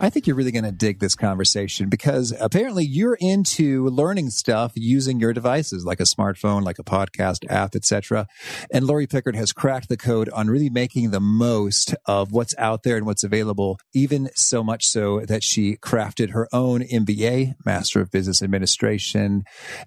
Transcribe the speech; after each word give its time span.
I 0.00 0.10
think 0.10 0.26
you're 0.26 0.36
really 0.36 0.50
going 0.50 0.64
to 0.64 0.72
dig 0.72 0.98
this 0.98 1.14
conversation 1.14 1.88
because 1.88 2.34
apparently 2.40 2.84
you're 2.84 3.16
into 3.20 3.86
learning 3.86 4.30
stuff 4.30 4.72
using 4.74 5.20
your 5.20 5.32
devices 5.32 5.84
like 5.84 6.00
a 6.00 6.04
smartphone, 6.04 6.62
like 6.62 6.80
a 6.80 6.84
podcast 6.84 7.48
app, 7.48 7.76
etc. 7.76 8.26
And 8.72 8.86
Laurie 8.86 9.06
Pickard 9.06 9.36
has 9.36 9.52
cracked 9.52 9.88
the 9.88 9.96
code 9.96 10.28
on 10.30 10.48
really 10.48 10.68
making 10.68 11.10
the 11.10 11.20
most 11.20 11.94
of 12.06 12.32
what's 12.32 12.56
out 12.58 12.82
there 12.82 12.96
and 12.96 13.06
what's 13.06 13.22
available, 13.22 13.78
even 13.94 14.30
so 14.34 14.64
much 14.64 14.84
so 14.84 15.20
that 15.20 15.44
she 15.44 15.76
crafted 15.76 16.30
her 16.30 16.48
own 16.52 16.82
MBA, 16.82 17.54
Master 17.64 18.00
of 18.00 18.10
Business 18.10 18.42
Administration 18.42 19.44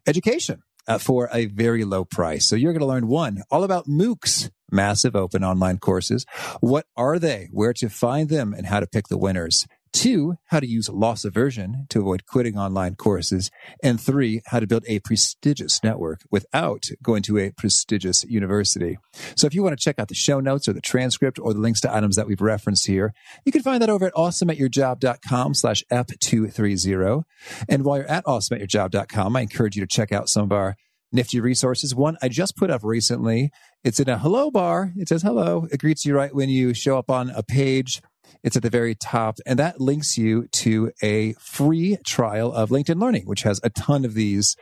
education. 0.07 0.63
Uh, 0.89 0.97
for 0.97 1.27
a 1.33 1.47
very 1.47 1.83
low 1.83 2.05
price. 2.05 2.47
So 2.47 2.55
you're 2.55 2.71
going 2.71 2.79
to 2.79 2.85
learn 2.85 3.09
one, 3.09 3.43
all 3.51 3.65
about 3.65 3.87
MOOCs, 3.87 4.49
massive 4.71 5.17
open 5.17 5.43
online 5.43 5.79
courses. 5.79 6.25
What 6.61 6.85
are 6.95 7.19
they? 7.19 7.49
Where 7.51 7.73
to 7.73 7.89
find 7.89 8.29
them 8.29 8.53
and 8.53 8.65
how 8.65 8.79
to 8.79 8.87
pick 8.87 9.09
the 9.09 9.17
winners. 9.17 9.67
Two, 9.97 10.35
how 10.49 10.59
to 10.59 10.67
use 10.67 10.89
loss 10.89 11.25
aversion 11.25 11.87
to 11.89 12.01
avoid 12.01 12.27
quitting 12.27 12.55
online 12.55 12.93
courses. 12.93 13.49
And 13.81 13.99
three, 13.99 14.41
how 14.45 14.59
to 14.59 14.67
build 14.67 14.83
a 14.87 14.99
prestigious 14.99 15.83
network 15.83 16.21
without 16.29 16.85
going 17.01 17.23
to 17.23 17.39
a 17.39 17.49
prestigious 17.49 18.23
university. 18.25 18.99
So 19.35 19.47
if 19.47 19.55
you 19.55 19.63
want 19.63 19.75
to 19.75 19.83
check 19.83 19.97
out 19.97 20.07
the 20.07 20.13
show 20.13 20.39
notes 20.39 20.67
or 20.67 20.73
the 20.73 20.81
transcript 20.81 21.39
or 21.39 21.51
the 21.51 21.59
links 21.59 21.81
to 21.81 21.91
items 21.91 22.15
that 22.15 22.27
we've 22.27 22.39
referenced 22.39 22.85
here, 22.85 23.11
you 23.43 23.51
can 23.51 23.63
find 23.63 23.81
that 23.81 23.89
over 23.89 24.05
at 24.05 24.13
awesomeatyourjob.com 24.13 25.55
slash 25.55 25.83
ep230. 25.91 27.23
And 27.67 27.83
while 27.83 27.97
you're 27.97 28.05
at 28.05 28.23
awesomeatyourjob.com, 28.25 29.35
I 29.35 29.41
encourage 29.41 29.77
you 29.77 29.81
to 29.81 29.87
check 29.87 30.11
out 30.11 30.29
some 30.29 30.43
of 30.43 30.51
our 30.51 30.75
nifty 31.11 31.39
resources. 31.39 31.95
One 31.95 32.17
I 32.21 32.29
just 32.29 32.55
put 32.55 32.69
up 32.69 32.83
recently. 32.83 33.49
It's 33.83 33.99
in 33.99 34.09
a 34.09 34.19
hello 34.19 34.51
bar. 34.51 34.93
It 34.95 35.09
says 35.09 35.23
hello. 35.23 35.67
It 35.71 35.79
greets 35.79 36.05
you 36.05 36.15
right 36.15 36.35
when 36.35 36.49
you 36.49 36.75
show 36.75 36.99
up 36.99 37.09
on 37.09 37.31
a 37.31 37.41
page. 37.41 37.99
It's 38.43 38.55
at 38.55 38.63
the 38.63 38.69
very 38.69 38.95
top, 38.95 39.37
and 39.45 39.59
that 39.59 39.81
links 39.81 40.17
you 40.17 40.47
to 40.53 40.91
a 41.01 41.33
free 41.33 41.97
trial 42.05 42.51
of 42.53 42.69
LinkedIn 42.69 43.01
Learning, 43.01 43.23
which 43.25 43.43
has 43.43 43.59
a 43.63 43.69
ton 43.69 44.05
of 44.05 44.13
these 44.13 44.55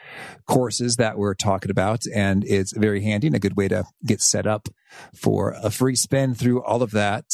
courses 0.47 0.95
that 0.95 1.17
we're 1.17 1.33
talking 1.33 1.71
about. 1.71 2.01
And 2.13 2.43
it's 2.45 2.75
very 2.75 3.01
handy 3.01 3.27
and 3.27 3.35
a 3.35 3.39
good 3.39 3.57
way 3.57 3.67
to 3.67 3.85
get 4.05 4.21
set 4.21 4.47
up 4.47 4.69
for 5.13 5.55
a 5.61 5.69
free 5.69 5.95
spin 5.95 6.35
through 6.35 6.63
all 6.63 6.81
of 6.81 6.91
that, 6.91 7.25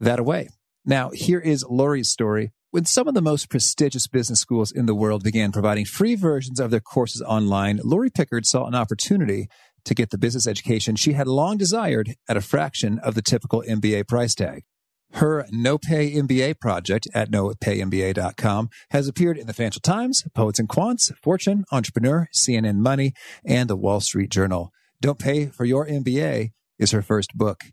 that 0.00 0.18
away. 0.18 0.48
Now, 0.84 1.10
here 1.10 1.40
is 1.40 1.64
Laurie's 1.68 2.10
story. 2.10 2.52
When 2.70 2.84
some 2.84 3.08
of 3.08 3.14
the 3.14 3.22
most 3.22 3.48
prestigious 3.48 4.06
business 4.06 4.40
schools 4.40 4.70
in 4.70 4.86
the 4.86 4.94
world 4.94 5.22
began 5.22 5.50
providing 5.50 5.86
free 5.86 6.14
versions 6.14 6.60
of 6.60 6.70
their 6.70 6.80
courses 6.80 7.22
online, 7.22 7.80
Laurie 7.82 8.10
Pickard 8.10 8.44
saw 8.44 8.66
an 8.66 8.74
opportunity 8.74 9.48
to 9.86 9.94
get 9.94 10.10
the 10.10 10.18
business 10.18 10.46
education 10.46 10.96
she 10.96 11.14
had 11.14 11.26
long 11.26 11.56
desired 11.56 12.14
at 12.28 12.36
a 12.36 12.40
fraction 12.40 12.98
of 12.98 13.14
the 13.14 13.22
typical 13.22 13.62
MBA 13.66 14.06
price 14.06 14.34
tag. 14.34 14.64
Her 15.16 15.46
No 15.50 15.78
Pay 15.78 16.12
MBA 16.12 16.60
project 16.60 17.08
at 17.14 17.30
nopaymba.com 17.30 18.68
has 18.90 19.08
appeared 19.08 19.38
in 19.38 19.46
the 19.46 19.54
Financial 19.54 19.80
Times, 19.80 20.22
Poets 20.34 20.58
and 20.58 20.68
Quants, 20.68 21.10
Fortune, 21.22 21.64
Entrepreneur, 21.72 22.28
CNN 22.34 22.76
Money, 22.76 23.14
and 23.42 23.70
the 23.70 23.76
Wall 23.76 24.00
Street 24.00 24.30
Journal. 24.30 24.72
Don't 25.00 25.18
Pay 25.18 25.46
for 25.46 25.64
Your 25.64 25.86
MBA 25.86 26.50
is 26.78 26.90
her 26.90 27.00
first 27.00 27.32
book. 27.34 27.64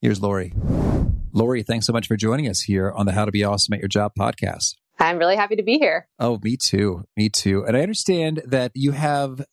Here's 0.00 0.22
Laurie. 0.22 0.52
Laurie, 1.32 1.64
thanks 1.64 1.86
so 1.86 1.92
much 1.92 2.06
for 2.06 2.16
joining 2.16 2.46
us 2.46 2.60
here 2.60 2.92
on 2.92 3.06
the 3.06 3.12
How 3.12 3.24
to 3.24 3.32
Be 3.32 3.42
Awesome 3.42 3.74
at 3.74 3.80
Your 3.80 3.88
Job 3.88 4.12
podcast. 4.16 4.76
I'm 5.00 5.18
really 5.18 5.34
happy 5.34 5.56
to 5.56 5.64
be 5.64 5.78
here. 5.78 6.06
Oh, 6.20 6.38
me 6.44 6.56
too. 6.56 7.02
Me 7.16 7.28
too. 7.28 7.64
And 7.66 7.76
I 7.76 7.80
understand 7.80 8.42
that 8.46 8.70
you 8.76 8.92
have 8.92 9.44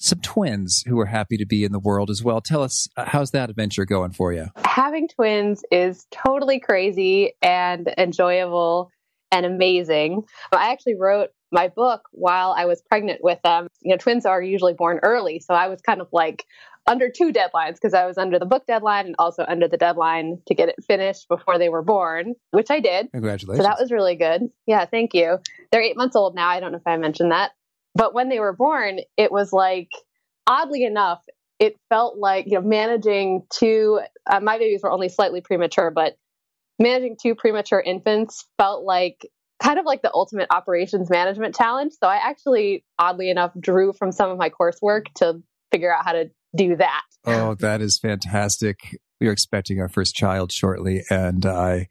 some 0.00 0.20
twins 0.20 0.82
who 0.86 0.98
are 0.98 1.06
happy 1.06 1.36
to 1.36 1.46
be 1.46 1.62
in 1.62 1.72
the 1.72 1.78
world 1.78 2.10
as 2.10 2.24
well. 2.24 2.40
Tell 2.40 2.62
us, 2.62 2.88
uh, 2.96 3.04
how's 3.06 3.30
that 3.32 3.50
adventure 3.50 3.84
going 3.84 4.12
for 4.12 4.32
you? 4.32 4.46
Having 4.64 5.08
twins 5.08 5.62
is 5.70 6.06
totally 6.10 6.58
crazy 6.58 7.34
and 7.42 7.92
enjoyable 7.98 8.90
and 9.30 9.46
amazing. 9.46 10.22
I 10.52 10.72
actually 10.72 10.96
wrote 10.96 11.28
my 11.52 11.68
book 11.68 12.02
while 12.12 12.54
I 12.56 12.64
was 12.64 12.80
pregnant 12.80 13.22
with 13.22 13.40
them. 13.42 13.68
You 13.82 13.90
know, 13.90 13.98
twins 13.98 14.24
are 14.24 14.42
usually 14.42 14.74
born 14.74 15.00
early. 15.02 15.38
So 15.40 15.54
I 15.54 15.68
was 15.68 15.80
kind 15.82 16.00
of 16.00 16.08
like 16.12 16.44
under 16.86 17.10
two 17.10 17.30
deadlines 17.30 17.74
because 17.74 17.92
I 17.92 18.06
was 18.06 18.16
under 18.16 18.38
the 18.38 18.46
book 18.46 18.66
deadline 18.66 19.06
and 19.06 19.14
also 19.18 19.44
under 19.46 19.68
the 19.68 19.76
deadline 19.76 20.38
to 20.46 20.54
get 20.54 20.70
it 20.70 20.76
finished 20.86 21.28
before 21.28 21.58
they 21.58 21.68
were 21.68 21.82
born, 21.82 22.34
which 22.52 22.70
I 22.70 22.80
did. 22.80 23.10
Congratulations. 23.12 23.64
So 23.64 23.68
that 23.68 23.78
was 23.78 23.92
really 23.92 24.16
good. 24.16 24.48
Yeah, 24.66 24.86
thank 24.86 25.12
you. 25.12 25.38
They're 25.70 25.82
eight 25.82 25.96
months 25.96 26.16
old 26.16 26.34
now. 26.34 26.48
I 26.48 26.58
don't 26.58 26.72
know 26.72 26.78
if 26.78 26.86
I 26.86 26.96
mentioned 26.96 27.32
that. 27.32 27.52
But 27.94 28.14
when 28.14 28.28
they 28.28 28.40
were 28.40 28.52
born, 28.52 29.00
it 29.16 29.32
was 29.32 29.52
like, 29.52 29.88
oddly 30.46 30.84
enough, 30.84 31.20
it 31.58 31.76
felt 31.88 32.16
like, 32.16 32.46
you 32.46 32.60
know, 32.60 32.66
managing 32.66 33.42
two, 33.52 34.00
uh, 34.28 34.40
my 34.40 34.58
babies 34.58 34.80
were 34.82 34.90
only 34.90 35.08
slightly 35.08 35.40
premature, 35.40 35.90
but 35.90 36.16
managing 36.78 37.16
two 37.20 37.34
premature 37.34 37.80
infants 37.80 38.46
felt 38.58 38.84
like 38.84 39.28
kind 39.62 39.78
of 39.78 39.84
like 39.84 40.02
the 40.02 40.10
ultimate 40.14 40.48
operations 40.50 41.10
management 41.10 41.54
challenge. 41.54 41.92
So 42.00 42.08
I 42.08 42.16
actually, 42.16 42.84
oddly 42.98 43.28
enough, 43.30 43.52
drew 43.60 43.92
from 43.92 44.12
some 44.12 44.30
of 44.30 44.38
my 44.38 44.50
coursework 44.50 45.04
to 45.16 45.42
figure 45.70 45.94
out 45.94 46.04
how 46.04 46.12
to 46.12 46.30
do 46.56 46.76
that. 46.76 47.02
Oh, 47.26 47.54
that 47.56 47.82
is 47.82 47.98
fantastic. 47.98 48.78
We 49.20 49.28
are 49.28 49.32
expecting 49.32 49.80
our 49.80 49.88
first 49.88 50.14
child 50.14 50.50
shortly, 50.50 51.02
and 51.10 51.44
I 51.44 51.88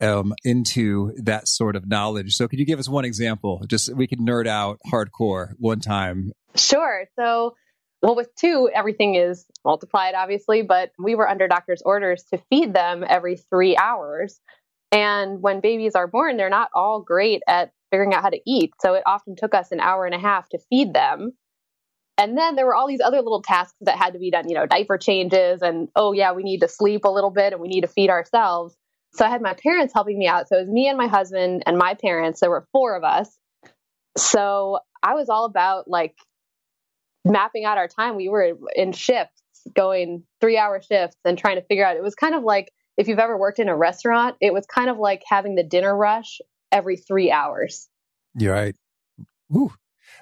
am 0.00 0.32
into 0.44 1.12
that 1.22 1.48
sort 1.48 1.76
of 1.76 1.88
knowledge. 1.88 2.34
So, 2.34 2.48
could 2.48 2.58
you 2.58 2.66
give 2.66 2.78
us 2.78 2.88
one 2.88 3.04
example? 3.04 3.62
Just 3.66 3.94
we 3.94 4.06
can 4.06 4.20
nerd 4.20 4.46
out 4.46 4.78
hardcore 4.90 5.52
one 5.58 5.80
time. 5.80 6.32
Sure. 6.56 7.04
So, 7.18 7.54
well, 8.02 8.16
with 8.16 8.34
two, 8.36 8.68
everything 8.74 9.14
is 9.14 9.46
multiplied, 9.64 10.14
obviously, 10.14 10.62
but 10.62 10.90
we 10.98 11.14
were 11.14 11.28
under 11.28 11.48
doctor's 11.48 11.82
orders 11.82 12.24
to 12.32 12.38
feed 12.50 12.74
them 12.74 13.04
every 13.08 13.36
three 13.36 13.76
hours. 13.76 14.40
And 14.92 15.40
when 15.40 15.60
babies 15.60 15.94
are 15.94 16.06
born, 16.06 16.36
they're 16.36 16.50
not 16.50 16.68
all 16.74 17.00
great 17.00 17.42
at 17.48 17.72
figuring 17.90 18.14
out 18.14 18.22
how 18.22 18.30
to 18.30 18.40
eat. 18.46 18.72
So, 18.80 18.94
it 18.94 19.02
often 19.06 19.36
took 19.36 19.54
us 19.54 19.72
an 19.72 19.80
hour 19.80 20.06
and 20.06 20.14
a 20.14 20.18
half 20.18 20.48
to 20.50 20.58
feed 20.70 20.92
them. 20.92 21.32
And 22.16 22.38
then 22.38 22.54
there 22.54 22.64
were 22.64 22.76
all 22.76 22.86
these 22.86 23.00
other 23.00 23.20
little 23.20 23.42
tasks 23.42 23.74
that 23.80 23.98
had 23.98 24.12
to 24.12 24.20
be 24.20 24.30
done, 24.30 24.48
you 24.48 24.54
know, 24.54 24.66
diaper 24.66 24.98
changes 24.98 25.62
and, 25.62 25.88
oh, 25.96 26.12
yeah, 26.12 26.32
we 26.32 26.44
need 26.44 26.60
to 26.60 26.68
sleep 26.68 27.04
a 27.04 27.08
little 27.08 27.30
bit 27.30 27.52
and 27.52 27.60
we 27.60 27.66
need 27.66 27.80
to 27.80 27.88
feed 27.88 28.08
ourselves. 28.08 28.76
So 29.14 29.24
I 29.24 29.30
had 29.30 29.42
my 29.42 29.54
parents 29.54 29.94
helping 29.94 30.18
me 30.18 30.26
out. 30.26 30.48
So 30.48 30.56
it 30.56 30.62
was 30.62 30.68
me 30.68 30.88
and 30.88 30.98
my 30.98 31.06
husband 31.06 31.62
and 31.66 31.78
my 31.78 31.94
parents. 31.94 32.40
There 32.40 32.50
were 32.50 32.66
four 32.72 32.96
of 32.96 33.04
us. 33.04 33.38
So 34.16 34.80
I 35.02 35.14
was 35.14 35.28
all 35.28 35.44
about 35.44 35.88
like 35.88 36.16
mapping 37.24 37.64
out 37.64 37.78
our 37.78 37.88
time. 37.88 38.16
We 38.16 38.28
were 38.28 38.58
in 38.74 38.92
shifts, 38.92 39.40
going 39.74 40.24
three 40.40 40.58
hour 40.58 40.82
shifts 40.82 41.16
and 41.24 41.38
trying 41.38 41.56
to 41.56 41.62
figure 41.62 41.86
out. 41.86 41.96
It 41.96 42.02
was 42.02 42.14
kind 42.14 42.34
of 42.34 42.42
like 42.42 42.72
if 42.96 43.08
you've 43.08 43.18
ever 43.18 43.36
worked 43.36 43.58
in 43.58 43.68
a 43.68 43.76
restaurant, 43.76 44.36
it 44.40 44.52
was 44.52 44.66
kind 44.66 44.90
of 44.90 44.98
like 44.98 45.22
having 45.26 45.54
the 45.54 45.64
dinner 45.64 45.96
rush 45.96 46.40
every 46.72 46.96
three 46.96 47.30
hours. 47.30 47.88
You're 48.36 48.54
right. 48.54 48.76
Ooh, 49.54 49.72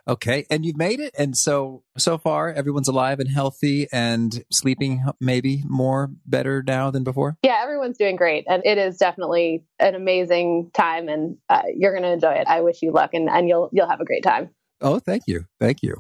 Okay. 0.09 0.47
And 0.51 0.65
you've 0.65 0.77
made 0.77 1.01
it. 1.01 1.15
And 1.19 1.37
so, 1.37 1.85
so 1.97 2.19
far, 2.19 2.53
everyone's 2.53 2.89
alive 2.89 3.21
and 3.21 3.29
healthy 3.29 3.87
and 3.93 4.45
sleeping 4.51 5.05
maybe 5.21 5.63
more 5.67 6.11
better 6.27 6.63
now 6.67 6.91
than 6.91 7.05
before? 7.05 7.37
Yeah, 7.43 7.61
everyone's 7.63 7.99
doing 7.99 8.17
great. 8.17 8.45
And 8.49 8.63
it 8.65 8.79
is 8.79 8.97
definitely 8.97 9.65
an 9.79 9.95
amazing 9.95 10.71
time 10.75 11.09
and 11.09 11.37
uh, 11.49 11.63
you're 11.77 11.93
going 11.93 12.03
to 12.03 12.13
enjoy 12.13 12.33
it. 12.33 12.47
I 12.49 12.63
wish 12.63 12.83
you 12.83 12.93
luck 12.93 13.11
and, 13.15 13.29
and 13.29 13.49
you'll, 13.49 13.71
you'll 13.73 13.89
have 13.89 14.01
a 14.01 14.05
great 14.05 14.25
time. 14.25 14.51
Oh, 14.81 14.99
thank 14.99 15.25
you. 15.27 15.47
Thank 15.61 15.83
you. 15.83 15.97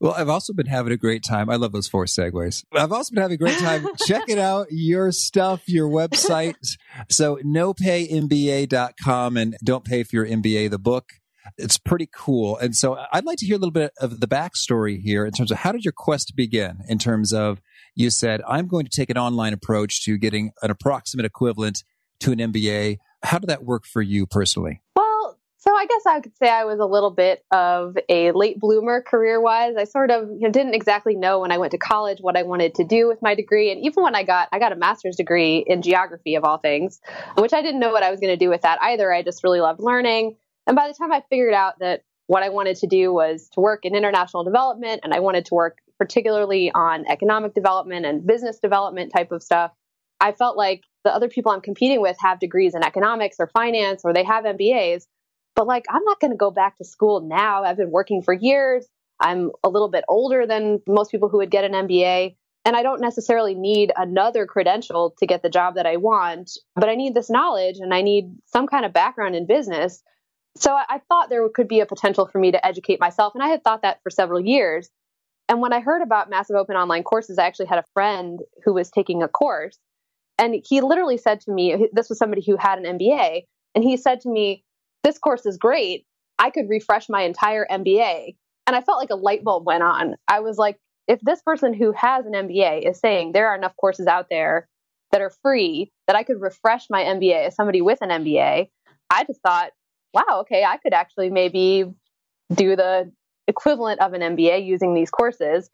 Well, 0.00 0.12
I've 0.12 0.28
also 0.28 0.52
been 0.52 0.66
having 0.66 0.92
a 0.92 0.96
great 0.96 1.22
time. 1.22 1.50
I 1.50 1.56
love 1.56 1.72
those 1.72 1.88
four 1.88 2.06
segues. 2.06 2.64
I've 2.72 2.92
also 2.92 3.14
been 3.14 3.22
having 3.22 3.34
a 3.34 3.38
great 3.38 3.58
time 3.58 3.86
checking 4.06 4.38
out 4.38 4.68
your 4.70 5.12
stuff, 5.12 5.62
your 5.66 5.88
website. 5.88 6.54
So 7.10 7.36
nopaymba.com 7.36 9.36
and 9.36 9.56
don't 9.62 9.84
pay 9.84 10.02
for 10.02 10.16
your 10.16 10.26
MBA, 10.26 10.70
the 10.70 10.78
book. 10.78 11.12
It's 11.56 11.78
pretty 11.78 12.08
cool. 12.14 12.56
And 12.58 12.74
so 12.74 12.98
I'd 13.12 13.24
like 13.24 13.38
to 13.38 13.46
hear 13.46 13.56
a 13.56 13.58
little 13.58 13.70
bit 13.70 13.92
of 14.00 14.20
the 14.20 14.26
backstory 14.26 15.00
here 15.00 15.24
in 15.24 15.32
terms 15.32 15.50
of 15.50 15.58
how 15.58 15.72
did 15.72 15.84
your 15.84 15.94
quest 15.96 16.34
begin 16.36 16.78
in 16.88 16.98
terms 16.98 17.32
of 17.32 17.60
you 17.94 18.10
said, 18.10 18.42
I'm 18.46 18.68
going 18.68 18.84
to 18.84 18.90
take 18.94 19.10
an 19.10 19.18
online 19.18 19.52
approach 19.52 20.04
to 20.04 20.18
getting 20.18 20.52
an 20.62 20.70
approximate 20.70 21.26
equivalent 21.26 21.82
to 22.20 22.32
an 22.32 22.38
MBA. 22.38 22.98
How 23.22 23.38
did 23.38 23.48
that 23.48 23.64
work 23.64 23.86
for 23.86 24.02
you 24.02 24.26
personally? 24.26 24.82
Well, 24.94 25.38
so 25.56 25.74
I 25.74 25.86
guess 25.86 26.06
I 26.06 26.20
could 26.20 26.36
say 26.36 26.48
I 26.48 26.64
was 26.64 26.78
a 26.78 26.84
little 26.84 27.10
bit 27.10 27.44
of 27.50 27.96
a 28.08 28.30
late 28.32 28.60
bloomer 28.60 29.02
career 29.02 29.40
wise. 29.40 29.74
I 29.76 29.84
sort 29.84 30.10
of 30.10 30.28
you 30.28 30.42
know, 30.42 30.50
didn't 30.50 30.74
exactly 30.74 31.16
know 31.16 31.40
when 31.40 31.50
I 31.50 31.58
went 31.58 31.72
to 31.72 31.78
college 31.78 32.18
what 32.20 32.36
I 32.36 32.44
wanted 32.44 32.76
to 32.76 32.84
do 32.84 33.08
with 33.08 33.20
my 33.20 33.34
degree. 33.34 33.72
And 33.72 33.84
even 33.84 34.04
when 34.04 34.14
I 34.14 34.22
got, 34.22 34.48
I 34.52 34.60
got 34.60 34.72
a 34.72 34.76
master's 34.76 35.16
degree 35.16 35.64
in 35.66 35.82
geography 35.82 36.36
of 36.36 36.44
all 36.44 36.58
things, 36.58 37.00
which 37.36 37.52
I 37.52 37.62
didn't 37.62 37.80
know 37.80 37.90
what 37.90 38.04
I 38.04 38.10
was 38.10 38.20
going 38.20 38.32
to 38.32 38.44
do 38.44 38.48
with 38.48 38.62
that 38.62 38.78
either. 38.80 39.12
I 39.12 39.22
just 39.22 39.42
really 39.42 39.60
loved 39.60 39.80
learning. 39.80 40.36
And 40.66 40.76
by 40.76 40.88
the 40.88 40.94
time 40.94 41.12
I 41.12 41.22
figured 41.28 41.54
out 41.54 41.78
that 41.80 42.02
what 42.26 42.42
I 42.42 42.48
wanted 42.48 42.76
to 42.78 42.86
do 42.86 43.12
was 43.12 43.48
to 43.52 43.60
work 43.60 43.84
in 43.84 43.94
international 43.94 44.44
development 44.44 45.00
and 45.04 45.14
I 45.14 45.20
wanted 45.20 45.46
to 45.46 45.54
work 45.54 45.78
particularly 45.98 46.70
on 46.74 47.06
economic 47.08 47.54
development 47.54 48.04
and 48.04 48.26
business 48.26 48.58
development 48.58 49.12
type 49.12 49.32
of 49.32 49.42
stuff. 49.42 49.72
I 50.20 50.32
felt 50.32 50.56
like 50.56 50.82
the 51.04 51.14
other 51.14 51.28
people 51.28 51.52
I'm 51.52 51.60
competing 51.60 52.00
with 52.00 52.16
have 52.20 52.40
degrees 52.40 52.74
in 52.74 52.82
economics 52.82 53.36
or 53.38 53.46
finance 53.46 54.02
or 54.04 54.12
they 54.12 54.24
have 54.24 54.44
MBAs. 54.44 55.04
But 55.54 55.66
like, 55.66 55.84
I'm 55.88 56.04
not 56.04 56.20
going 56.20 56.32
to 56.32 56.36
go 56.36 56.50
back 56.50 56.76
to 56.78 56.84
school 56.84 57.20
now. 57.20 57.64
I've 57.64 57.76
been 57.76 57.90
working 57.90 58.22
for 58.22 58.34
years. 58.34 58.86
I'm 59.20 59.52
a 59.64 59.68
little 59.68 59.88
bit 59.88 60.04
older 60.08 60.46
than 60.46 60.80
most 60.86 61.10
people 61.10 61.28
who 61.28 61.38
would 61.38 61.50
get 61.50 61.64
an 61.64 61.72
MBA. 61.72 62.36
And 62.64 62.76
I 62.76 62.82
don't 62.82 63.00
necessarily 63.00 63.54
need 63.54 63.92
another 63.96 64.44
credential 64.44 65.14
to 65.18 65.26
get 65.26 65.42
the 65.42 65.48
job 65.48 65.76
that 65.76 65.86
I 65.86 65.96
want, 65.96 66.50
but 66.74 66.88
I 66.88 66.96
need 66.96 67.14
this 67.14 67.30
knowledge 67.30 67.76
and 67.78 67.94
I 67.94 68.02
need 68.02 68.34
some 68.46 68.66
kind 68.66 68.84
of 68.84 68.92
background 68.92 69.36
in 69.36 69.46
business. 69.46 70.02
So 70.56 70.74
I, 70.74 71.00
thought 71.08 71.28
there 71.28 71.46
could 71.48 71.68
be 71.68 71.80
a 71.80 71.86
potential 71.86 72.26
for 72.26 72.38
me 72.38 72.50
to 72.52 72.66
educate 72.66 72.98
myself. 72.98 73.34
And 73.34 73.42
I 73.42 73.48
had 73.48 73.62
thought 73.62 73.82
that 73.82 74.02
for 74.02 74.10
several 74.10 74.40
years. 74.40 74.88
And 75.48 75.60
when 75.60 75.72
I 75.72 75.80
heard 75.80 76.02
about 76.02 76.30
massive 76.30 76.56
open 76.56 76.76
online 76.76 77.02
courses, 77.02 77.38
I 77.38 77.46
actually 77.46 77.66
had 77.66 77.78
a 77.78 77.84
friend 77.94 78.40
who 78.64 78.74
was 78.74 78.90
taking 78.90 79.22
a 79.22 79.28
course. 79.28 79.78
And 80.38 80.62
he 80.66 80.80
literally 80.80 81.18
said 81.18 81.40
to 81.42 81.50
me, 81.50 81.88
this 81.92 82.08
was 82.08 82.18
somebody 82.18 82.42
who 82.44 82.56
had 82.56 82.78
an 82.78 82.98
MBA. 82.98 83.42
And 83.74 83.84
he 83.84 83.96
said 83.96 84.20
to 84.22 84.28
me, 84.28 84.64
This 85.02 85.18
course 85.18 85.46
is 85.46 85.56
great. 85.56 86.04
I 86.38 86.50
could 86.50 86.68
refresh 86.68 87.08
my 87.08 87.22
entire 87.22 87.66
MBA. 87.70 88.36
And 88.66 88.74
I 88.74 88.80
felt 88.80 88.98
like 88.98 89.10
a 89.10 89.16
light 89.16 89.44
bulb 89.44 89.64
went 89.64 89.82
on. 89.82 90.16
I 90.26 90.40
was 90.40 90.58
like, 90.58 90.78
if 91.06 91.20
this 91.20 91.40
person 91.42 91.72
who 91.72 91.92
has 91.92 92.26
an 92.26 92.32
MBA 92.32 92.88
is 92.88 92.98
saying 92.98 93.32
there 93.32 93.48
are 93.48 93.54
enough 93.54 93.76
courses 93.76 94.06
out 94.06 94.26
there 94.28 94.68
that 95.12 95.20
are 95.20 95.30
free 95.42 95.92
that 96.08 96.16
I 96.16 96.24
could 96.24 96.40
refresh 96.40 96.86
my 96.90 97.04
MBA 97.04 97.46
as 97.46 97.54
somebody 97.54 97.80
with 97.80 97.98
an 98.02 98.10
MBA, 98.10 98.68
I 99.10 99.24
just 99.24 99.40
thought, 99.40 99.70
wow, 100.16 100.40
okay, 100.40 100.64
I 100.64 100.78
could 100.78 100.94
actually 100.94 101.30
maybe 101.30 101.84
do 102.54 102.74
the 102.74 103.12
equivalent 103.46 104.00
of 104.00 104.14
an 104.14 104.22
MBA 104.22 104.66
using 104.66 104.94
these 104.94 105.10
courses. 105.10 105.70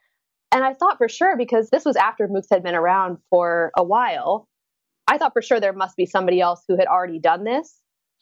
And 0.51 0.65
I 0.65 0.75
thought 0.75 0.99
for 0.99 1.09
sure, 1.09 1.37
because 1.37 1.71
this 1.71 1.85
was 1.85 1.97
after 1.97 2.27
MOOCs 2.29 2.49
had 2.51 2.63
been 2.63 2.75
around 2.75 3.19
for 3.31 3.71
a 3.77 3.85
while, 3.85 4.49
I 5.07 5.19
thought 5.19 5.33
for 5.33 5.43
sure 5.43 5.61
there 5.61 5.73
must 5.73 5.97
be 5.97 6.07
somebody 6.07 6.41
else 6.41 6.65
who 6.67 6.77
had 6.77 6.87
already 6.87 7.19
done 7.21 7.45
this. 7.45 7.79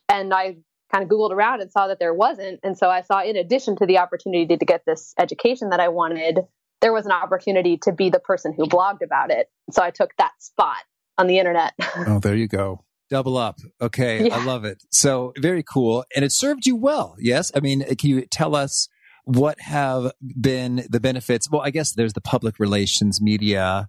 And 0.08 0.32
I 0.32 0.58
kind 0.93 1.05
of 1.05 1.08
Googled 1.08 1.31
around 1.31 1.62
and 1.62 1.72
saw 1.72 1.88
that 1.88 1.99
there 1.99 2.14
wasn't. 2.14 2.61
And 2.62 2.76
so 2.76 2.88
I 2.90 3.02
saw, 3.02 3.23
in 3.23 3.37
addition 3.37 3.76
to 3.76 3.87
the 3.87 3.99
opportunity 3.99 4.56
to 4.56 4.64
get 4.64 4.82
this 4.87 5.14
education 5.19 5.70
that 5.70 5.81
I 5.81 5.88
wanted, 5.88 6.40
there 6.81 6.93
was 6.93 7.06
an 7.06 7.12
opportunity 7.12 7.78
to 7.82 7.93
be 7.93 8.11
the 8.11 8.20
person 8.20 8.52
who 8.56 8.66
blogged 8.66 9.02
about 9.02 9.31
it. 9.31 9.49
So 9.70 9.82
I 9.82 9.90
took 9.90 10.11
that 10.19 10.32
spot 10.38 10.82
on 11.19 11.26
the 11.26 11.38
internet. 11.38 11.75
oh, 12.06 12.19
there 12.19 12.34
you 12.34 12.49
go. 12.49 12.84
Double 13.11 13.37
up. 13.37 13.59
Okay. 13.81 14.29
Yeah. 14.29 14.37
I 14.37 14.45
love 14.45 14.65
it. 14.65 14.83
So 14.91 15.33
very 15.37 15.62
cool. 15.62 16.05
And 16.15 16.25
it 16.25 16.33
served 16.33 16.65
you 16.65 16.77
well. 16.77 17.17
Yes. 17.19 17.51
I 17.55 17.61
mean, 17.61 17.83
can 17.97 18.09
you 18.09 18.25
tell 18.27 18.55
us 18.55 18.89
what 19.25 19.61
have 19.61 20.12
been 20.41 20.87
the 20.89 21.01
benefits? 21.01 21.51
Well, 21.51 21.61
I 21.61 21.71
guess 21.71 21.93
there's 21.93 22.12
the 22.12 22.21
public 22.21 22.59
relations 22.59 23.21
media 23.21 23.89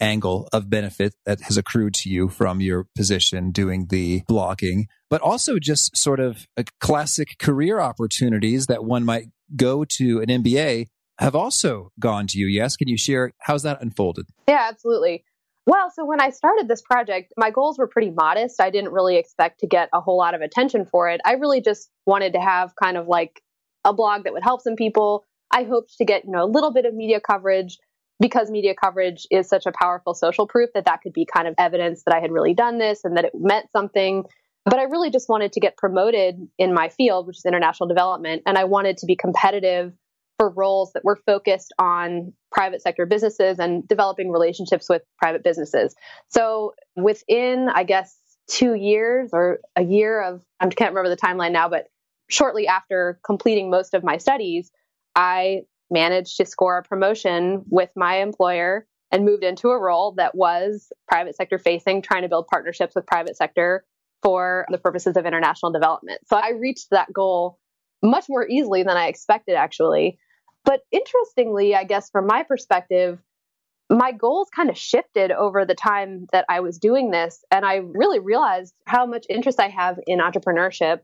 angle 0.00 0.48
of 0.52 0.70
benefit 0.70 1.14
that 1.26 1.42
has 1.42 1.58
accrued 1.58 1.92
to 1.94 2.08
you 2.08 2.28
from 2.28 2.60
your 2.60 2.86
position 2.96 3.50
doing 3.50 3.88
the 3.90 4.22
blogging, 4.30 4.84
but 5.10 5.20
also 5.20 5.58
just 5.58 5.96
sort 5.96 6.20
of 6.20 6.46
classic 6.80 7.38
career 7.38 7.80
opportunities 7.80 8.66
that 8.66 8.84
one 8.84 9.04
might 9.04 9.26
go 9.56 9.84
to 9.84 10.20
an 10.20 10.28
MBA 10.28 10.86
have 11.18 11.34
also 11.34 11.90
gone 12.00 12.26
to 12.28 12.38
you. 12.38 12.46
Yes. 12.46 12.76
Can 12.76 12.88
you 12.88 12.96
share 12.96 13.32
how's 13.40 13.62
that 13.64 13.82
unfolded? 13.82 14.26
Yeah, 14.48 14.68
absolutely. 14.70 15.24
Well, 15.70 15.88
so 15.94 16.04
when 16.04 16.20
I 16.20 16.30
started 16.30 16.66
this 16.66 16.82
project, 16.82 17.32
my 17.36 17.52
goals 17.52 17.78
were 17.78 17.86
pretty 17.86 18.10
modest. 18.10 18.60
I 18.60 18.70
didn't 18.70 18.90
really 18.90 19.16
expect 19.18 19.60
to 19.60 19.68
get 19.68 19.88
a 19.94 20.00
whole 20.00 20.18
lot 20.18 20.34
of 20.34 20.40
attention 20.40 20.84
for 20.84 21.08
it. 21.08 21.20
I 21.24 21.34
really 21.34 21.60
just 21.60 21.92
wanted 22.06 22.32
to 22.32 22.40
have 22.40 22.74
kind 22.74 22.96
of 22.96 23.06
like 23.06 23.40
a 23.84 23.92
blog 23.92 24.24
that 24.24 24.32
would 24.32 24.42
help 24.42 24.62
some 24.62 24.74
people. 24.74 25.24
I 25.52 25.62
hoped 25.62 25.96
to 25.98 26.04
get, 26.04 26.24
you 26.24 26.32
know, 26.32 26.42
a 26.42 26.50
little 26.50 26.72
bit 26.72 26.86
of 26.86 26.94
media 26.94 27.20
coverage 27.20 27.78
because 28.18 28.50
media 28.50 28.74
coverage 28.74 29.28
is 29.30 29.48
such 29.48 29.64
a 29.64 29.70
powerful 29.70 30.12
social 30.12 30.48
proof 30.48 30.70
that 30.74 30.86
that 30.86 31.02
could 31.02 31.12
be 31.12 31.24
kind 31.24 31.46
of 31.46 31.54
evidence 31.56 32.02
that 32.04 32.16
I 32.16 32.18
had 32.18 32.32
really 32.32 32.52
done 32.52 32.78
this 32.78 33.04
and 33.04 33.16
that 33.16 33.26
it 33.26 33.32
meant 33.36 33.66
something. 33.70 34.24
But 34.64 34.80
I 34.80 34.82
really 34.82 35.10
just 35.10 35.28
wanted 35.28 35.52
to 35.52 35.60
get 35.60 35.76
promoted 35.76 36.48
in 36.58 36.74
my 36.74 36.88
field, 36.88 37.28
which 37.28 37.36
is 37.36 37.44
international 37.44 37.88
development. 37.88 38.42
And 38.44 38.58
I 38.58 38.64
wanted 38.64 38.96
to 38.96 39.06
be 39.06 39.14
competitive 39.14 39.92
for 40.40 40.48
roles 40.48 40.90
that 40.94 41.04
were 41.04 41.16
focused 41.26 41.70
on 41.78 42.32
private 42.50 42.80
sector 42.80 43.04
businesses 43.04 43.58
and 43.58 43.86
developing 43.86 44.30
relationships 44.30 44.88
with 44.88 45.02
private 45.18 45.44
businesses. 45.44 45.94
So 46.30 46.72
within, 46.96 47.68
I 47.68 47.84
guess, 47.84 48.16
two 48.48 48.72
years 48.72 49.28
or 49.34 49.60
a 49.76 49.84
year 49.84 50.22
of, 50.22 50.42
I 50.58 50.66
can't 50.68 50.94
remember 50.94 51.10
the 51.10 51.20
timeline 51.20 51.52
now, 51.52 51.68
but 51.68 51.88
shortly 52.30 52.66
after 52.66 53.20
completing 53.22 53.68
most 53.68 53.92
of 53.92 54.02
my 54.02 54.16
studies, 54.16 54.72
I 55.14 55.64
managed 55.90 56.38
to 56.38 56.46
score 56.46 56.78
a 56.78 56.82
promotion 56.84 57.62
with 57.68 57.90
my 57.94 58.22
employer 58.22 58.86
and 59.12 59.26
moved 59.26 59.44
into 59.44 59.68
a 59.68 59.78
role 59.78 60.14
that 60.16 60.34
was 60.34 60.90
private 61.06 61.36
sector 61.36 61.58
facing, 61.58 62.00
trying 62.00 62.22
to 62.22 62.30
build 62.30 62.46
partnerships 62.46 62.94
with 62.94 63.06
private 63.06 63.36
sector 63.36 63.84
for 64.22 64.64
the 64.70 64.78
purposes 64.78 65.18
of 65.18 65.26
international 65.26 65.70
development. 65.70 66.22
So 66.28 66.38
I 66.38 66.52
reached 66.58 66.86
that 66.92 67.12
goal 67.12 67.58
much 68.02 68.24
more 68.30 68.48
easily 68.48 68.82
than 68.82 68.96
I 68.96 69.08
expected, 69.08 69.56
actually. 69.56 70.18
But 70.64 70.80
interestingly, 70.92 71.74
I 71.74 71.84
guess 71.84 72.10
from 72.10 72.26
my 72.26 72.42
perspective, 72.42 73.18
my 73.90 74.12
goals 74.12 74.48
kind 74.54 74.70
of 74.70 74.78
shifted 74.78 75.32
over 75.32 75.64
the 75.64 75.74
time 75.74 76.26
that 76.32 76.44
I 76.48 76.60
was 76.60 76.78
doing 76.78 77.10
this. 77.10 77.44
And 77.50 77.64
I 77.64 77.76
really 77.76 78.20
realized 78.20 78.72
how 78.86 79.04
much 79.04 79.26
interest 79.28 79.58
I 79.58 79.68
have 79.68 79.98
in 80.06 80.20
entrepreneurship 80.20 81.00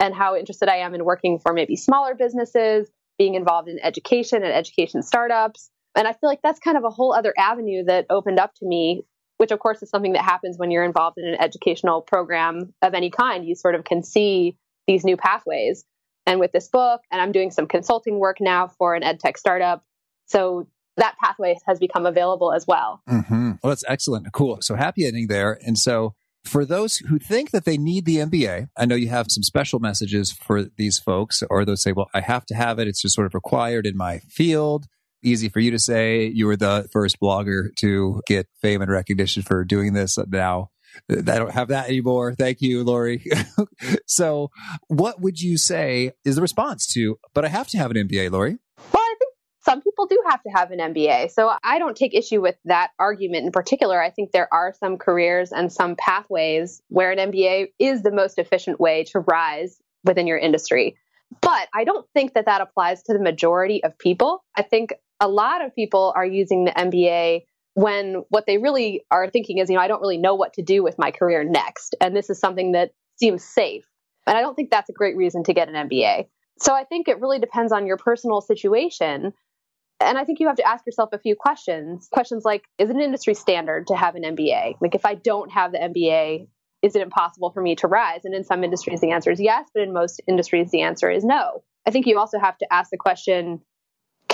and 0.00 0.14
how 0.14 0.36
interested 0.36 0.68
I 0.68 0.76
am 0.76 0.94
in 0.94 1.04
working 1.04 1.38
for 1.38 1.52
maybe 1.52 1.76
smaller 1.76 2.14
businesses, 2.14 2.88
being 3.18 3.34
involved 3.34 3.68
in 3.68 3.78
education 3.82 4.42
and 4.42 4.52
education 4.52 5.02
startups. 5.02 5.70
And 5.94 6.08
I 6.08 6.12
feel 6.12 6.28
like 6.28 6.40
that's 6.42 6.58
kind 6.58 6.76
of 6.76 6.84
a 6.84 6.90
whole 6.90 7.12
other 7.12 7.34
avenue 7.36 7.84
that 7.84 8.06
opened 8.10 8.40
up 8.40 8.54
to 8.56 8.66
me, 8.66 9.02
which 9.36 9.52
of 9.52 9.58
course 9.58 9.82
is 9.82 9.90
something 9.90 10.14
that 10.14 10.24
happens 10.24 10.58
when 10.58 10.70
you're 10.70 10.84
involved 10.84 11.18
in 11.18 11.26
an 11.26 11.40
educational 11.40 12.00
program 12.00 12.72
of 12.82 12.94
any 12.94 13.10
kind. 13.10 13.46
You 13.46 13.54
sort 13.54 13.74
of 13.74 13.84
can 13.84 14.02
see 14.02 14.56
these 14.86 15.04
new 15.04 15.16
pathways 15.16 15.84
and 16.26 16.40
with 16.40 16.52
this 16.52 16.68
book 16.68 17.00
and 17.10 17.20
i'm 17.20 17.32
doing 17.32 17.50
some 17.50 17.66
consulting 17.66 18.18
work 18.18 18.40
now 18.40 18.68
for 18.68 18.94
an 18.94 19.02
ed 19.02 19.20
tech 19.20 19.36
startup 19.38 19.84
so 20.26 20.66
that 20.96 21.16
pathway 21.22 21.56
has 21.66 21.78
become 21.78 22.06
available 22.06 22.52
as 22.52 22.66
well 22.66 23.02
mm-hmm. 23.08 23.52
well 23.62 23.70
that's 23.70 23.84
excellent 23.88 24.32
cool 24.32 24.58
so 24.60 24.74
happy 24.74 25.06
ending 25.06 25.26
there 25.26 25.58
and 25.66 25.78
so 25.78 26.14
for 26.44 26.64
those 26.64 26.98
who 26.98 27.18
think 27.18 27.50
that 27.50 27.64
they 27.64 27.78
need 27.78 28.04
the 28.04 28.18
MBA, 28.18 28.68
I 28.76 28.84
know 28.84 28.94
you 28.94 29.08
have 29.08 29.30
some 29.30 29.42
special 29.42 29.78
messages 29.78 30.30
for 30.30 30.64
these 30.76 30.98
folks, 30.98 31.42
or 31.48 31.64
those 31.64 31.82
say, 31.82 31.92
well, 31.92 32.10
I 32.14 32.20
have 32.20 32.44
to 32.46 32.54
have 32.54 32.78
it. 32.78 32.86
It's 32.86 33.00
just 33.00 33.14
sort 33.14 33.26
of 33.26 33.34
required 33.34 33.86
in 33.86 33.96
my 33.96 34.18
field. 34.18 34.86
Easy 35.22 35.48
for 35.48 35.60
you 35.60 35.70
to 35.70 35.78
say. 35.78 36.26
You 36.26 36.46
were 36.46 36.56
the 36.56 36.86
first 36.92 37.18
blogger 37.18 37.74
to 37.76 38.20
get 38.26 38.46
fame 38.60 38.82
and 38.82 38.90
recognition 38.90 39.42
for 39.42 39.64
doing 39.64 39.94
this. 39.94 40.18
Now 40.28 40.68
I 41.10 41.38
don't 41.38 41.52
have 41.52 41.68
that 41.68 41.88
anymore. 41.88 42.34
Thank 42.34 42.60
you, 42.60 42.84
Laurie. 42.84 43.24
so, 44.06 44.50
what 44.88 45.20
would 45.20 45.40
you 45.40 45.58
say 45.58 46.12
is 46.24 46.36
the 46.36 46.42
response 46.42 46.86
to, 46.94 47.18
but 47.34 47.44
I 47.44 47.48
have 47.48 47.68
to 47.68 47.78
have 47.78 47.90
an 47.90 47.96
MBA, 48.08 48.30
Laurie? 48.30 48.58
Well, 48.92 49.02
I 49.02 49.14
think 49.18 49.34
some 49.64 49.80
people 49.80 50.06
do 50.06 50.22
have 50.28 50.42
to 50.42 50.50
have 50.50 50.70
an 50.70 50.78
MBA. 50.78 51.30
So, 51.30 51.52
I 51.62 51.78
don't 51.78 51.96
take 51.96 52.14
issue 52.14 52.40
with 52.40 52.56
that 52.64 52.90
argument 52.98 53.46
in 53.46 53.52
particular. 53.52 54.02
I 54.02 54.10
think 54.10 54.32
there 54.32 54.52
are 54.52 54.74
some 54.78 54.96
careers 54.96 55.52
and 55.52 55.72
some 55.72 55.96
pathways 55.96 56.82
where 56.88 57.10
an 57.10 57.30
MBA 57.30 57.68
is 57.78 58.02
the 58.02 58.12
most 58.12 58.38
efficient 58.38 58.80
way 58.80 59.04
to 59.12 59.20
rise 59.20 59.78
within 60.04 60.26
your 60.26 60.38
industry. 60.38 60.96
But 61.40 61.68
I 61.74 61.84
don't 61.84 62.06
think 62.14 62.34
that 62.34 62.46
that 62.46 62.60
applies 62.60 63.02
to 63.04 63.12
the 63.12 63.18
majority 63.18 63.82
of 63.82 63.98
people. 63.98 64.44
I 64.56 64.62
think 64.62 64.94
a 65.20 65.28
lot 65.28 65.64
of 65.64 65.74
people 65.74 66.12
are 66.14 66.26
using 66.26 66.64
the 66.64 66.72
MBA 66.72 67.42
when 67.74 68.24
what 68.28 68.46
they 68.46 68.58
really 68.58 69.04
are 69.10 69.28
thinking 69.28 69.58
is, 69.58 69.68
you 69.68 69.76
know, 69.76 69.82
I 69.82 69.88
don't 69.88 70.00
really 70.00 70.18
know 70.18 70.34
what 70.34 70.54
to 70.54 70.62
do 70.62 70.82
with 70.82 70.98
my 70.98 71.10
career 71.10 71.44
next. 71.44 71.94
And 72.00 72.16
this 72.16 72.30
is 72.30 72.38
something 72.38 72.72
that 72.72 72.92
seems 73.16 73.44
safe. 73.44 73.84
And 74.26 74.38
I 74.38 74.40
don't 74.40 74.54
think 74.54 74.70
that's 74.70 74.88
a 74.88 74.92
great 74.92 75.16
reason 75.16 75.44
to 75.44 75.54
get 75.54 75.68
an 75.68 75.88
MBA. 75.88 76.26
So 76.58 76.72
I 76.72 76.84
think 76.84 77.08
it 77.08 77.20
really 77.20 77.40
depends 77.40 77.72
on 77.72 77.86
your 77.86 77.96
personal 77.96 78.40
situation. 78.40 79.32
And 80.00 80.18
I 80.18 80.24
think 80.24 80.40
you 80.40 80.46
have 80.46 80.56
to 80.56 80.66
ask 80.68 80.86
yourself 80.86 81.10
a 81.12 81.18
few 81.18 81.34
questions. 81.34 82.08
Questions 82.12 82.44
like 82.44 82.64
Is 82.78 82.90
it 82.90 82.96
an 82.96 83.02
industry 83.02 83.34
standard 83.34 83.88
to 83.88 83.96
have 83.96 84.14
an 84.14 84.22
MBA? 84.22 84.76
Like, 84.80 84.94
if 84.94 85.04
I 85.04 85.14
don't 85.14 85.50
have 85.50 85.72
the 85.72 85.78
MBA, 85.78 86.46
is 86.82 86.94
it 86.94 87.02
impossible 87.02 87.50
for 87.50 87.62
me 87.62 87.74
to 87.76 87.88
rise? 87.88 88.24
And 88.24 88.34
in 88.34 88.44
some 88.44 88.62
industries, 88.62 89.00
the 89.00 89.10
answer 89.10 89.30
is 89.30 89.40
yes, 89.40 89.68
but 89.74 89.82
in 89.82 89.92
most 89.92 90.20
industries, 90.28 90.70
the 90.70 90.82
answer 90.82 91.10
is 91.10 91.24
no. 91.24 91.64
I 91.86 91.90
think 91.90 92.06
you 92.06 92.18
also 92.18 92.38
have 92.38 92.58
to 92.58 92.72
ask 92.72 92.90
the 92.90 92.96
question 92.96 93.60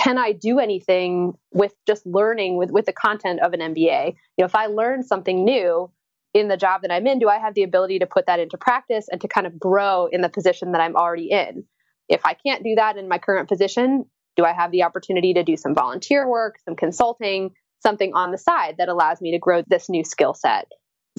can 0.01 0.17
I 0.17 0.31
do 0.31 0.59
anything 0.59 1.33
with 1.51 1.73
just 1.85 2.05
learning 2.05 2.57
with, 2.57 2.71
with 2.71 2.85
the 2.85 2.93
content 2.93 3.39
of 3.41 3.53
an 3.53 3.59
MBA? 3.59 4.07
You 4.07 4.13
know, 4.39 4.45
if 4.45 4.55
I 4.55 4.65
learn 4.65 5.03
something 5.03 5.45
new 5.45 5.91
in 6.33 6.47
the 6.47 6.57
job 6.57 6.81
that 6.81 6.91
I'm 6.91 7.05
in, 7.05 7.19
do 7.19 7.29
I 7.29 7.37
have 7.37 7.53
the 7.53 7.63
ability 7.63 7.99
to 7.99 8.07
put 8.07 8.25
that 8.25 8.39
into 8.39 8.57
practice 8.57 9.07
and 9.11 9.21
to 9.21 9.27
kind 9.27 9.45
of 9.45 9.59
grow 9.59 10.07
in 10.07 10.21
the 10.21 10.29
position 10.29 10.71
that 10.71 10.81
I'm 10.81 10.95
already 10.95 11.29
in? 11.29 11.65
If 12.09 12.25
I 12.25 12.33
can't 12.33 12.63
do 12.63 12.75
that 12.75 12.97
in 12.97 13.07
my 13.07 13.19
current 13.19 13.47
position, 13.47 14.05
do 14.35 14.43
I 14.43 14.53
have 14.53 14.71
the 14.71 14.83
opportunity 14.83 15.35
to 15.35 15.43
do 15.43 15.55
some 15.55 15.75
volunteer 15.75 16.27
work, 16.27 16.55
some 16.65 16.75
consulting, 16.75 17.51
something 17.83 18.13
on 18.15 18.31
the 18.31 18.37
side 18.37 18.75
that 18.79 18.89
allows 18.89 19.21
me 19.21 19.31
to 19.31 19.39
grow 19.39 19.61
this 19.67 19.87
new 19.87 20.03
skill 20.03 20.33
set? 20.33 20.67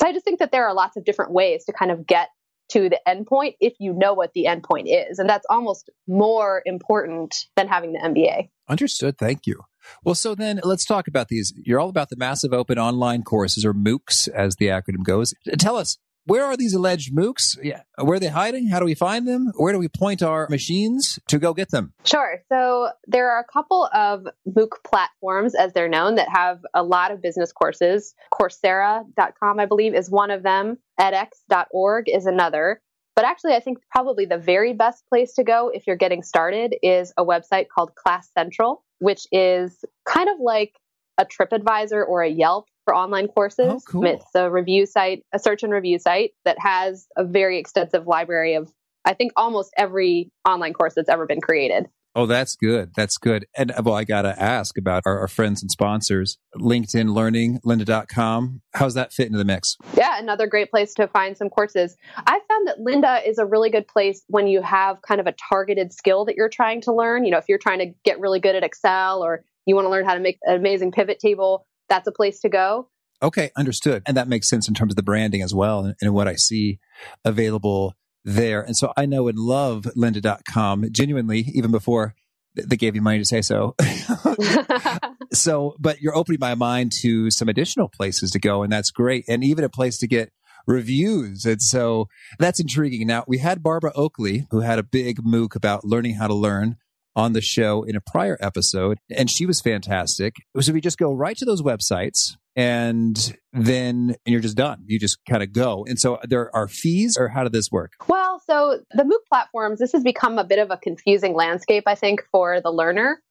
So 0.00 0.08
I 0.08 0.12
just 0.12 0.24
think 0.24 0.40
that 0.40 0.50
there 0.50 0.66
are 0.66 0.74
lots 0.74 0.96
of 0.96 1.04
different 1.04 1.32
ways 1.32 1.66
to 1.66 1.72
kind 1.72 1.92
of 1.92 2.06
get 2.06 2.30
to 2.72 2.88
the 2.88 3.00
endpoint 3.06 3.54
if 3.60 3.74
you 3.78 3.92
know 3.92 4.14
what 4.14 4.32
the 4.34 4.46
endpoint 4.48 4.84
is. 4.86 5.18
And 5.18 5.28
that's 5.28 5.46
almost 5.50 5.90
more 6.08 6.62
important 6.64 7.36
than 7.54 7.68
having 7.68 7.92
the 7.92 7.98
MBA. 7.98 8.48
Understood. 8.72 9.18
Thank 9.18 9.46
you. 9.46 9.60
Well, 10.02 10.14
so 10.14 10.34
then 10.34 10.60
let's 10.64 10.86
talk 10.86 11.06
about 11.06 11.28
these. 11.28 11.52
You're 11.56 11.78
all 11.78 11.90
about 11.90 12.08
the 12.08 12.16
massive 12.16 12.54
open 12.54 12.78
online 12.78 13.22
courses 13.22 13.66
or 13.66 13.74
MOOCs 13.74 14.28
as 14.28 14.56
the 14.56 14.68
acronym 14.68 15.04
goes. 15.04 15.34
Tell 15.58 15.76
us, 15.76 15.98
where 16.24 16.44
are 16.44 16.56
these 16.56 16.72
alleged 16.72 17.14
MOOCs? 17.14 17.58
Yeah. 17.62 17.82
Where 18.00 18.16
are 18.16 18.20
they 18.20 18.28
hiding? 18.28 18.68
How 18.68 18.78
do 18.78 18.86
we 18.86 18.94
find 18.94 19.28
them? 19.28 19.52
Where 19.56 19.74
do 19.74 19.78
we 19.78 19.88
point 19.88 20.22
our 20.22 20.46
machines 20.48 21.18
to 21.28 21.38
go 21.38 21.52
get 21.52 21.70
them? 21.70 21.92
Sure. 22.04 22.38
So 22.48 22.88
there 23.06 23.30
are 23.30 23.40
a 23.40 23.52
couple 23.52 23.90
of 23.92 24.26
MOOC 24.48 24.70
platforms, 24.86 25.54
as 25.54 25.74
they're 25.74 25.88
known, 25.88 26.14
that 26.14 26.28
have 26.32 26.60
a 26.72 26.82
lot 26.82 27.10
of 27.10 27.20
business 27.20 27.52
courses. 27.52 28.14
Coursera.com, 28.32 29.60
I 29.60 29.66
believe, 29.66 29.94
is 29.94 30.10
one 30.10 30.30
of 30.30 30.42
them. 30.42 30.78
edX.org 30.98 32.04
is 32.06 32.24
another. 32.24 32.80
But 33.14 33.25
actually, 33.26 33.52
I 33.54 33.61
think 33.61 33.78
probably 33.90 34.25
the 34.25 34.38
very 34.38 34.73
best 34.73 35.04
place 35.09 35.35
to 35.35 35.45
go 35.45 35.71
if 35.73 35.87
you're 35.87 35.97
getting 35.97 36.23
started 36.23 36.75
is 36.83 37.12
a 37.19 37.25
website 37.25 37.66
called 37.69 37.95
Class 37.95 38.31
Central, 38.33 38.85
which 39.00 39.26
is 39.31 39.85
kind 40.07 40.31
of 40.31 40.40
like 40.40 40.73
a 41.19 41.26
TripAdvisor 41.26 42.07
or 42.09 42.23
a 42.23 42.28
Yelp 42.28 42.66
for 42.85 42.95
online 42.95 43.28
courses. 43.28 43.66
Oh, 43.69 43.81
cool. 43.87 44.04
It's 44.07 44.35
a 44.35 44.50
review 44.50 44.87
site, 44.87 45.25
a 45.33 45.38
search 45.38 45.62
and 45.62 45.73
review 45.73 45.99
site 45.99 46.33
that 46.45 46.57
has 46.59 47.07
a 47.16 47.25
very 47.25 47.59
extensive 47.59 48.07
library 48.07 48.54
of, 48.54 48.73
I 49.04 49.14
think, 49.14 49.33
almost 49.37 49.73
every 49.76 50.31
online 50.49 50.73
course 50.73 50.95
that's 50.95 51.11
ever 51.11 51.26
been 51.26 51.40
created. 51.40 51.87
Oh, 52.14 52.26
that's 52.26 52.57
good. 52.57 52.92
That's 52.95 53.16
good. 53.16 53.47
And 53.57 53.73
uh, 53.73 53.83
well, 53.85 53.95
I 53.95 54.04
got 54.04 54.23
to 54.23 54.40
ask 54.40 54.76
about 54.76 55.02
our, 55.07 55.21
our, 55.21 55.28
friends 55.28 55.62
and 55.62 55.71
sponsors, 55.71 56.37
LinkedIn 56.57 57.14
Learning, 57.14 57.59
lynda.com. 57.64 58.61
How's 58.75 58.95
that 58.95 59.14
fit 59.14 59.26
into 59.26 59.38
the 59.38 59.47
mix? 59.47 59.78
Yeah, 59.97 60.19
another 60.19 60.47
great 60.47 60.71
place 60.71 60.92
to 60.95 61.09
find 61.09 61.37
some 61.38 61.49
courses. 61.49 61.97
I 62.19 62.40
found 62.49 62.69
that 62.69 62.78
Lynda 62.81 63.26
is 63.26 63.38
a 63.38 63.47
really 63.47 63.71
good 63.71 63.88
place 63.88 64.23
when 64.28 64.47
you 64.47 64.61
have 64.61 65.00
kind 65.00 65.21
of 65.23 65.26
a 65.26 65.35
targeted 65.49 65.92
skill 65.92 66.26
that 66.26 66.37
you're 66.37 66.50
trying 66.50 66.83
to 66.83 66.92
learn. 66.92 67.25
You 67.25 67.31
know, 67.31 67.38
if 67.38 67.47
you're 67.49 67.59
trying 67.59 67.78
to 67.78 67.95
get 68.04 68.21
really 68.21 68.40
good 68.40 68.57
at 68.57 68.62
Excel 68.62 69.23
or 69.23 69.45
you 69.64 69.75
want 69.75 69.87
to 69.87 69.90
learn 69.90 70.04
how 70.04 70.14
to 70.14 70.21
make 70.21 70.38
an 70.42 70.54
amazing 70.54 70.92
pivot 70.92 71.19
table, 71.19 71.66
that's 71.88 72.07
a 72.07 72.12
place 72.12 72.40
to 72.40 72.50
go. 72.50 72.88
Okay, 73.23 73.50
understood. 73.57 74.02
And 74.07 74.16
that 74.16 74.28
makes 74.28 74.50
sense 74.50 74.69
in 74.69 74.75
terms 74.75 74.92
of 74.92 74.97
the 74.97 75.02
branding 75.02 75.42
as 75.42 75.54
well 75.54 75.85
and, 75.85 75.95
and 76.00 76.12
what 76.12 76.28
I 76.28 76.35
see 76.35 76.81
available 77.25 77.95
there. 78.24 78.62
And 78.62 78.76
so 78.76 78.92
I 78.96 79.06
know 79.06 79.28
and 79.28 79.38
love 79.38 79.84
lynda.com 79.96 80.86
genuinely, 80.92 81.40
even 81.54 81.70
before 81.70 82.14
they 82.54 82.76
gave 82.76 82.94
you 82.94 83.02
money 83.02 83.18
to 83.18 83.24
say 83.24 83.42
so. 83.42 83.74
so, 85.32 85.74
but 85.78 86.00
you're 86.00 86.16
opening 86.16 86.40
my 86.40 86.54
mind 86.54 86.92
to 87.00 87.30
some 87.30 87.48
additional 87.48 87.88
places 87.88 88.30
to 88.32 88.38
go, 88.38 88.62
and 88.62 88.72
that's 88.72 88.90
great. 88.90 89.24
And 89.28 89.42
even 89.42 89.64
a 89.64 89.68
place 89.68 89.98
to 89.98 90.06
get 90.06 90.32
reviews. 90.66 91.44
And 91.44 91.60
so 91.60 92.06
that's 92.38 92.60
intriguing. 92.60 93.06
Now, 93.06 93.24
we 93.26 93.38
had 93.38 93.62
Barbara 93.62 93.92
Oakley, 93.94 94.46
who 94.50 94.60
had 94.60 94.78
a 94.78 94.84
big 94.84 95.22
MOOC 95.22 95.56
about 95.56 95.84
learning 95.84 96.14
how 96.14 96.26
to 96.26 96.34
learn 96.34 96.76
on 97.14 97.32
the 97.32 97.40
show 97.40 97.82
in 97.82 97.96
a 97.96 98.00
prior 98.00 98.38
episode, 98.40 98.98
and 99.14 99.30
she 99.30 99.44
was 99.44 99.60
fantastic. 99.60 100.36
So 100.58 100.72
we 100.72 100.80
just 100.80 100.98
go 100.98 101.12
right 101.12 101.36
to 101.36 101.44
those 101.44 101.60
websites 101.60 102.36
and 102.56 103.37
then 103.52 104.16
you're 104.26 104.40
just 104.40 104.56
done. 104.56 104.85
You 104.87 104.99
just 104.99 105.18
kind 105.28 105.42
of 105.42 105.52
go. 105.52 105.85
And 105.87 105.99
so 105.99 106.18
there 106.25 106.54
are 106.54 106.68
fees, 106.68 107.16
or 107.18 107.28
how 107.28 107.44
did 107.44 107.52
this 107.52 107.71
work? 107.71 107.92
Well, 108.09 108.42
so 108.47 108.80
the 108.92 109.04
MOOC 109.04 109.26
platforms, 109.28 109.78
this 109.78 109.92
has 109.92 110.02
become 110.02 110.38
a 110.38 110.44
bit 110.44 110.59
of 110.59 110.71
a 110.71 110.76
confusing 110.76 111.35
landscape, 111.35 111.85
I 111.87 111.94
think, 111.94 112.23
for 112.30 112.61
the 112.61 112.71
learner. 112.71 113.23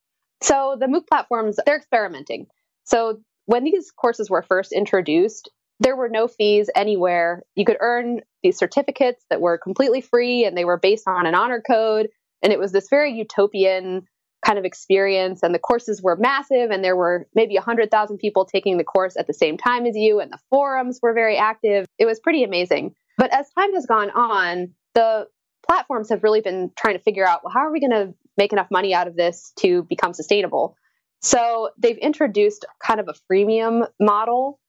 So 0.41 0.75
the 0.79 0.87
MOOC 0.87 1.07
platforms, 1.07 1.59
they're 1.65 1.77
experimenting. 1.77 2.47
So 2.83 3.21
when 3.45 3.63
these 3.63 3.91
courses 3.91 4.29
were 4.29 4.41
first 4.41 4.71
introduced, 4.71 5.49
there 5.79 5.95
were 5.95 6.09
no 6.09 6.27
fees 6.27 6.69
anywhere. 6.75 7.43
You 7.55 7.65
could 7.65 7.77
earn 7.79 8.21
these 8.43 8.57
certificates 8.57 9.23
that 9.29 9.41
were 9.41 9.57
completely 9.57 10.01
free 10.01 10.45
and 10.45 10.57
they 10.57 10.65
were 10.65 10.77
based 10.77 11.07
on 11.07 11.25
an 11.25 11.35
honor 11.35 11.61
code. 11.61 12.09
And 12.43 12.53
it 12.53 12.59
was 12.59 12.71
this 12.71 12.87
very 12.89 13.13
utopian 13.13 14.07
kind 14.45 14.57
of 14.57 14.65
experience. 14.65 15.43
And 15.43 15.53
the 15.53 15.59
courses 15.59 16.01
were 16.01 16.15
massive, 16.15 16.71
and 16.71 16.83
there 16.83 16.95
were 16.95 17.27
maybe 17.35 17.55
100,000 17.55 18.17
people 18.17 18.45
taking 18.45 18.77
the 18.77 18.83
course 18.83 19.15
at 19.17 19.27
the 19.27 19.33
same 19.33 19.57
time 19.57 19.85
as 19.85 19.95
you, 19.95 20.19
and 20.19 20.31
the 20.31 20.39
forums 20.49 20.99
were 21.01 21.13
very 21.13 21.37
active. 21.37 21.85
It 21.97 22.05
was 22.05 22.19
pretty 22.19 22.43
amazing. 22.43 22.95
But 23.17 23.33
as 23.33 23.49
time 23.57 23.73
has 23.73 23.85
gone 23.85 24.09
on, 24.09 24.73
the 24.95 25.27
platforms 25.67 26.09
have 26.09 26.23
really 26.23 26.41
been 26.41 26.71
trying 26.77 26.97
to 26.97 27.03
figure 27.03 27.27
out 27.27 27.43
well, 27.43 27.53
how 27.53 27.61
are 27.61 27.71
we 27.71 27.79
going 27.79 27.91
to 27.91 28.13
make 28.37 28.51
enough 28.51 28.71
money 28.71 28.93
out 28.93 29.07
of 29.07 29.15
this 29.15 29.53
to 29.59 29.83
become 29.83 30.13
sustainable? 30.13 30.75
So 31.21 31.69
they've 31.77 31.97
introduced 31.97 32.65
kind 32.83 32.99
of 32.99 33.07
a 33.07 33.13
freemium 33.31 33.87
model 33.99 34.59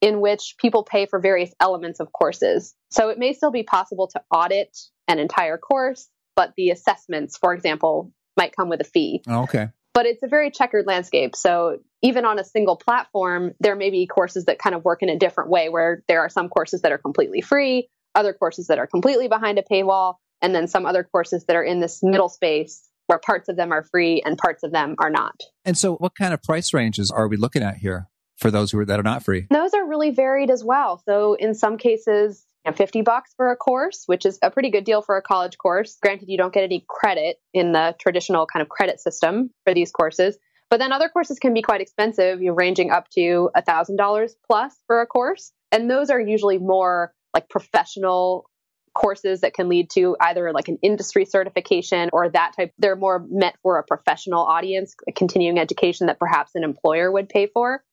in 0.00 0.20
which 0.20 0.54
people 0.58 0.84
pay 0.84 1.06
for 1.06 1.18
various 1.18 1.52
elements 1.58 2.00
of 2.00 2.12
courses. 2.12 2.74
So 2.90 3.08
it 3.08 3.18
may 3.18 3.32
still 3.32 3.50
be 3.50 3.64
possible 3.64 4.06
to 4.08 4.22
audit 4.30 4.76
an 5.08 5.18
entire 5.18 5.58
course, 5.58 6.08
but 6.36 6.52
the 6.56 6.70
assessments, 6.70 7.36
for 7.36 7.54
example, 7.54 8.12
might 8.36 8.54
come 8.54 8.68
with 8.68 8.80
a 8.80 8.84
fee. 8.84 9.22
Oh, 9.26 9.42
okay. 9.44 9.68
But 9.94 10.06
it's 10.06 10.22
a 10.22 10.28
very 10.28 10.50
checkered 10.50 10.86
landscape. 10.86 11.34
So 11.34 11.78
even 12.02 12.26
on 12.26 12.38
a 12.38 12.44
single 12.44 12.76
platform, 12.76 13.52
there 13.60 13.74
may 13.74 13.90
be 13.90 14.06
courses 14.06 14.44
that 14.44 14.58
kind 14.58 14.74
of 14.74 14.84
work 14.84 15.02
in 15.02 15.08
a 15.08 15.18
different 15.18 15.50
way 15.50 15.68
where 15.68 16.02
there 16.06 16.20
are 16.20 16.28
some 16.28 16.48
courses 16.48 16.82
that 16.82 16.92
are 16.92 16.98
completely 16.98 17.40
free, 17.40 17.88
other 18.14 18.34
courses 18.34 18.66
that 18.66 18.78
are 18.78 18.86
completely 18.86 19.28
behind 19.28 19.58
a 19.58 19.62
paywall, 19.62 20.16
and 20.42 20.54
then 20.54 20.68
some 20.68 20.84
other 20.86 21.02
courses 21.02 21.44
that 21.46 21.56
are 21.56 21.64
in 21.64 21.80
this 21.80 22.02
middle 22.02 22.28
space 22.28 22.88
where 23.06 23.18
parts 23.18 23.48
of 23.48 23.56
them 23.56 23.72
are 23.72 23.82
free 23.82 24.22
and 24.24 24.36
parts 24.36 24.62
of 24.62 24.72
them 24.72 24.96
are 24.98 25.10
not. 25.10 25.40
And 25.64 25.78
so 25.78 25.94
what 25.96 26.14
kind 26.14 26.34
of 26.34 26.42
price 26.42 26.74
ranges 26.74 27.10
are 27.10 27.28
we 27.28 27.36
looking 27.36 27.62
at 27.62 27.78
here 27.78 28.08
for 28.36 28.50
those 28.50 28.70
who 28.72 28.78
are 28.78 28.84
that 28.84 29.00
are 29.00 29.04
not 29.04 29.24
free? 29.24 29.46
Those 29.50 29.72
are 29.74 29.88
really 29.88 30.10
varied 30.10 30.50
as 30.50 30.62
well. 30.62 31.02
So 31.06 31.34
in 31.34 31.54
some 31.54 31.78
cases, 31.78 32.45
50 32.72 33.02
bucks 33.02 33.32
for 33.36 33.50
a 33.50 33.56
course, 33.56 34.04
which 34.06 34.26
is 34.26 34.38
a 34.42 34.50
pretty 34.50 34.70
good 34.70 34.84
deal 34.84 35.02
for 35.02 35.16
a 35.16 35.22
college 35.22 35.58
course. 35.58 35.96
Granted, 36.02 36.28
you 36.28 36.38
don't 36.38 36.52
get 36.52 36.64
any 36.64 36.84
credit 36.88 37.36
in 37.52 37.72
the 37.72 37.94
traditional 37.98 38.46
kind 38.46 38.62
of 38.62 38.68
credit 38.68 39.00
system 39.00 39.50
for 39.64 39.74
these 39.74 39.90
courses. 39.90 40.38
But 40.68 40.78
then 40.78 40.92
other 40.92 41.08
courses 41.08 41.38
can 41.38 41.54
be 41.54 41.62
quite 41.62 41.80
expensive, 41.80 42.42
you're 42.42 42.54
ranging 42.54 42.90
up 42.90 43.08
to 43.10 43.50
$1,000 43.56 44.30
plus 44.46 44.76
for 44.86 45.00
a 45.00 45.06
course. 45.06 45.52
And 45.70 45.90
those 45.90 46.10
are 46.10 46.20
usually 46.20 46.58
more 46.58 47.12
like 47.34 47.48
professional 47.48 48.50
courses 48.96 49.42
that 49.42 49.54
can 49.54 49.68
lead 49.68 49.90
to 49.90 50.16
either 50.20 50.52
like 50.52 50.68
an 50.68 50.78
industry 50.82 51.24
certification 51.24 52.08
or 52.12 52.30
that 52.30 52.54
type. 52.56 52.72
They're 52.78 52.96
more 52.96 53.24
meant 53.28 53.56
for 53.62 53.78
a 53.78 53.84
professional 53.84 54.42
audience, 54.42 54.94
a 55.06 55.12
continuing 55.12 55.58
education 55.58 56.06
that 56.06 56.18
perhaps 56.18 56.52
an 56.54 56.64
employer 56.64 57.12
would 57.12 57.28
pay 57.28 57.46
for. 57.46 57.84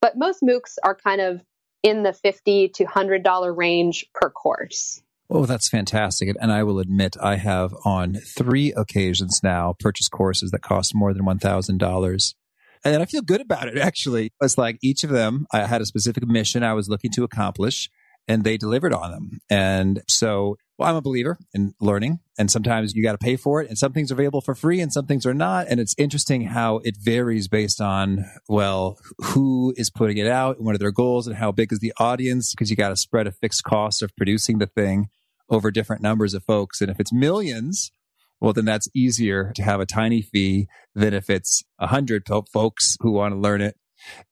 But 0.00 0.16
most 0.16 0.42
MOOCs 0.42 0.76
are 0.82 0.94
kind 0.94 1.20
of 1.20 1.42
in 1.82 2.02
the 2.02 2.12
50 2.12 2.68
to 2.68 2.84
$100 2.84 3.56
range 3.56 4.06
per 4.14 4.30
course. 4.30 5.02
Oh, 5.30 5.46
that's 5.46 5.68
fantastic. 5.68 6.34
And 6.40 6.52
I 6.52 6.62
will 6.62 6.78
admit, 6.78 7.16
I 7.20 7.36
have 7.36 7.74
on 7.84 8.14
three 8.14 8.72
occasions 8.74 9.40
now 9.42 9.74
purchased 9.78 10.10
courses 10.10 10.50
that 10.50 10.60
cost 10.60 10.94
more 10.94 11.14
than 11.14 11.24
$1,000. 11.24 12.34
And 12.84 13.02
I 13.02 13.06
feel 13.06 13.22
good 13.22 13.40
about 13.40 13.68
it, 13.68 13.78
actually. 13.78 14.32
It's 14.42 14.58
like 14.58 14.78
each 14.82 15.04
of 15.04 15.10
them, 15.10 15.46
I 15.52 15.60
had 15.66 15.80
a 15.80 15.86
specific 15.86 16.26
mission 16.26 16.62
I 16.62 16.74
was 16.74 16.88
looking 16.88 17.12
to 17.12 17.24
accomplish, 17.24 17.88
and 18.28 18.44
they 18.44 18.56
delivered 18.56 18.92
on 18.92 19.10
them. 19.10 19.40
And 19.50 20.02
so 20.08 20.56
well, 20.82 20.90
I'm 20.90 20.96
a 20.96 21.02
believer 21.02 21.38
in 21.54 21.74
learning, 21.80 22.18
and 22.38 22.50
sometimes 22.50 22.94
you 22.94 23.04
got 23.04 23.12
to 23.12 23.18
pay 23.18 23.36
for 23.36 23.62
it, 23.62 23.68
and 23.68 23.78
some 23.78 23.92
things 23.92 24.10
are 24.10 24.14
available 24.14 24.40
for 24.40 24.54
free, 24.54 24.80
and 24.80 24.92
some 24.92 25.06
things 25.06 25.24
are 25.24 25.34
not. 25.34 25.66
And 25.68 25.78
it's 25.78 25.94
interesting 25.96 26.42
how 26.42 26.78
it 26.78 26.96
varies 26.98 27.46
based 27.46 27.80
on, 27.80 28.24
well, 28.48 28.98
who 29.18 29.74
is 29.76 29.90
putting 29.90 30.16
it 30.16 30.26
out, 30.26 30.56
and 30.56 30.66
what 30.66 30.74
are 30.74 30.78
their 30.78 30.90
goals, 30.90 31.28
and 31.28 31.36
how 31.36 31.52
big 31.52 31.72
is 31.72 31.78
the 31.78 31.92
audience, 31.98 32.52
because 32.52 32.68
you 32.68 32.74
got 32.74 32.88
to 32.88 32.96
spread 32.96 33.28
a 33.28 33.32
fixed 33.32 33.62
cost 33.62 34.02
of 34.02 34.16
producing 34.16 34.58
the 34.58 34.66
thing 34.66 35.08
over 35.48 35.70
different 35.70 36.02
numbers 36.02 36.34
of 36.34 36.42
folks. 36.42 36.80
And 36.80 36.90
if 36.90 36.98
it's 36.98 37.12
millions, 37.12 37.92
well, 38.40 38.52
then 38.52 38.64
that's 38.64 38.88
easier 38.92 39.52
to 39.54 39.62
have 39.62 39.78
a 39.78 39.86
tiny 39.86 40.20
fee 40.20 40.66
than 40.96 41.14
if 41.14 41.30
it's 41.30 41.62
a 41.78 41.86
hundred 41.86 42.26
folks 42.52 42.96
who 43.00 43.12
want 43.12 43.34
to 43.34 43.38
learn 43.38 43.60
it. 43.60 43.76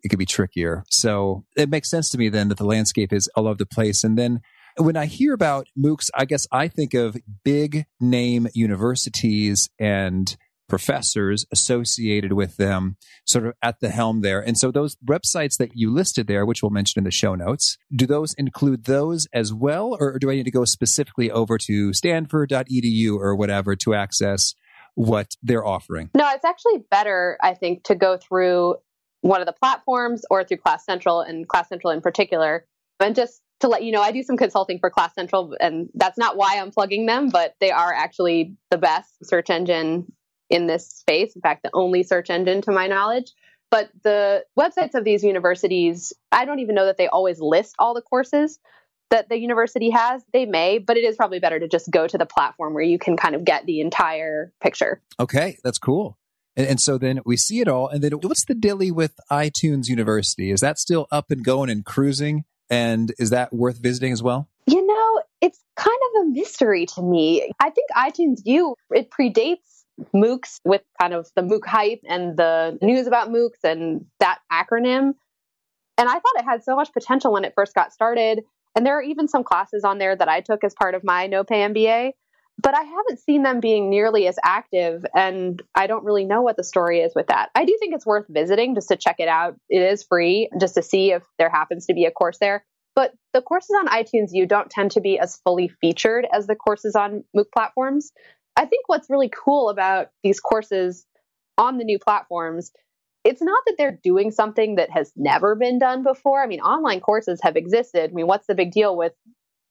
It 0.03 0.09
could 0.09 0.19
be 0.19 0.27
trickier. 0.27 0.85
So 0.89 1.45
it 1.57 1.69
makes 1.69 1.91
sense 1.91 2.11
to 2.11 2.19
me 2.19 2.29
then 2.29 2.49
that 2.49 2.59
the 2.59 2.67
landscape 2.67 3.13
is 3.13 3.29
all 3.35 3.47
over 3.47 3.59
the 3.59 3.67
place. 3.67 4.05
And 4.05 4.19
then 4.19 4.41
when 4.77 4.97
I 4.97 5.07
hear 5.07 5.35
about 5.35 5.67
MOOCs, 5.79 6.11
I 6.15 6.25
guess 6.25 6.47
I 6.53 6.69
think 6.69 6.95
of 6.95 7.17
big 7.45 7.87
name 8.01 8.49
universities 8.55 9.69
and 9.79 10.37
professors 10.69 11.45
associated 11.53 12.33
with 12.33 12.57
them 12.57 12.97
sort 13.27 13.45
of 13.45 13.55
at 13.61 13.81
the 13.81 13.91
helm 13.91 14.23
there. 14.23 14.41
And 14.41 14.57
so 14.57 14.71
those 14.71 14.97
websites 15.05 15.59
that 15.59 15.73
you 15.75 15.93
listed 15.93 16.29
there, 16.29 16.47
which 16.47 16.63
we'll 16.63 16.71
mention 16.71 17.01
in 17.01 17.05
the 17.05 17.11
show 17.11 17.35
notes, 17.35 17.77
do 17.95 18.07
those 18.07 18.33
include 18.35 18.85
those 18.85 19.27
as 19.35 19.53
well? 19.53 19.97
Or 19.99 20.19
do 20.19 20.31
I 20.31 20.37
need 20.37 20.45
to 20.45 20.51
go 20.51 20.65
specifically 20.65 21.31
over 21.31 21.59
to 21.59 21.93
stanford.edu 21.93 23.17
or 23.17 23.35
whatever 23.35 23.75
to 23.77 23.95
access 23.95 24.55
what 24.95 25.35
they're 25.43 25.67
offering? 25.67 26.11
No, 26.15 26.31
it's 26.33 26.45
actually 26.45 26.85
better, 26.91 27.37
I 27.43 27.55
think, 27.55 27.83
to 27.85 27.97
go 27.97 28.17
through 28.17 28.77
one 29.23 29.41
of 29.41 29.47
the 29.47 29.53
platforms 29.53 30.25
or 30.31 30.45
through 30.45 30.59
Class 30.59 30.85
Central 30.85 31.21
and 31.21 31.47
Class 31.49 31.69
Central 31.69 31.93
in 31.93 32.01
particular 32.01 32.67
and 33.01 33.15
just 33.15 33.41
to 33.61 33.69
let 33.69 33.83
you 33.83 33.93
know, 33.93 34.01
I 34.01 34.13
do 34.13 34.23
some 34.23 34.37
consulting 34.37 34.79
for 34.79 34.91
Class 34.91 35.15
Central, 35.15 35.55
and 35.61 35.89
that's 35.95 36.19
not 36.19 36.37
why 36.37 36.59
I'm 36.59 36.71
plugging 36.71 37.07
them, 37.07 37.29
but 37.29 37.55
they 37.61 37.71
are 37.71 37.93
actually 37.93 38.55
the 38.71 38.79
best 38.79 39.11
search 39.25 39.51
engine 39.51 40.11
in 40.49 40.67
this 40.67 40.89
space. 40.89 41.35
In 41.35 41.43
fact, 41.43 41.63
the 41.63 41.71
only 41.75 42.03
search 42.03 42.31
engine 42.31 42.63
to 42.63 42.73
my 42.73 42.87
knowledge. 42.87 43.33
But 43.71 43.91
the 44.03 44.45
websites 44.59 44.95
of 44.95 45.05
these 45.05 45.23
universities, 45.23 46.13
I 46.33 46.45
don't 46.45 46.59
even 46.59 46.75
know 46.75 46.87
that 46.87 46.97
they 46.97 47.07
always 47.07 47.41
list 47.41 47.77
all 47.79 47.95
the 47.95 48.03
courses. 48.03 48.59
that 49.11 49.29
the 49.29 49.39
university 49.39 49.91
has, 49.91 50.23
they 50.33 50.47
may, 50.47 50.79
but 50.79 50.97
it 50.97 51.03
is 51.03 51.17
probably 51.17 51.41
better 51.41 51.59
to 51.59 51.67
just 51.67 51.91
go 51.91 52.07
to 52.07 52.17
the 52.17 52.27
platform 52.27 52.75
where 52.75 52.83
you 52.83 52.97
can 52.99 53.17
kind 53.17 53.35
of 53.35 53.45
get 53.45 53.67
the 53.67 53.81
entire 53.81 54.53
picture. 54.63 55.03
Okay, 55.19 55.59
that's 55.65 55.79
cool. 55.79 56.17
And, 56.57 56.67
and, 56.67 56.81
so 56.81 56.99
then 56.99 57.21
we 57.25 57.37
see 57.37 57.61
it 57.61 57.69
all. 57.69 57.89
And 57.89 58.03
then 58.03 58.13
what's 58.13 58.45
the 58.45 58.55
dilly 58.55 58.91
with 58.91 59.19
iTunes 59.31 59.89
University? 59.89 60.51
Is 60.51 60.61
that 60.61 60.79
still 60.79 61.07
up 61.11 61.31
and 61.31 61.45
going 61.45 61.71
and 61.71 61.85
cruising? 61.85 62.45
And 62.69 63.13
is 63.19 63.31
that 63.31 63.53
worth 63.53 63.79
visiting 63.79 64.13
as 64.13 64.23
well? 64.23 64.49
You 64.67 64.85
know, 64.87 65.23
it's 65.41 65.61
kind 65.77 65.99
of 66.09 66.23
a 66.23 66.31
mystery 66.31 66.87
to 66.95 67.03
me. 67.03 67.51
I 67.61 67.71
think 67.71 67.91
iTunes 67.97 68.43
U, 68.45 68.75
it 68.91 69.11
predates 69.11 69.85
MOOCs 70.15 70.61
with 70.65 70.83
kind 71.01 71.15
of 71.15 71.29
the 71.35 71.43
MOOC 71.43 71.67
hype 71.67 72.01
and 72.09 72.37
the 72.37 72.79
news 72.83 73.07
about 73.07 73.29
MOOCs 73.29 73.65
and 73.65 74.07
that 74.19 74.39
acronym. 74.53 75.15
And 75.99 76.09
I 76.09 76.13
thought 76.13 76.39
it 76.39 76.45
had 76.45 76.65
so 76.65 76.77
much 76.77 76.93
potential 76.93 77.33
when 77.33 77.45
it 77.45 77.53
first 77.55 77.75
got 77.75 77.93
started. 77.93 78.43
And 78.77 78.87
there 78.87 78.97
are 78.97 79.03
even 79.03 79.29
some 79.29 79.45
classes 79.45 79.85
on 79.85 79.99
there 79.99 80.15
that 80.17 80.29
I 80.29 80.41
took 80.41 80.65
as 80.65 80.75
part 80.75 80.95
of 80.95 81.03
my 81.05 81.27
no 81.27 81.45
pay 81.45 81.67
MBA, 81.67 82.13
but 82.63 82.75
I 82.75 82.83
haven't 82.83 83.21
seen 83.21 83.43
them 83.43 83.61
being 83.61 83.89
nearly 83.89 84.27
as 84.27 84.39
active. 84.45 85.05
And 85.15 85.63
I 85.75 85.87
don't 85.87 86.05
really 86.05 86.25
know 86.25 86.43
what 86.43 86.57
the 86.57 86.65
story 86.65 87.01
is 87.01 87.13
with 87.15 87.29
that. 87.29 87.51
I 87.55 87.65
do 87.65 87.77
think 87.81 87.95
it's 87.95 88.07
worth 88.07 88.27
visiting 88.29 88.75
just 88.75 88.89
to 88.89 88.97
check 88.97 89.17
it 89.19 89.29
out. 89.29 89.57
It 89.69 89.83
is 89.83 90.03
free 90.03 90.51
just 90.61 90.75
to 90.75 90.83
see 90.83 91.13
if 91.13 91.23
there 91.39 91.49
happens 91.49 91.87
to 91.87 91.95
be 91.95 92.05
a 92.05 92.11
course 92.11 92.39
there. 92.39 92.65
But 92.95 93.13
the 93.33 93.41
courses 93.41 93.77
on 93.79 93.89
iTunes 93.89 94.31
U 94.33 94.47
don't 94.47 94.71
tend 94.71 94.91
to 94.93 95.01
be 95.01 95.19
as 95.19 95.37
fully 95.45 95.69
featured 95.81 96.27
as 96.33 96.47
the 96.47 96.57
courses 96.57 96.97
on 96.97 97.25
MOOC 97.37 97.47
platforms. 97.55 98.13
I 98.57 98.67
think 98.67 98.89
what's 98.89 99.09
really 99.09 99.31
cool 99.31 99.71
about 99.71 100.09
these 100.23 100.41
courses 100.41 101.07
on 101.57 101.79
the 101.79 101.85
new 101.85 101.99
platforms 101.99 102.73
it's 103.25 103.43
not 103.43 103.63
that 103.67 103.75
they're 103.77 103.99
doing 104.03 104.31
something 104.31 104.77
that 104.77 104.91
has 104.91 105.13
never 105.17 105.55
been 105.55 105.79
done 105.79 106.03
before. 106.03 106.43
I 106.43 106.47
mean, 106.47 106.61
online 106.61 107.01
courses 107.01 107.41
have 107.43 107.57
existed. 107.57 108.11
I 108.11 108.15
mean, 108.15 108.27
what's 108.27 108.47
the 108.47 108.55
big 108.55 108.73
deal 108.73 108.97
with 108.97 109.13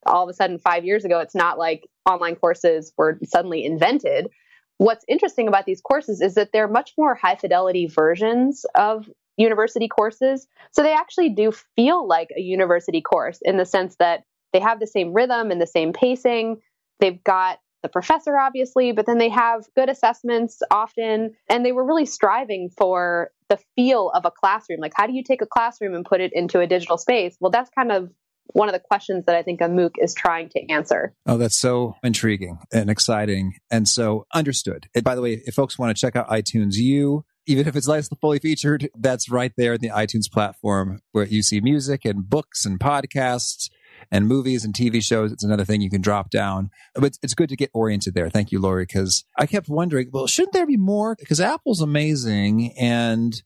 all 0.06 0.24
of 0.24 0.29
a 0.29 0.34
sudden 0.34 0.60
five 0.60 0.86
years 0.86 1.06
ago? 1.06 1.20
It's 1.20 1.36
not 1.36 1.58
like 1.58 1.88
online 2.10 2.36
courses 2.36 2.94
were 2.98 3.20
suddenly 3.25 3.65
invented. 3.65 4.29
What's 4.77 5.06
interesting 5.08 5.48
about 5.48 5.65
these 5.65 5.82
courses 5.82 6.22
is 6.22 6.36
that 6.36 6.51
they're 6.53 6.68
much 6.68 6.94
more 6.98 7.13
high 7.13 7.36
fidelity 7.36 7.88
versions 7.88 8.65
of 8.75 9.10
university 9.38 9.88
courses. 9.88 10.48
So 10.72 10.84
they 10.84 10.94
actually 10.94 11.29
do 11.29 11.51
feel 11.75 12.08
like 12.08 12.29
a 12.38 12.41
university 12.41 13.01
course 13.01 13.39
in 13.41 13.58
the 13.58 13.65
sense 13.65 13.96
that 14.00 14.24
they 14.53 14.60
have 14.60 14.79
the 14.79 14.88
same 14.88 15.13
rhythm 15.13 15.51
and 15.51 15.62
the 15.62 15.68
same 15.68 15.94
pacing. 15.94 16.58
They've 17.00 17.24
got 17.24 17.60
the 17.82 17.89
professor, 17.89 18.38
obviously, 18.38 18.91
but 18.91 19.06
then 19.06 19.18
they 19.18 19.29
have 19.29 19.65
good 19.75 19.89
assessments 19.89 20.62
often. 20.72 21.32
And 21.50 21.65
they 21.65 21.72
were 21.72 21.86
really 21.86 22.06
striving 22.06 22.70
for 22.77 23.32
the 23.48 23.58
feel 23.75 24.12
of 24.13 24.25
a 24.25 24.32
classroom. 24.32 24.79
Like, 24.82 24.94
how 24.96 25.08
do 25.08 25.13
you 25.13 25.24
take 25.24 25.41
a 25.41 25.48
classroom 25.48 25.96
and 25.96 26.06
put 26.06 26.22
it 26.22 26.34
into 26.34 26.60
a 26.60 26.68
digital 26.68 26.98
space? 26.98 27.38
Well, 27.39 27.51
that's 27.51 27.70
kind 27.70 27.91
of 27.91 28.12
one 28.53 28.70
of 28.70 28.74
the 28.74 28.79
questions 28.79 29.25
that 29.25 29.36
I 29.36 29.44
think 29.44 29.62
a 29.62 29.65
MOOC 29.65 29.91
is 30.00 30.13
trying 30.13 30.50
to 30.50 30.72
answer. 30.72 31.13
Oh, 31.25 31.38
that's 31.38 31.58
so 31.58 31.96
intriguing 32.03 32.60
and 32.74 32.89
exciting. 32.89 33.53
And 33.70 33.88
so 33.88 34.25
understood. 34.34 34.88
And 34.96 35.03
by 35.03 35.15
the 35.15 35.22
way, 35.22 35.41
if 35.46 35.56
folks 35.56 35.77
want 35.77 35.96
to 35.96 36.00
check 36.00 36.15
out 36.15 36.29
iTunes 36.29 36.75
U, 36.75 37.25
even 37.46 37.68
if 37.68 37.75
it's 37.75 37.88
less 37.88 38.10
fully 38.22 38.39
featured, 38.39 38.89
that's 38.96 39.29
right 39.29 39.51
there 39.58 39.74
in 39.74 39.82
the 39.82 39.89
iTunes 39.89 40.32
platform 40.32 41.00
where 41.12 41.25
you 41.25 41.41
see 41.41 41.62
music 41.62 42.06
and 42.06 42.29
books 42.29 42.65
and 42.65 42.79
podcasts 42.79 43.70
and 44.12 44.27
movies 44.27 44.63
and 44.63 44.74
TV 44.74 45.03
shows. 45.03 45.32
It's 45.32 45.44
another 45.44 45.65
thing 45.65 45.82
you 45.82 45.89
can 45.89 46.01
drop 46.01 46.29
down. 46.29 46.70
But 46.94 47.18
it's 47.22 47.34
good 47.34 47.50
to 47.50 47.56
get 47.56 47.72
oriented 47.74 48.13
there. 48.13 48.29
Thank 48.29 48.51
you, 48.51 48.60
Laurie, 48.60 48.84
because 48.84 49.25
I 49.38 49.46
kept 49.46 49.68
wondering, 49.68 50.10
well, 50.12 50.27
shouldn't 50.27 50.53
there 50.53 50.68
be 50.68 50.77
more? 50.77 51.15
Because 51.20 51.41
Apple's 51.41 51.82
amazing 51.82 52.74
and 52.77 53.41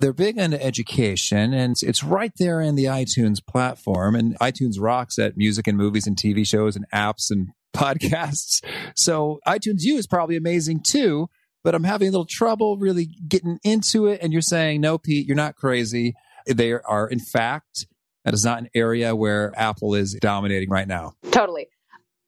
they're 0.00 0.12
big 0.12 0.38
into 0.38 0.62
education 0.62 1.52
and 1.52 1.76
it's 1.82 2.04
right 2.04 2.32
there 2.38 2.60
in 2.60 2.74
the 2.74 2.84
iTunes 2.84 3.44
platform 3.44 4.14
and 4.14 4.38
iTunes 4.38 4.74
rocks 4.78 5.18
at 5.18 5.36
music 5.36 5.66
and 5.66 5.76
movies 5.76 6.06
and 6.06 6.16
TV 6.16 6.46
shows 6.46 6.76
and 6.76 6.84
apps 6.90 7.30
and 7.30 7.48
podcasts. 7.76 8.62
So 8.96 9.40
iTunes 9.46 9.82
U 9.82 9.96
is 9.96 10.06
probably 10.06 10.36
amazing 10.36 10.80
too, 10.82 11.28
but 11.62 11.74
I'm 11.74 11.84
having 11.84 12.08
a 12.08 12.10
little 12.10 12.26
trouble 12.26 12.78
really 12.78 13.08
getting 13.28 13.58
into 13.62 14.06
it. 14.06 14.20
And 14.22 14.32
you're 14.32 14.42
saying, 14.42 14.80
no, 14.80 14.98
Pete, 14.98 15.26
you're 15.26 15.36
not 15.36 15.56
crazy. 15.56 16.14
They 16.46 16.72
are, 16.72 17.06
in 17.08 17.20
fact, 17.20 17.86
that 18.24 18.34
is 18.34 18.44
not 18.44 18.58
an 18.58 18.68
area 18.74 19.14
where 19.14 19.52
Apple 19.56 19.94
is 19.94 20.14
dominating 20.20 20.70
right 20.70 20.88
now. 20.88 21.12
Totally. 21.30 21.68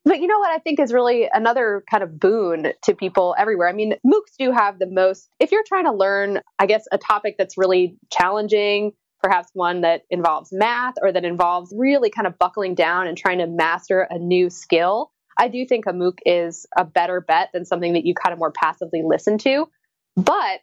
But 0.04 0.20
you 0.20 0.26
know 0.26 0.38
what 0.38 0.50
I 0.50 0.58
think 0.58 0.80
is 0.80 0.92
really 0.92 1.28
another 1.32 1.84
kind 1.90 2.02
of 2.02 2.18
boon 2.18 2.72
to 2.84 2.94
people 2.94 3.34
everywhere. 3.38 3.68
I 3.68 3.72
mean, 3.72 3.94
MOOCs 4.04 4.36
do 4.38 4.50
have 4.50 4.78
the 4.78 4.86
most, 4.86 5.28
if 5.38 5.52
you're 5.52 5.64
trying 5.66 5.84
to 5.84 5.92
learn, 5.92 6.40
I 6.58 6.66
guess, 6.66 6.84
a 6.90 6.98
topic 6.98 7.36
that's 7.38 7.58
really 7.58 7.96
challenging, 8.10 8.92
perhaps 9.22 9.50
one 9.52 9.82
that 9.82 10.02
involves 10.08 10.50
math 10.52 10.94
or 11.02 11.12
that 11.12 11.24
involves 11.24 11.74
really 11.76 12.08
kind 12.08 12.26
of 12.26 12.38
buckling 12.38 12.74
down 12.74 13.06
and 13.06 13.18
trying 13.18 13.38
to 13.38 13.46
master 13.46 14.06
a 14.08 14.18
new 14.18 14.48
skill, 14.48 15.10
I 15.38 15.48
do 15.48 15.64
think 15.66 15.86
a 15.86 15.92
MOOC 15.92 16.18
is 16.24 16.66
a 16.76 16.84
better 16.84 17.20
bet 17.20 17.50
than 17.52 17.64
something 17.64 17.92
that 17.92 18.04
you 18.04 18.14
kind 18.14 18.32
of 18.32 18.38
more 18.38 18.52
passively 18.52 19.02
listen 19.04 19.38
to. 19.38 19.68
But 20.16 20.60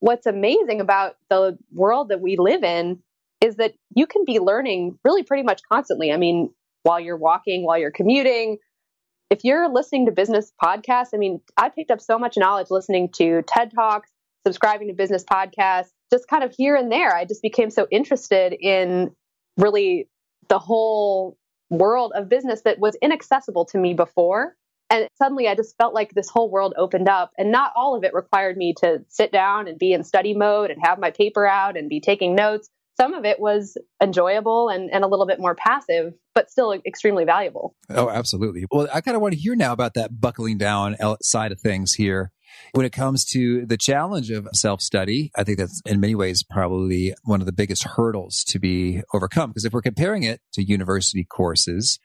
what's 0.00 0.26
amazing 0.26 0.80
about 0.80 1.16
the 1.28 1.58
world 1.72 2.08
that 2.08 2.20
we 2.20 2.36
live 2.36 2.62
in 2.62 3.02
is 3.40 3.56
that 3.56 3.74
you 3.94 4.06
can 4.06 4.24
be 4.24 4.38
learning 4.38 4.98
really 5.04 5.22
pretty 5.22 5.42
much 5.42 5.62
constantly. 5.70 6.12
I 6.12 6.16
mean, 6.16 6.50
while 6.82 7.00
you're 7.00 7.16
walking, 7.16 7.64
while 7.64 7.78
you're 7.78 7.90
commuting, 7.90 8.58
if 9.30 9.44
you're 9.44 9.72
listening 9.72 10.06
to 10.06 10.12
business 10.12 10.52
podcasts, 10.62 11.10
I 11.14 11.16
mean, 11.16 11.40
I 11.56 11.68
picked 11.68 11.92
up 11.92 12.00
so 12.00 12.18
much 12.18 12.36
knowledge 12.36 12.66
listening 12.68 13.08
to 13.14 13.42
TED 13.46 13.70
Talks, 13.72 14.10
subscribing 14.44 14.88
to 14.88 14.94
business 14.94 15.24
podcasts, 15.24 15.90
just 16.12 16.26
kind 16.26 16.42
of 16.42 16.52
here 16.56 16.74
and 16.74 16.90
there. 16.90 17.14
I 17.14 17.24
just 17.24 17.40
became 17.40 17.70
so 17.70 17.86
interested 17.92 18.52
in 18.52 19.12
really 19.56 20.08
the 20.48 20.58
whole 20.58 21.38
world 21.70 22.12
of 22.16 22.28
business 22.28 22.62
that 22.62 22.80
was 22.80 22.96
inaccessible 23.00 23.64
to 23.66 23.78
me 23.78 23.94
before. 23.94 24.56
And 24.92 25.06
suddenly 25.16 25.46
I 25.46 25.54
just 25.54 25.76
felt 25.78 25.94
like 25.94 26.12
this 26.12 26.28
whole 26.28 26.50
world 26.50 26.74
opened 26.76 27.08
up, 27.08 27.30
and 27.38 27.52
not 27.52 27.72
all 27.76 27.94
of 27.94 28.02
it 28.02 28.12
required 28.12 28.56
me 28.56 28.74
to 28.78 29.04
sit 29.06 29.30
down 29.30 29.68
and 29.68 29.78
be 29.78 29.92
in 29.92 30.02
study 30.02 30.34
mode 30.34 30.72
and 30.72 30.82
have 30.82 30.98
my 30.98 31.12
paper 31.12 31.46
out 31.46 31.76
and 31.76 31.88
be 31.88 32.00
taking 32.00 32.34
notes 32.34 32.68
some 33.00 33.14
of 33.14 33.24
it 33.24 33.40
was 33.40 33.78
enjoyable 34.02 34.68
and, 34.68 34.90
and 34.92 35.04
a 35.04 35.06
little 35.06 35.26
bit 35.26 35.40
more 35.40 35.54
passive, 35.54 36.12
but 36.34 36.50
still 36.50 36.72
extremely 36.86 37.24
valuable. 37.24 37.74
Oh, 37.88 38.10
absolutely. 38.10 38.66
Well, 38.70 38.88
I 38.92 39.00
kind 39.00 39.16
of 39.16 39.22
want 39.22 39.32
to 39.32 39.40
hear 39.40 39.56
now 39.56 39.72
about 39.72 39.94
that 39.94 40.20
buckling 40.20 40.58
down 40.58 40.96
side 41.22 41.50
of 41.50 41.60
things 41.60 41.94
here. 41.94 42.30
When 42.72 42.84
it 42.84 42.92
comes 42.92 43.24
to 43.26 43.64
the 43.64 43.78
challenge 43.78 44.30
of 44.30 44.46
self 44.52 44.82
study, 44.82 45.30
I 45.34 45.44
think 45.44 45.58
that's 45.58 45.80
in 45.86 45.98
many 46.00 46.14
ways 46.14 46.42
probably 46.42 47.14
one 47.24 47.40
of 47.40 47.46
the 47.46 47.52
biggest 47.52 47.84
hurdles 47.84 48.44
to 48.48 48.58
be 48.58 49.00
overcome. 49.14 49.50
Because 49.50 49.64
if 49.64 49.72
we're 49.72 49.80
comparing 49.80 50.24
it 50.24 50.40
to 50.54 50.62
university 50.62 51.24
courses, 51.24 51.98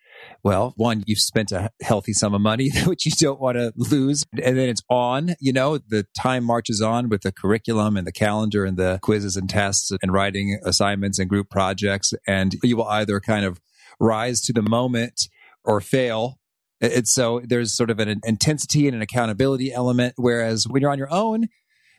well, 0.44 0.74
one, 0.78 1.04
you've 1.08 1.20
spent 1.20 1.52
a 1.52 1.72
healthy 1.82 2.14
sum 2.14 2.34
of 2.34 2.42
money, 2.42 2.72
which 2.86 3.06
you 3.06 3.12
don't 3.12 3.40
want 3.40 3.58
to 3.58 3.74
lose. 3.76 4.24
And 4.32 4.58
then 4.58 4.70
it's 4.70 4.84
on, 4.90 5.36
you 5.40 5.54
know, 5.54 5.78
the 5.78 6.06
time 6.18 6.44
marches 6.44 6.82
on 6.82 7.10
with 7.10 7.22
the 7.22 7.32
curriculum 7.32 7.98
and 7.98 8.06
the 8.06 8.12
calendar 8.12 8.66
and 8.66 8.78
the 8.78 9.00
quizzes 9.02 9.36
and 9.36 9.50
tests 9.50 9.92
and 10.02 10.14
writing 10.14 10.60
assignments 10.64 11.20
and 11.20 11.30
group 11.30 11.50
projects. 11.50 12.14
And 12.28 12.56
you 12.64 12.78
will 12.78 12.88
either 12.88 13.20
kind 13.20 13.46
of 13.46 13.60
rise 14.00 14.42
to 14.42 14.54
the 14.54 14.62
moment 14.62 15.30
or 15.64 15.82
fail. 15.82 16.40
It's 16.82 17.14
so 17.14 17.42
there's 17.44 17.76
sort 17.76 17.90
of 17.90 18.00
an 18.00 18.22
intensity 18.24 18.88
and 18.88 18.96
an 18.96 19.02
accountability 19.02 19.74
element. 19.74 20.14
Whereas 20.18 20.68
when 20.68 20.82
you're 20.82 20.92
on 20.92 20.98
your 20.98 21.12
own, 21.12 21.48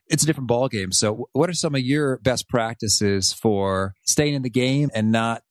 it's 0.08 0.22
a 0.22 0.26
different 0.26 0.48
ball 0.48 0.68
game. 0.68 0.92
So, 0.92 1.28
what 1.32 1.50
are 1.50 1.54
some 1.54 1.74
of 1.74 1.80
your 1.80 2.18
best 2.18 2.48
practices 2.48 3.32
for 3.32 3.94
staying 4.04 4.34
in 4.34 4.42
the 4.42 4.50
game 4.50 4.90
and 4.94 5.10
not 5.10 5.42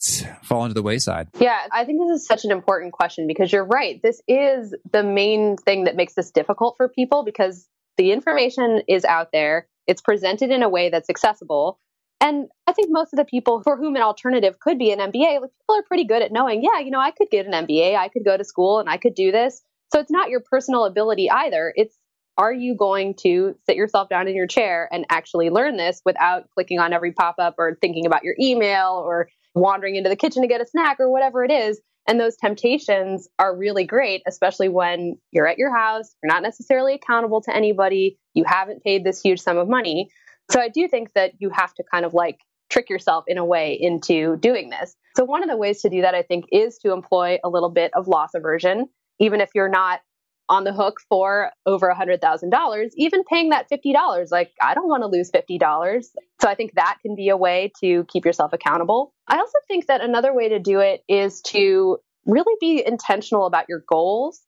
falling 0.44 0.70
to 0.70 0.74
the 0.74 0.84
wayside? 0.84 1.28
Yeah, 1.40 1.58
I 1.72 1.86
think 1.86 2.00
this 2.02 2.22
is 2.22 2.28
such 2.28 2.46
an 2.46 2.52
important 2.52 2.94
question 2.94 3.28
because 3.28 3.52
you're 3.52 3.66
right. 3.66 4.00
This 4.02 4.22
is 4.28 4.74
the 4.92 5.04
main 5.04 5.58
thing 5.58 5.86
that 5.86 5.96
makes 5.96 6.14
this 6.14 6.32
difficult 6.32 6.76
for 6.78 6.88
people 6.88 7.24
because 7.24 7.68
the 7.98 8.12
information 8.12 8.82
is 8.88 9.06
out 9.06 9.32
there. 9.32 9.68
It's 9.88 10.02
presented 10.02 10.52
in 10.52 10.64
a 10.64 10.70
way 10.70 10.90
that's 10.90 11.10
accessible. 11.10 11.80
And 12.22 12.48
I 12.66 12.74
think 12.74 12.88
most 12.90 13.14
of 13.14 13.18
the 13.18 13.26
people 13.26 13.62
for 13.62 13.78
whom 13.78 13.96
an 13.96 14.02
alternative 14.02 14.60
could 14.60 14.80
be 14.80 14.92
an 14.92 15.00
MBA, 15.00 15.42
like 15.42 15.52
people 15.52 15.76
are 15.76 15.84
pretty 15.84 16.06
good 16.06 16.22
at 16.22 16.32
knowing, 16.32 16.64
yeah, 16.64 16.80
you 16.80 16.90
know, 16.90 17.00
I 17.00 17.12
could 17.12 17.30
get 17.30 17.46
an 17.46 17.52
MBA, 17.52 17.96
I 17.96 18.08
could 18.08 18.24
go 18.24 18.38
to 18.38 18.44
school 18.44 18.80
and 18.80 18.90
I 18.90 18.98
could 18.98 19.16
do 19.16 19.32
this. 19.32 19.62
So 19.92 20.00
it's 20.00 20.12
not 20.12 20.30
your 20.30 20.40
personal 20.40 20.86
ability 20.86 21.30
either. 21.30 21.74
It's 21.76 21.96
are 22.38 22.54
you 22.54 22.76
going 22.76 23.16
to 23.22 23.56
sit 23.66 23.76
yourself 23.76 24.10
down 24.10 24.28
in 24.28 24.36
your 24.36 24.48
chair 24.48 24.90
and 24.92 25.06
actually 25.10 25.50
learn 25.50 25.78
this 25.78 26.02
without 26.06 26.50
clicking 26.52 26.80
on 26.80 26.94
every 26.94 27.12
pop 27.12 27.36
up 27.40 27.56
or 27.58 27.78
thinking 27.82 28.06
about 28.06 28.24
your 28.24 28.36
email 28.40 29.02
or 29.06 29.30
wandering 29.54 29.96
into 29.96 30.10
the 30.10 30.16
kitchen 30.16 30.42
to 30.42 30.48
get 30.48 30.62
a 30.62 30.66
snack 30.66 30.98
or 31.00 31.10
whatever 31.10 31.44
it 31.44 31.52
is? 31.52 31.80
And 32.08 32.20
those 32.20 32.36
temptations 32.36 33.28
are 33.40 33.56
really 33.56 33.86
great, 33.86 34.22
especially 34.28 34.70
when 34.70 35.16
you're 35.32 35.48
at 35.48 35.58
your 35.58 35.76
house, 35.76 36.14
you're 36.22 36.32
not 36.32 36.44
necessarily 36.44 36.94
accountable 36.94 37.42
to 37.42 37.56
anybody, 37.56 38.20
you 38.34 38.44
haven't 38.46 38.84
paid 38.84 39.04
this 39.04 39.22
huge 39.22 39.40
sum 39.40 39.58
of 39.58 39.68
money. 39.68 40.10
So 40.52 40.60
I 40.60 40.70
do 40.70 40.88
think 40.88 41.14
that 41.14 41.32
you 41.40 41.50
have 41.50 41.74
to 41.76 41.84
kind 41.92 42.06
of 42.06 42.14
like 42.14 42.38
trick 42.70 42.90
yourself 42.90 43.24
in 43.28 43.38
a 43.38 43.46
way 43.46 43.78
into 43.80 44.38
doing 44.38 44.70
this. 44.70 44.96
So 45.16 45.24
one 45.24 45.42
of 45.42 45.50
the 45.50 45.58
ways 45.58 45.82
to 45.82 45.90
do 45.90 46.02
that, 46.02 46.14
I 46.14 46.22
think, 46.22 46.46
is 46.52 46.78
to 46.80 46.92
employ 46.92 47.40
a 47.44 47.50
little 47.50 47.72
bit 47.72 47.92
of 47.96 48.08
loss 48.08 48.32
aversion. 48.36 48.88
Even 49.20 49.40
if 49.42 49.50
you're 49.56 49.70
not 49.70 50.02
on 50.50 50.64
the 50.64 50.74
hook 50.74 50.98
for 51.10 51.52
over 51.66 51.90
a 51.90 51.96
$100,000, 51.96 52.90
even 52.96 53.24
paying 53.24 53.50
that 53.50 53.68
$50. 53.70 54.32
Like, 54.32 54.52
I 54.62 54.74
don't 54.74 54.88
want 54.88 55.04
to 55.04 55.08
lose 55.08 55.32
$50. 55.32 56.04
So 56.42 56.50
I 56.50 56.56
think 56.56 56.74
that 56.76 56.98
can 57.02 57.16
be 57.16 57.30
a 57.30 57.38
way 57.38 57.72
to 57.82 58.06
keep 58.06 58.26
yourself 58.26 58.54
accountable. 58.54 59.14
I 59.28 59.38
also 59.38 59.58
think 59.68 59.88
that 59.88 60.02
another 60.02 60.34
way 60.34 60.50
to 60.50 60.60
do 60.60 60.80
it 60.80 61.02
is 61.08 61.42
to 61.48 61.98
really 62.26 62.56
be 62.60 62.84
intentional 62.86 63.46
about 63.46 63.66
your 63.70 63.84
goals. 63.88 64.42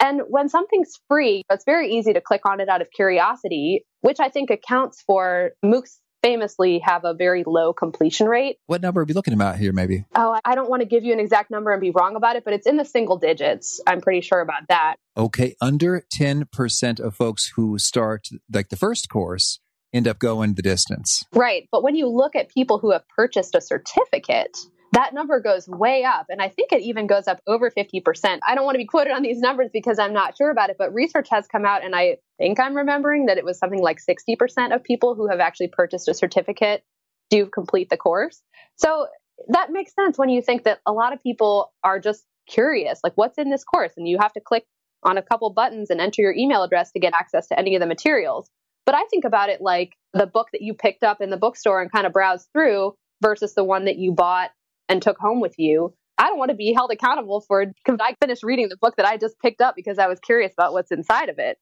And 0.00 0.22
when 0.28 0.48
something's 0.48 0.92
free, 1.08 1.42
it's 1.50 1.64
very 1.64 1.92
easy 1.92 2.12
to 2.12 2.20
click 2.20 2.42
on 2.46 2.60
it 2.60 2.68
out 2.68 2.82
of 2.82 2.88
curiosity, 2.90 3.84
which 4.00 4.20
I 4.20 4.28
think 4.28 4.50
accounts 4.50 5.02
for 5.06 5.50
MOOCs 5.64 5.98
famously 6.28 6.78
have 6.84 7.06
a 7.06 7.14
very 7.14 7.42
low 7.46 7.72
completion 7.72 8.26
rate. 8.26 8.58
What 8.66 8.82
number 8.82 9.00
are 9.00 9.04
we 9.04 9.14
looking 9.14 9.32
about 9.32 9.56
here, 9.56 9.72
maybe? 9.72 10.04
Oh, 10.14 10.38
I 10.44 10.54
don't 10.54 10.68
want 10.68 10.82
to 10.82 10.86
give 10.86 11.02
you 11.02 11.14
an 11.14 11.20
exact 11.20 11.50
number 11.50 11.72
and 11.72 11.80
be 11.80 11.90
wrong 11.90 12.16
about 12.16 12.36
it, 12.36 12.44
but 12.44 12.52
it's 12.52 12.66
in 12.66 12.76
the 12.76 12.84
single 12.84 13.16
digits. 13.16 13.80
I'm 13.86 14.02
pretty 14.02 14.20
sure 14.20 14.40
about 14.40 14.68
that. 14.68 14.96
Okay, 15.16 15.56
under 15.62 16.04
10% 16.14 17.00
of 17.00 17.14
folks 17.14 17.52
who 17.56 17.78
start 17.78 18.28
like 18.52 18.68
the 18.68 18.76
first 18.76 19.08
course 19.08 19.58
end 19.94 20.06
up 20.06 20.18
going 20.18 20.52
the 20.52 20.60
distance. 20.60 21.24
Right. 21.32 21.66
But 21.72 21.82
when 21.82 21.96
you 21.96 22.08
look 22.08 22.36
at 22.36 22.50
people 22.50 22.78
who 22.78 22.92
have 22.92 23.08
purchased 23.08 23.54
a 23.54 23.62
certificate, 23.62 24.58
that 24.92 25.12
number 25.14 25.40
goes 25.40 25.68
way 25.68 26.04
up. 26.04 26.26
And 26.28 26.40
I 26.40 26.48
think 26.48 26.72
it 26.72 26.82
even 26.82 27.06
goes 27.06 27.28
up 27.28 27.40
over 27.46 27.70
50%. 27.70 28.38
I 28.46 28.54
don't 28.54 28.64
want 28.64 28.74
to 28.74 28.78
be 28.78 28.86
quoted 28.86 29.12
on 29.12 29.22
these 29.22 29.38
numbers 29.38 29.68
because 29.72 29.98
I'm 29.98 30.12
not 30.12 30.36
sure 30.36 30.50
about 30.50 30.70
it, 30.70 30.76
but 30.78 30.94
research 30.94 31.28
has 31.30 31.46
come 31.46 31.64
out, 31.64 31.84
and 31.84 31.94
I 31.94 32.16
think 32.38 32.58
I'm 32.58 32.74
remembering 32.74 33.26
that 33.26 33.38
it 33.38 33.44
was 33.44 33.58
something 33.58 33.82
like 33.82 33.98
60% 33.98 34.74
of 34.74 34.82
people 34.82 35.14
who 35.14 35.28
have 35.28 35.40
actually 35.40 35.68
purchased 35.68 36.08
a 36.08 36.14
certificate 36.14 36.82
do 37.30 37.46
complete 37.46 37.90
the 37.90 37.96
course. 37.96 38.42
So 38.76 39.06
that 39.48 39.70
makes 39.70 39.94
sense 39.94 40.18
when 40.18 40.30
you 40.30 40.42
think 40.42 40.64
that 40.64 40.80
a 40.86 40.92
lot 40.92 41.12
of 41.12 41.22
people 41.22 41.72
are 41.84 42.00
just 42.00 42.24
curious, 42.48 43.00
like, 43.04 43.12
what's 43.16 43.38
in 43.38 43.50
this 43.50 43.64
course? 43.64 43.92
And 43.96 44.08
you 44.08 44.18
have 44.18 44.32
to 44.32 44.40
click 44.40 44.64
on 45.04 45.18
a 45.18 45.22
couple 45.22 45.50
buttons 45.50 45.90
and 45.90 46.00
enter 46.00 46.22
your 46.22 46.34
email 46.34 46.62
address 46.62 46.90
to 46.92 46.98
get 46.98 47.12
access 47.12 47.46
to 47.48 47.58
any 47.58 47.76
of 47.76 47.80
the 47.80 47.86
materials. 47.86 48.50
But 48.84 48.94
I 48.94 49.04
think 49.10 49.24
about 49.24 49.50
it 49.50 49.60
like 49.60 49.92
the 50.14 50.26
book 50.26 50.48
that 50.52 50.62
you 50.62 50.74
picked 50.74 51.04
up 51.04 51.20
in 51.20 51.30
the 51.30 51.36
bookstore 51.36 51.82
and 51.82 51.92
kind 51.92 52.06
of 52.06 52.12
browsed 52.12 52.48
through 52.52 52.94
versus 53.22 53.54
the 53.54 53.64
one 53.64 53.84
that 53.84 53.96
you 53.96 54.12
bought 54.12 54.50
and 54.88 55.02
took 55.02 55.18
home 55.18 55.40
with 55.40 55.58
you. 55.58 55.94
I 56.18 56.28
don't 56.28 56.38
want 56.38 56.50
to 56.50 56.56
be 56.56 56.72
held 56.72 56.90
accountable 56.90 57.40
for 57.40 57.64
because 57.66 57.98
I 58.00 58.14
finished 58.20 58.42
reading 58.42 58.68
the 58.68 58.76
book 58.76 58.96
that 58.96 59.06
I 59.06 59.16
just 59.16 59.38
picked 59.40 59.60
up 59.60 59.76
because 59.76 59.98
I 59.98 60.08
was 60.08 60.18
curious 60.18 60.52
about 60.52 60.72
what's 60.72 60.90
inside 60.90 61.28
of 61.28 61.38
it. 61.38 61.58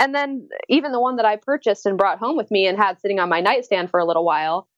And 0.00 0.14
then 0.14 0.48
even 0.68 0.92
the 0.92 1.00
one 1.00 1.16
that 1.16 1.26
I 1.26 1.36
purchased 1.36 1.84
and 1.84 1.98
brought 1.98 2.18
home 2.18 2.36
with 2.36 2.50
me 2.50 2.66
and 2.66 2.78
had 2.78 3.00
sitting 3.00 3.18
on 3.18 3.28
my 3.28 3.40
nightstand 3.40 3.90
for 3.90 4.00
a 4.00 4.06
little 4.06 4.24
while, 4.24 4.68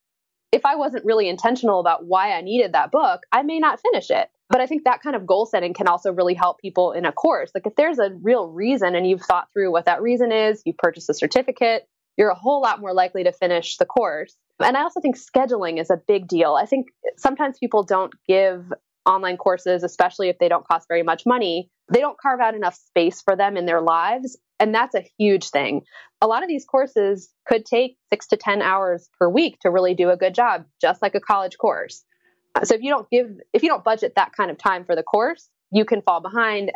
if 0.51 0.65
I 0.65 0.75
wasn't 0.75 1.05
really 1.05 1.29
intentional 1.29 1.79
about 1.79 2.05
why 2.05 2.33
I 2.33 2.41
needed 2.41 2.73
that 2.73 2.91
book, 2.91 3.21
I 3.31 3.43
may 3.43 3.59
not 3.59 3.79
finish 3.79 4.09
it. 4.09 4.29
But 4.49 4.59
I 4.59 4.67
think 4.67 4.83
that 4.83 5.01
kind 5.01 5.15
of 5.15 5.25
goal 5.25 5.45
setting 5.45 5.73
can 5.73 5.87
also 5.87 6.11
really 6.11 6.33
help 6.33 6.59
people 6.59 6.91
in 6.91 7.05
a 7.05 7.11
course. 7.13 7.51
Like 7.55 7.65
if 7.65 7.75
there's 7.75 7.99
a 7.99 8.11
real 8.21 8.47
reason 8.47 8.95
and 8.95 9.07
you've 9.07 9.21
thought 9.21 9.47
through 9.53 9.71
what 9.71 9.85
that 9.85 10.01
reason 10.01 10.33
is, 10.33 10.61
you 10.65 10.73
purchased 10.77 11.09
a 11.09 11.13
certificate, 11.13 11.87
you're 12.17 12.29
a 12.29 12.35
whole 12.35 12.61
lot 12.61 12.79
more 12.79 12.93
likely 12.93 13.23
to 13.23 13.31
finish 13.31 13.77
the 13.77 13.85
course. 13.85 14.35
And 14.59 14.77
I 14.77 14.81
also 14.81 15.01
think 15.01 15.17
scheduling 15.17 15.79
is 15.79 15.89
a 15.89 15.97
big 16.07 16.27
deal. 16.27 16.53
I 16.55 16.65
think 16.65 16.87
sometimes 17.17 17.57
people 17.57 17.83
don't 17.83 18.13
give 18.27 18.71
online 19.05 19.37
courses, 19.37 19.83
especially 19.83 20.29
if 20.29 20.37
they 20.39 20.47
don't 20.47 20.67
cost 20.67 20.87
very 20.87 21.03
much 21.03 21.25
money, 21.25 21.69
they 21.91 21.99
don't 21.99 22.19
carve 22.19 22.39
out 22.39 22.55
enough 22.55 22.75
space 22.75 23.21
for 23.21 23.35
them 23.35 23.57
in 23.57 23.65
their 23.65 23.81
lives. 23.81 24.37
And 24.59 24.75
that's 24.75 24.93
a 24.93 25.03
huge 25.17 25.49
thing. 25.49 25.81
A 26.21 26.27
lot 26.27 26.43
of 26.43 26.49
these 26.49 26.65
courses 26.65 27.33
could 27.47 27.65
take 27.65 27.97
six 28.11 28.27
to 28.27 28.37
10 28.37 28.61
hours 28.61 29.09
per 29.17 29.27
week 29.27 29.57
to 29.61 29.71
really 29.71 29.95
do 29.95 30.09
a 30.11 30.17
good 30.17 30.35
job, 30.35 30.65
just 30.79 31.01
like 31.01 31.15
a 31.15 31.19
college 31.19 31.57
course. 31.57 32.03
So 32.63 32.75
if 32.75 32.81
you 32.81 32.91
don't 32.91 33.09
give, 33.09 33.27
if 33.53 33.63
you 33.63 33.69
don't 33.69 33.83
budget 33.83 34.13
that 34.17 34.33
kind 34.33 34.51
of 34.51 34.57
time 34.57 34.85
for 34.85 34.95
the 34.95 35.03
course, 35.03 35.49
you 35.71 35.85
can 35.85 36.01
fall 36.01 36.21
behind 36.21 36.71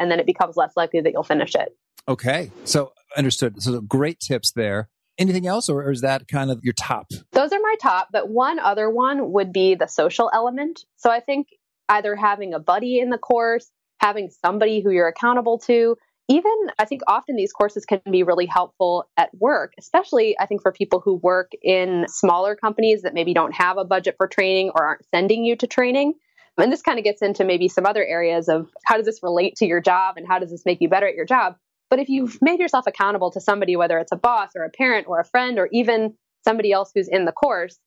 Anything 5.18 5.48
else, 5.48 5.70
or 5.70 5.92
is 5.92 6.02
that 6.02 6.28
kind 6.28 6.52
of 6.52 6.64
your 6.64 6.74
top? 6.74 7.08
Those 7.32 7.54
are 7.54 7.60
my 7.60 7.76
top, 7.82 8.10
but 8.12 8.30
one 8.30 8.60
other 8.60 8.90
one 8.90 9.32
would 9.32 9.54
be 9.54 9.76
the 9.76 9.88
social 9.88 10.30
element. 10.34 10.86
So 10.98 11.10
I 11.10 11.22
think 11.22 11.48
either 11.88 12.16
having 12.16 12.54
a 12.54 12.60
buddy 12.60 13.00
in 13.00 13.10
the 13.10 13.18
course, 13.18 13.72
having 14.00 14.30
somebody 14.30 14.82
who 14.82 14.92
you're 14.92 15.08
accountable 15.08 15.60
to, 15.60 15.96
even 16.28 16.52
I 16.80 16.86
think 16.86 17.02
often 17.08 17.36
these 17.36 17.54
courses 17.54 17.86
can 17.86 18.02
be 18.12 18.24
really 18.24 18.48
helpful 18.48 19.06
at 19.16 19.30
work, 19.38 19.74
especially 19.78 20.36
I 20.40 20.48
think 20.48 20.62
for 20.62 20.72
people 20.72 21.00
who 21.00 21.16
work 21.16 21.52
in 21.62 22.06
smaller 22.10 22.56
companies 22.56 23.04
that 23.04 23.14
maybe 23.14 23.34
don't 23.34 23.54
have 23.54 23.78
a 23.78 23.86
budget 23.86 24.16
for 24.18 24.28
training 24.28 24.72
or 24.76 24.86
aren't 24.86 25.06
sending 25.14 25.46
you 25.46 25.56
to 25.58 25.68
training. 25.68 26.14
And 26.58 26.72
this 26.72 26.82
kind 26.82 26.98
of 26.98 27.04
gets 27.04 27.22
into 27.22 27.44
maybe 27.44 27.68
some 27.68 27.86
other 27.86 28.04
areas 28.04 28.50
of 28.50 28.70
how 28.86 28.98
does 28.98 29.06
this 29.06 29.22
relate 29.22 29.56
to 29.58 29.66
your 29.66 29.82
job 29.82 30.16
and 30.18 30.28
how 30.28 30.40
does 30.40 30.52
this 30.52 30.66
make 30.66 30.80
you 30.82 30.90
better 30.90 31.08
at 31.08 31.16
your 31.16 31.26
job? 31.26 31.58
But 31.90 32.00
if 32.00 32.10
you've 32.10 32.38
made 32.42 32.60
yourself 32.60 32.88
accountable 32.88 33.32
to 33.32 33.42
somebody, 33.42 33.76
whether 33.76 34.00
it's 34.00 34.12
a 34.12 34.18
boss 34.18 34.52
or 34.56 34.64
a 34.64 34.70
parent 34.70 35.08
or 35.08 35.20
a 35.20 35.26
friend 35.26 35.60
or 35.60 35.70
even 35.72 36.16
somebody 36.44 36.72
else 36.72 36.92
who's 36.94 37.08
in 37.08 37.26
the 37.26 37.32
course, 37.32 37.78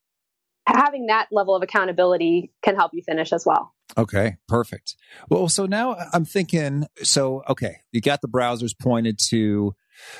having 0.67 1.07
that 1.07 1.29
level 1.33 1.55
of 1.55 1.63
accountability 1.63 2.53
can 2.63 2.77
help 2.77 2.93
you 2.95 3.03
finish 3.03 3.33
as 3.33 3.45
well. 3.47 3.75
Okay, 3.97 4.37
perfect. 4.47 4.97
Well, 5.29 5.49
so 5.49 5.67
now 5.67 5.97
I'm 6.13 6.25
thinking 6.25 6.87
so, 7.03 7.43
okay, 7.49 7.79
you 7.91 8.01
got 8.01 8.21
the 8.21 8.29
browsers 8.29 8.79
pointed 8.79 9.19
to 9.31 9.75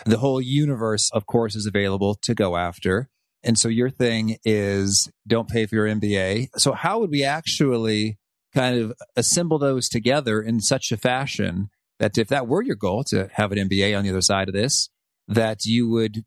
the 0.07 0.19
whole 0.19 0.41
universe 0.41 1.11
of 1.13 1.27
courses 1.27 1.67
available 1.67 2.17
to 2.23 2.35
go 2.35 2.57
after. 2.57 3.09
And 3.45 3.59
so 3.59 3.69
your 3.69 3.91
thing 3.91 4.39
is 4.45 5.11
don't 5.27 5.49
pay 5.49 5.67
for 5.67 5.77
your 5.77 5.87
MBA. 5.87 6.49
So, 6.57 6.73
how 6.73 6.99
would 6.99 7.11
we 7.11 7.23
actually 7.23 8.19
kind 8.53 8.81
of 8.81 8.95
assemble 9.15 9.59
those 9.59 9.89
together 9.89 10.41
in 10.41 10.61
such 10.61 10.91
a 10.91 10.97
fashion 10.97 11.71
that 11.99 12.17
if 12.19 12.29
that 12.29 12.47
were 12.47 12.63
your 12.63 12.77
goal 12.77 13.05
to 13.05 13.29
have 13.35 13.53
an 13.53 13.59
MBA 13.59 13.97
on 13.97 14.05
the 14.05 14.11
other 14.11 14.21
side 14.21 14.49
of 14.49 14.55
this, 14.55 14.89
that 15.27 15.65
you 15.65 15.89
would 15.89 16.25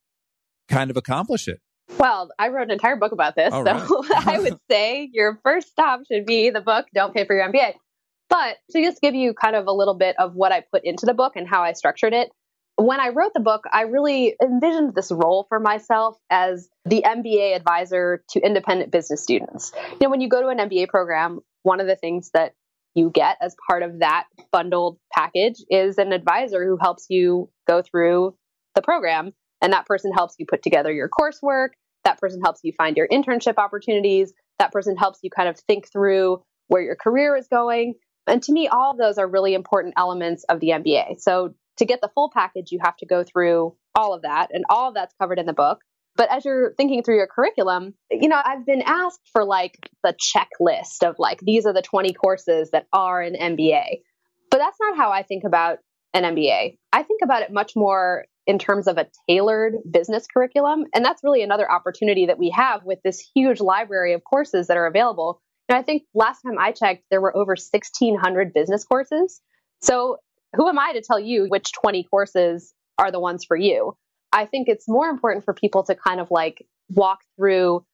kind 0.70 0.90
of 0.90 0.98
accomplish 0.98 1.48
it? 1.48 1.60
Well, 1.98 2.30
I 2.40 2.50
wrote 2.50 2.64
an 2.64 2.72
entire 2.72 2.96
book 2.96 3.12
about 3.12 3.36
this. 3.36 3.54
All 3.54 3.66
so 3.66 3.74
right. 3.74 4.28
I 4.28 4.40
would 4.40 4.58
say 4.70 5.10
your 5.12 5.40
first 5.44 5.70
stop 5.70 6.02
should 6.10 6.26
be 6.26 6.50
the 6.50 6.62
book, 6.62 6.88
Don't 6.94 7.14
Pay 7.14 7.26
for 7.26 7.36
Your 7.36 7.52
MBA. 7.52 7.74
But 8.30 8.58
to 8.72 8.82
just 8.82 9.02
give 9.02 9.14
you 9.14 9.34
kind 9.34 9.56
of 9.56 9.68
a 9.68 9.74
little 9.74 9.94
bit 9.94 10.16
of 10.18 10.34
what 10.36 10.54
I 10.54 10.64
put 10.72 10.86
into 10.86 11.06
the 11.06 11.14
book 11.14 11.34
and 11.36 11.48
how 11.48 11.64
I 11.64 11.74
structured 11.74 12.14
it, 12.14 12.30
when 12.78 13.00
I 13.00 13.10
wrote 13.10 13.34
the 13.34 13.42
book, 13.42 13.66
I 13.72 13.82
really 13.82 14.36
envisioned 14.42 14.96
this 14.96 15.12
role 15.12 15.46
for 15.50 15.60
myself 15.60 16.18
as 16.30 16.70
the 16.86 17.04
MBA 17.06 17.56
advisor 17.56 18.24
to 18.30 18.40
independent 18.40 18.92
business 18.92 19.22
students. 19.22 19.74
You 19.76 19.98
know, 20.04 20.10
when 20.10 20.22
you 20.22 20.30
go 20.30 20.42
to 20.42 20.48
an 20.48 20.58
MBA 20.58 20.88
program, 20.88 21.42
one 21.64 21.80
of 21.80 21.88
the 21.88 21.96
things 21.96 22.32
that 22.34 22.54
you 22.96 23.10
get 23.14 23.38
as 23.42 23.56
part 23.70 23.84
of 23.84 24.00
that 24.00 24.26
bundled 24.52 24.98
package 25.14 25.64
is 25.70 25.98
an 25.98 26.12
advisor 26.12 26.66
who 26.66 26.78
helps 26.80 27.06
you 27.10 27.50
go 27.68 27.82
through 27.82 28.36
the 28.76 28.82
program. 28.82 29.32
And 29.62 29.74
that 29.74 29.86
person 29.86 30.12
helps 30.12 30.36
you 30.40 30.46
put 30.46 30.64
together 30.64 30.92
your 30.92 31.10
coursework. 31.10 31.70
That 32.04 32.20
person 32.20 32.42
helps 32.42 32.62
you 32.64 32.74
find 32.78 32.98
your 32.98 33.08
internship 33.08 33.58
opportunities. 33.58 34.34
That 34.60 34.72
person 34.72 34.98
helps 34.98 35.20
you 35.22 35.30
kind 35.30 35.48
of 35.48 35.60
think 35.60 35.92
through 35.92 36.42
where 36.68 36.82
your 36.82 36.96
career 36.96 37.36
is 37.36 37.48
going. 37.48 37.94
And 38.28 38.42
to 38.44 38.52
me, 38.52 38.68
all 38.68 38.92
of 38.92 38.98
those 38.98 39.18
are 39.18 39.28
really 39.28 39.54
important 39.54 39.94
elements 39.98 40.44
of 40.46 40.60
the 40.60 40.70
MBA. 40.70 41.20
So 41.20 41.54
to 41.78 41.86
get 41.86 42.02
the 42.02 42.10
full 42.14 42.32
package, 42.34 42.72
you 42.72 42.80
have 42.84 42.98
to 42.98 43.06
go 43.06 43.24
through 43.24 43.76
all 43.96 44.14
of 44.14 44.24
that. 44.24 44.50
And 44.52 44.66
all 44.70 44.90
of 44.90 44.96
that's 44.96 45.14
covered 45.20 45.40
in 45.40 45.46
the 45.46 45.54
book. 45.54 45.80
But 46.16 46.32
as 46.32 46.46
you're 46.46 46.74
thinking 46.76 47.04
through 47.04 47.16
your 47.16 47.28
curriculum, 47.28 47.94
you 48.10 48.28
know, 48.28 48.42
I've 48.44 48.66
been 48.66 48.82
asked 48.82 49.30
for 49.32 49.46
like 49.46 49.90
the 50.04 50.14
checklist 50.14 51.08
of 51.08 51.16
like, 51.18 51.40
these 51.42 51.66
are 51.66 51.74
the 51.74 51.82
20 51.82 52.14
courses 52.14 52.72
that 52.72 52.88
are 52.92 53.22
an 53.22 53.36
MBA. 53.36 54.02
But 54.50 54.58
that's 54.58 54.78
not 54.82 54.98
how 54.98 55.12
I 55.12 55.24
think 55.24 55.44
about 55.46 55.80
an 56.14 56.24
MBA. 56.24 56.78
I 56.92 57.04
think 57.04 57.22
about 57.24 57.44
it 57.44 57.52
much 57.52 57.74
more 57.76 58.26
in 58.46 58.60
terms 58.60 58.88
of 58.88 58.98
a 58.98 59.08
tailored 59.30 59.76
business 59.90 60.26
curriculum. 60.32 60.86
And 60.94 61.06
that's 61.06 61.24
really 61.24 61.44
another 61.44 61.72
opportunity 61.72 62.26
that 62.26 62.40
we 62.40 62.50
have 62.50 62.84
with 62.84 63.00
this 63.04 63.24
huge 63.34 63.62
library 63.62 64.14
of 64.14 64.24
courses 64.24 64.68
that 64.68 64.78
are 64.78 64.88
available. 64.88 65.42
And 65.70 65.78
I 65.78 65.84
think 65.84 66.04
last 66.14 66.42
time 66.42 66.58
I 66.60 66.72
checked, 66.74 67.04
there 67.10 67.22
were 67.22 67.36
over 67.36 67.52
1,600 67.52 68.54
business 68.54 68.84
courses. 68.84 69.40
So 69.82 70.18
who 70.56 70.68
am 70.68 70.78
I 70.78 70.94
to 70.94 71.02
tell 71.02 71.20
you 71.20 71.46
which 71.48 71.72
20 71.72 72.04
courses 72.04 72.74
are 72.98 73.12
the 73.12 73.20
ones 73.22 73.46
for 73.46 73.56
you? 73.56 73.96
I 74.32 74.46
think 74.46 74.68
it's 74.70 74.88
more 74.88 75.10
important 75.10 75.46
for 75.46 75.54
people 75.54 75.84
to 75.84 75.96
kind 75.96 76.20
of 76.20 76.30
like 76.32 76.66
walk 76.90 77.20
through 77.38 77.86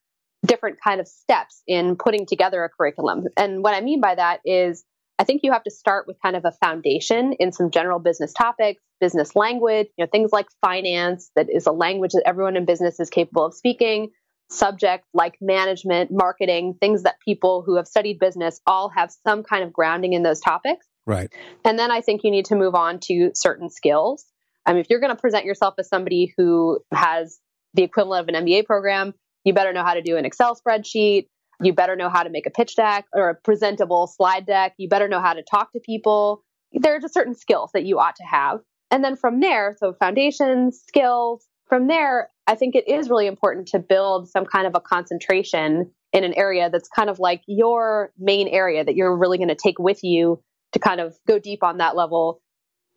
different 0.45 0.77
kind 0.83 0.99
of 0.99 1.07
steps 1.07 1.61
in 1.67 1.95
putting 1.95 2.25
together 2.25 2.63
a 2.63 2.69
curriculum. 2.69 3.25
And 3.35 3.63
what 3.63 3.73
I 3.73 3.81
mean 3.81 4.01
by 4.01 4.15
that 4.15 4.41
is 4.45 4.83
I 5.19 5.23
think 5.23 5.41
you 5.43 5.51
have 5.51 5.63
to 5.63 5.71
start 5.71 6.05
with 6.07 6.17
kind 6.21 6.35
of 6.35 6.45
a 6.45 6.51
foundation 6.51 7.33
in 7.33 7.51
some 7.51 7.71
general 7.71 7.99
business 7.99 8.33
topics, 8.33 8.81
business 8.99 9.35
language, 9.35 9.87
you 9.97 10.05
know, 10.05 10.09
things 10.11 10.31
like 10.31 10.47
finance 10.61 11.31
that 11.35 11.47
is 11.49 11.65
a 11.65 11.71
language 11.71 12.11
that 12.11 12.23
everyone 12.25 12.55
in 12.55 12.65
business 12.65 12.99
is 12.99 13.09
capable 13.09 13.45
of 13.45 13.55
speaking, 13.55 14.11
subject 14.49 15.05
like 15.13 15.37
management, 15.41 16.11
marketing, 16.11 16.75
things 16.79 17.03
that 17.03 17.15
people 17.25 17.63
who 17.65 17.77
have 17.77 17.87
studied 17.87 18.19
business 18.19 18.61
all 18.67 18.89
have 18.89 19.11
some 19.25 19.43
kind 19.43 19.63
of 19.63 19.73
grounding 19.73 20.13
in 20.13 20.21
those 20.21 20.39
topics. 20.39 20.85
Right. 21.07 21.31
And 21.65 21.79
then 21.79 21.89
I 21.89 22.01
think 22.01 22.23
you 22.23 22.29
need 22.29 22.45
to 22.45 22.55
move 22.55 22.75
on 22.75 22.99
to 23.05 23.31
certain 23.33 23.69
skills. 23.69 24.25
Mean, 24.73 24.81
if 24.81 24.87
you're 24.89 24.99
going 24.99 25.15
to 25.15 25.21
present 25.21 25.45
yourself 25.45 25.75
as 25.77 25.87
somebody 25.87 26.33
who 26.37 26.79
has 26.93 27.39
the 27.73 27.83
equivalent 27.83 28.29
of 28.29 28.35
an 28.35 28.45
MBA 28.45 28.65
program, 28.65 29.13
you 29.43 29.53
better 29.53 29.73
know 29.73 29.83
how 29.83 29.93
to 29.93 30.01
do 30.01 30.17
an 30.17 30.25
Excel 30.25 30.55
spreadsheet. 30.55 31.27
You 31.61 31.73
better 31.73 31.95
know 31.95 32.09
how 32.09 32.23
to 32.23 32.29
make 32.29 32.45
a 32.45 32.51
pitch 32.51 32.75
deck 32.75 33.05
or 33.13 33.29
a 33.29 33.35
presentable 33.35 34.07
slide 34.07 34.45
deck. 34.45 34.73
You 34.77 34.89
better 34.89 35.07
know 35.07 35.21
how 35.21 35.33
to 35.33 35.41
talk 35.41 35.71
to 35.73 35.79
people. 35.79 36.43
There 36.71 36.95
are 36.95 36.99
just 36.99 37.13
certain 37.13 37.33
skills 37.33 37.71
that 37.73 37.85
you 37.85 37.99
ought 37.99 38.15
to 38.17 38.23
have. 38.23 38.59
And 38.91 39.03
then 39.03 39.15
from 39.15 39.39
there, 39.39 39.75
so 39.79 39.93
foundations, 39.93 40.81
skills, 40.87 41.45
from 41.67 41.87
there, 41.87 42.29
I 42.45 42.55
think 42.55 42.75
it 42.75 42.87
is 42.87 43.09
really 43.09 43.27
important 43.27 43.67
to 43.69 43.79
build 43.79 44.29
some 44.29 44.45
kind 44.45 44.67
of 44.67 44.75
a 44.75 44.79
concentration 44.79 45.91
in 46.13 46.23
an 46.23 46.33
area 46.33 46.69
that's 46.69 46.87
kind 46.87 47.09
of 47.09 47.19
like 47.19 47.41
your 47.47 48.11
main 48.17 48.47
area 48.47 48.83
that 48.83 48.95
you're 48.95 49.15
really 49.15 49.37
going 49.37 49.49
to 49.49 49.55
take 49.55 49.77
with 49.77 50.03
you 50.03 50.41
to 50.73 50.79
kind 50.79 51.01
of 51.01 51.15
go 51.27 51.39
deep 51.39 51.63
on 51.63 51.77
that 51.77 51.95
level 51.95 52.41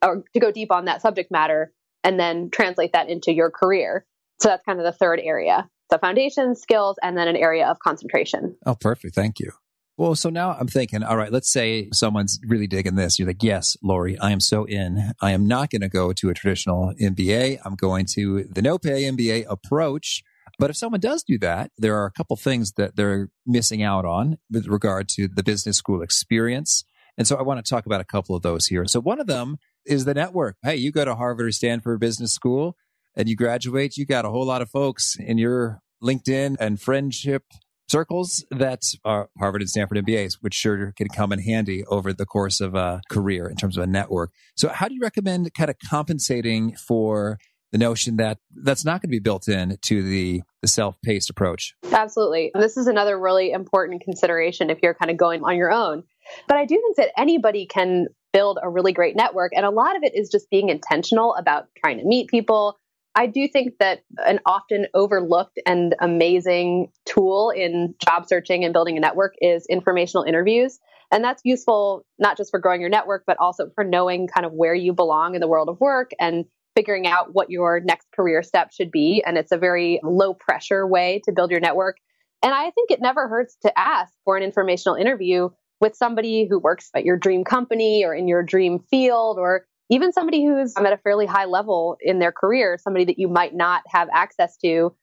or 0.03 0.23
to 0.33 0.39
go 0.39 0.51
deep 0.51 0.71
on 0.71 0.85
that 0.85 1.01
subject 1.01 1.31
matter 1.31 1.73
and 2.03 2.19
then 2.19 2.49
translate 2.49 2.93
that 2.93 3.09
into 3.09 3.33
your 3.33 3.51
career. 3.51 4.05
So 4.41 4.49
that's 4.49 4.63
kind 4.65 4.79
of 4.79 4.85
the 4.85 4.91
third 4.91 5.19
area. 5.21 5.69
So 5.91 5.97
foundation, 5.97 6.55
skills, 6.55 6.97
and 7.03 7.17
then 7.17 7.27
an 7.27 7.35
area 7.35 7.67
of 7.67 7.79
concentration. 7.79 8.55
Oh, 8.65 8.75
perfect. 8.75 9.13
Thank 9.13 9.39
you. 9.39 9.51
Well, 9.97 10.15
so 10.15 10.29
now 10.29 10.53
I'm 10.59 10.67
thinking, 10.67 11.03
all 11.03 11.17
right, 11.17 11.31
let's 11.31 11.51
say 11.51 11.89
someone's 11.93 12.39
really 12.47 12.65
digging 12.65 12.95
this. 12.95 13.19
You're 13.19 13.27
like, 13.27 13.43
yes, 13.43 13.77
Laurie, 13.83 14.17
I 14.17 14.31
am 14.31 14.39
so 14.39 14.63
in. 14.63 15.11
I 15.21 15.31
am 15.31 15.47
not 15.47 15.69
going 15.69 15.81
to 15.81 15.89
go 15.89 16.11
to 16.13 16.29
a 16.29 16.33
traditional 16.33 16.93
MBA. 16.99 17.59
I'm 17.63 17.75
going 17.75 18.07
to 18.15 18.45
the 18.45 18.61
no 18.61 18.79
pay 18.79 19.03
MBA 19.03 19.45
approach. 19.47 20.23
But 20.57 20.69
if 20.69 20.77
someone 20.77 21.01
does 21.01 21.23
do 21.23 21.37
that, 21.39 21.71
there 21.77 21.97
are 21.97 22.05
a 22.05 22.11
couple 22.11 22.35
things 22.35 22.73
that 22.77 22.95
they're 22.95 23.29
missing 23.45 23.83
out 23.83 24.05
on 24.05 24.37
with 24.49 24.67
regard 24.67 25.07
to 25.09 25.27
the 25.27 25.43
business 25.43 25.77
school 25.77 26.01
experience. 26.01 26.83
And 27.17 27.27
so 27.27 27.35
I 27.35 27.41
want 27.41 27.63
to 27.63 27.69
talk 27.69 27.85
about 27.85 28.01
a 28.01 28.05
couple 28.05 28.35
of 28.35 28.41
those 28.41 28.67
here. 28.67 28.85
So 28.85 29.01
one 29.01 29.19
of 29.19 29.27
them 29.27 29.57
is 29.85 30.05
the 30.05 30.13
network. 30.13 30.57
Hey, 30.63 30.75
you 30.75 30.91
go 30.91 31.05
to 31.05 31.15
Harvard 31.15 31.47
or 31.47 31.51
Stanford 31.51 31.99
Business 31.99 32.33
School 32.33 32.75
and 33.15 33.27
you 33.27 33.35
graduate, 33.35 33.97
you 33.97 34.05
got 34.05 34.25
a 34.25 34.29
whole 34.29 34.45
lot 34.45 34.61
of 34.61 34.69
folks 34.69 35.17
in 35.19 35.37
your 35.37 35.81
LinkedIn 36.01 36.57
and 36.59 36.81
friendship 36.81 37.43
circles 37.87 38.45
that 38.51 38.83
are 39.03 39.29
Harvard 39.37 39.61
and 39.61 39.69
Stanford 39.69 39.97
MBAs, 39.97 40.37
which 40.41 40.53
sure 40.53 40.93
can 40.93 41.09
come 41.09 41.31
in 41.31 41.39
handy 41.39 41.83
over 41.85 42.13
the 42.13 42.25
course 42.25 42.61
of 42.61 42.73
a 42.73 43.01
career 43.09 43.47
in 43.47 43.57
terms 43.57 43.77
of 43.77 43.83
a 43.83 43.87
network. 43.87 44.31
So, 44.55 44.69
how 44.69 44.87
do 44.87 44.95
you 44.95 45.01
recommend 45.01 45.53
kind 45.53 45.69
of 45.69 45.75
compensating 45.89 46.75
for 46.75 47.37
the 47.71 47.77
notion 47.77 48.17
that 48.17 48.37
that's 48.63 48.83
not 48.83 49.01
going 49.01 49.09
to 49.09 49.15
be 49.15 49.19
built 49.19 49.47
in 49.47 49.77
to 49.81 50.03
the, 50.03 50.41
the 50.61 50.67
self-paced 50.67 51.29
approach? 51.29 51.75
Absolutely. 51.91 52.51
This 52.53 52.77
is 52.77 52.87
another 52.87 53.19
really 53.19 53.51
important 53.51 54.01
consideration 54.01 54.69
if 54.69 54.79
you're 54.81 54.93
kind 54.93 55.11
of 55.11 55.17
going 55.17 55.43
on 55.43 55.55
your 55.55 55.71
own. 55.71 56.03
But 56.47 56.57
I 56.57 56.65
do 56.65 56.75
think 56.75 56.97
that 56.97 57.11
anybody 57.17 57.65
can 57.65 58.07
build 58.33 58.59
a 58.61 58.69
really 58.69 58.93
great 58.93 59.15
network. 59.15 59.51
And 59.55 59.65
a 59.65 59.69
lot 59.69 59.95
of 59.95 60.03
it 60.03 60.13
is 60.15 60.29
just 60.29 60.49
being 60.49 60.69
intentional 60.69 61.35
about 61.35 61.67
trying 61.83 61.99
to 61.99 62.05
meet 62.05 62.29
people, 62.29 62.77
I 63.13 63.27
do 63.27 63.47
think 63.47 63.73
that 63.79 64.03
an 64.25 64.39
often 64.45 64.87
overlooked 64.93 65.59
and 65.65 65.95
amazing 65.99 66.91
tool 67.05 67.49
in 67.49 67.93
job 68.03 68.25
searching 68.25 68.63
and 68.63 68.73
building 68.73 68.97
a 68.97 69.01
network 69.01 69.33
is 69.41 69.65
informational 69.69 70.23
interviews. 70.23 70.79
And 71.11 71.23
that's 71.23 71.41
useful 71.43 72.05
not 72.19 72.37
just 72.37 72.51
for 72.51 72.59
growing 72.59 72.79
your 72.79 72.89
network, 72.89 73.23
but 73.27 73.37
also 73.39 73.69
for 73.75 73.83
knowing 73.83 74.27
kind 74.27 74.45
of 74.45 74.53
where 74.53 74.73
you 74.73 74.93
belong 74.93 75.35
in 75.35 75.41
the 75.41 75.47
world 75.47 75.67
of 75.67 75.79
work 75.81 76.11
and 76.19 76.45
figuring 76.73 77.05
out 77.05 77.33
what 77.33 77.49
your 77.49 77.81
next 77.81 78.07
career 78.15 78.41
step 78.43 78.71
should 78.71 78.91
be. 78.91 79.21
And 79.25 79.37
it's 79.37 79.51
a 79.51 79.57
very 79.57 79.99
low 80.03 80.33
pressure 80.33 80.87
way 80.87 81.21
to 81.25 81.33
build 81.33 81.51
your 81.51 81.59
network. 81.59 81.97
And 82.41 82.53
I 82.53 82.71
think 82.71 82.91
it 82.91 83.01
never 83.01 83.27
hurts 83.27 83.57
to 83.63 83.77
ask 83.77 84.13
for 84.23 84.37
an 84.37 84.43
informational 84.43 84.95
interview 84.95 85.49
with 85.81 85.95
somebody 85.95 86.47
who 86.47 86.59
works 86.59 86.89
at 86.95 87.03
your 87.03 87.17
dream 87.17 87.43
company 87.43 88.05
or 88.05 88.13
in 88.13 88.27
your 88.27 88.43
dream 88.43 88.79
field 88.79 89.37
or 89.39 89.65
even 89.89 90.13
somebody 90.13 90.45
who's 90.45 90.73
at 90.77 90.93
a 90.93 90.97
fairly 90.97 91.25
high 91.25 91.45
level 91.45 91.97
in 91.99 92.19
their 92.19 92.31
career, 92.31 92.77
somebody 92.81 93.05
that 93.05 93.19
you 93.19 93.27
might 93.27 93.53
not 93.53 93.81
have 93.87 94.07
access 94.13 94.55
to 94.57 94.95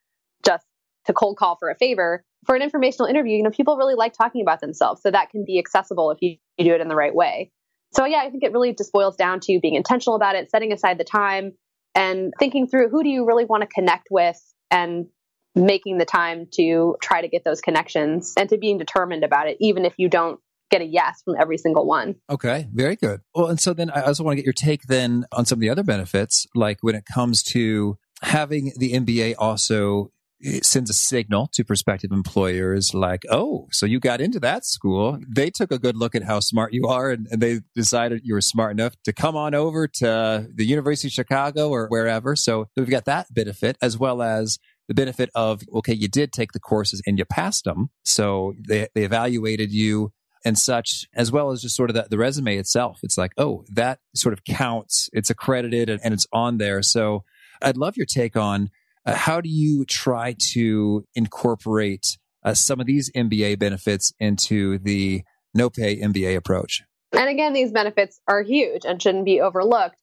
just 0.46 0.64
to 1.06 1.12
cold 1.12 1.36
call 1.36 1.56
for 1.56 1.68
a 1.68 1.74
favor. 1.74 2.24
For 2.46 2.54
an 2.54 2.62
informational 2.62 3.08
interview, 3.08 3.36
you 3.36 3.42
know, 3.42 3.50
people 3.50 3.76
really 3.76 3.96
like 3.96 4.14
talking 4.14 4.40
about 4.40 4.60
themselves. 4.60 5.02
So 5.02 5.10
that 5.10 5.30
can 5.30 5.44
be 5.44 5.58
accessible 5.58 6.10
if 6.12 6.18
you, 6.22 6.36
you 6.56 6.64
do 6.64 6.74
it 6.74 6.80
in 6.80 6.88
the 6.88 6.94
right 6.94 7.14
way. 7.14 7.50
So 7.92 8.06
yeah, 8.06 8.18
I 8.18 8.30
think 8.30 8.44
it 8.44 8.52
really 8.52 8.74
just 8.74 8.92
boils 8.92 9.16
down 9.16 9.40
to 9.40 9.58
being 9.60 9.74
intentional 9.74 10.14
about 10.14 10.36
it, 10.36 10.50
setting 10.50 10.72
aside 10.72 10.98
the 10.98 11.04
time 11.04 11.52
and 11.94 12.32
thinking 12.38 12.68
through 12.68 12.88
who 12.88 13.02
do 13.02 13.08
you 13.08 13.26
really 13.26 13.44
want 13.44 13.62
to 13.62 13.66
connect 13.66 14.08
with 14.10 14.40
and 14.70 15.06
making 15.54 15.98
the 15.98 16.04
time 16.04 16.46
to 16.52 16.96
try 17.02 17.20
to 17.20 17.28
get 17.28 17.44
those 17.44 17.60
connections 17.60 18.34
and 18.38 18.48
to 18.50 18.56
being 18.56 18.78
determined 18.78 19.24
about 19.24 19.48
it, 19.48 19.56
even 19.60 19.84
if 19.84 19.94
you 19.98 20.08
don't 20.08 20.38
get 20.70 20.82
a 20.82 20.86
yes 20.86 21.22
from 21.24 21.36
every 21.38 21.58
single 21.58 21.86
one. 21.86 22.16
Okay, 22.30 22.68
very 22.72 22.96
good. 22.96 23.20
Well, 23.34 23.46
and 23.46 23.60
so 23.60 23.72
then 23.72 23.90
I 23.90 24.02
also 24.02 24.24
want 24.24 24.32
to 24.32 24.36
get 24.36 24.46
your 24.46 24.52
take 24.52 24.82
then 24.84 25.24
on 25.32 25.44
some 25.44 25.56
of 25.56 25.60
the 25.60 25.70
other 25.70 25.82
benefits, 25.82 26.46
like 26.54 26.78
when 26.80 26.94
it 26.94 27.04
comes 27.12 27.42
to 27.44 27.98
having 28.22 28.72
the 28.78 28.92
MBA 28.92 29.34
also 29.38 30.10
it 30.40 30.64
sends 30.64 30.88
a 30.88 30.94
signal 30.94 31.48
to 31.52 31.64
prospective 31.64 32.12
employers 32.12 32.94
like, 32.94 33.24
oh, 33.30 33.66
so 33.72 33.86
you 33.86 33.98
got 33.98 34.20
into 34.20 34.38
that 34.40 34.64
school. 34.64 35.18
They 35.28 35.50
took 35.50 35.72
a 35.72 35.78
good 35.78 35.96
look 35.96 36.14
at 36.14 36.22
how 36.22 36.40
smart 36.40 36.72
you 36.72 36.86
are 36.86 37.10
and, 37.10 37.26
and, 37.30 37.42
they 37.42 37.60
decided 37.74 38.22
you 38.24 38.34
were 38.34 38.40
smart 38.40 38.72
enough 38.72 38.94
to 39.04 39.12
come 39.12 39.36
on 39.36 39.54
over 39.54 39.88
to 39.88 40.48
the 40.54 40.64
University 40.64 41.08
of 41.08 41.12
Chicago 41.12 41.70
or 41.70 41.88
wherever. 41.88 42.36
So 42.36 42.68
we've 42.76 42.90
got 42.90 43.04
that 43.06 43.32
benefit 43.32 43.76
as 43.82 43.98
well 43.98 44.22
as 44.22 44.58
the 44.86 44.94
benefit 44.94 45.30
of, 45.34 45.62
okay, 45.74 45.92
you 45.92 46.08
did 46.08 46.32
take 46.32 46.52
the 46.52 46.60
courses 46.60 47.02
and 47.06 47.18
you 47.18 47.24
passed 47.24 47.64
them. 47.64 47.90
So 48.04 48.54
they, 48.66 48.88
they 48.94 49.04
evaluated 49.04 49.72
you 49.72 50.12
and 50.44 50.58
such, 50.58 51.06
as 51.14 51.32
well 51.32 51.50
as 51.50 51.62
just 51.62 51.76
sort 51.76 51.90
of 51.90 51.94
the, 51.94 52.06
the 52.10 52.18
resume 52.18 52.56
itself. 52.56 53.00
It's 53.02 53.18
like, 53.18 53.32
oh, 53.36 53.64
that 53.74 53.98
sort 54.14 54.32
of 54.32 54.44
counts. 54.44 55.08
It's 55.12 55.30
accredited 55.30 55.88
and, 55.88 56.00
and 56.04 56.14
it's 56.14 56.26
on 56.32 56.58
there. 56.58 56.82
So 56.82 57.24
I'd 57.62 57.76
love 57.76 57.96
your 57.96 58.06
take 58.06 58.36
on 58.36 58.70
uh, 59.08 59.14
how 59.14 59.40
do 59.40 59.48
you 59.48 59.86
try 59.86 60.34
to 60.52 61.04
incorporate 61.14 62.18
uh, 62.44 62.52
some 62.52 62.78
of 62.78 62.86
these 62.86 63.10
MBA 63.12 63.58
benefits 63.58 64.12
into 64.20 64.78
the 64.78 65.22
no 65.54 65.70
pay 65.70 65.98
MBA 66.00 66.36
approach? 66.36 66.82
And 67.12 67.28
again, 67.30 67.54
these 67.54 67.72
benefits 67.72 68.20
are 68.28 68.42
huge 68.42 68.84
and 68.84 69.00
shouldn't 69.00 69.24
be 69.24 69.40
overlooked. 69.40 69.96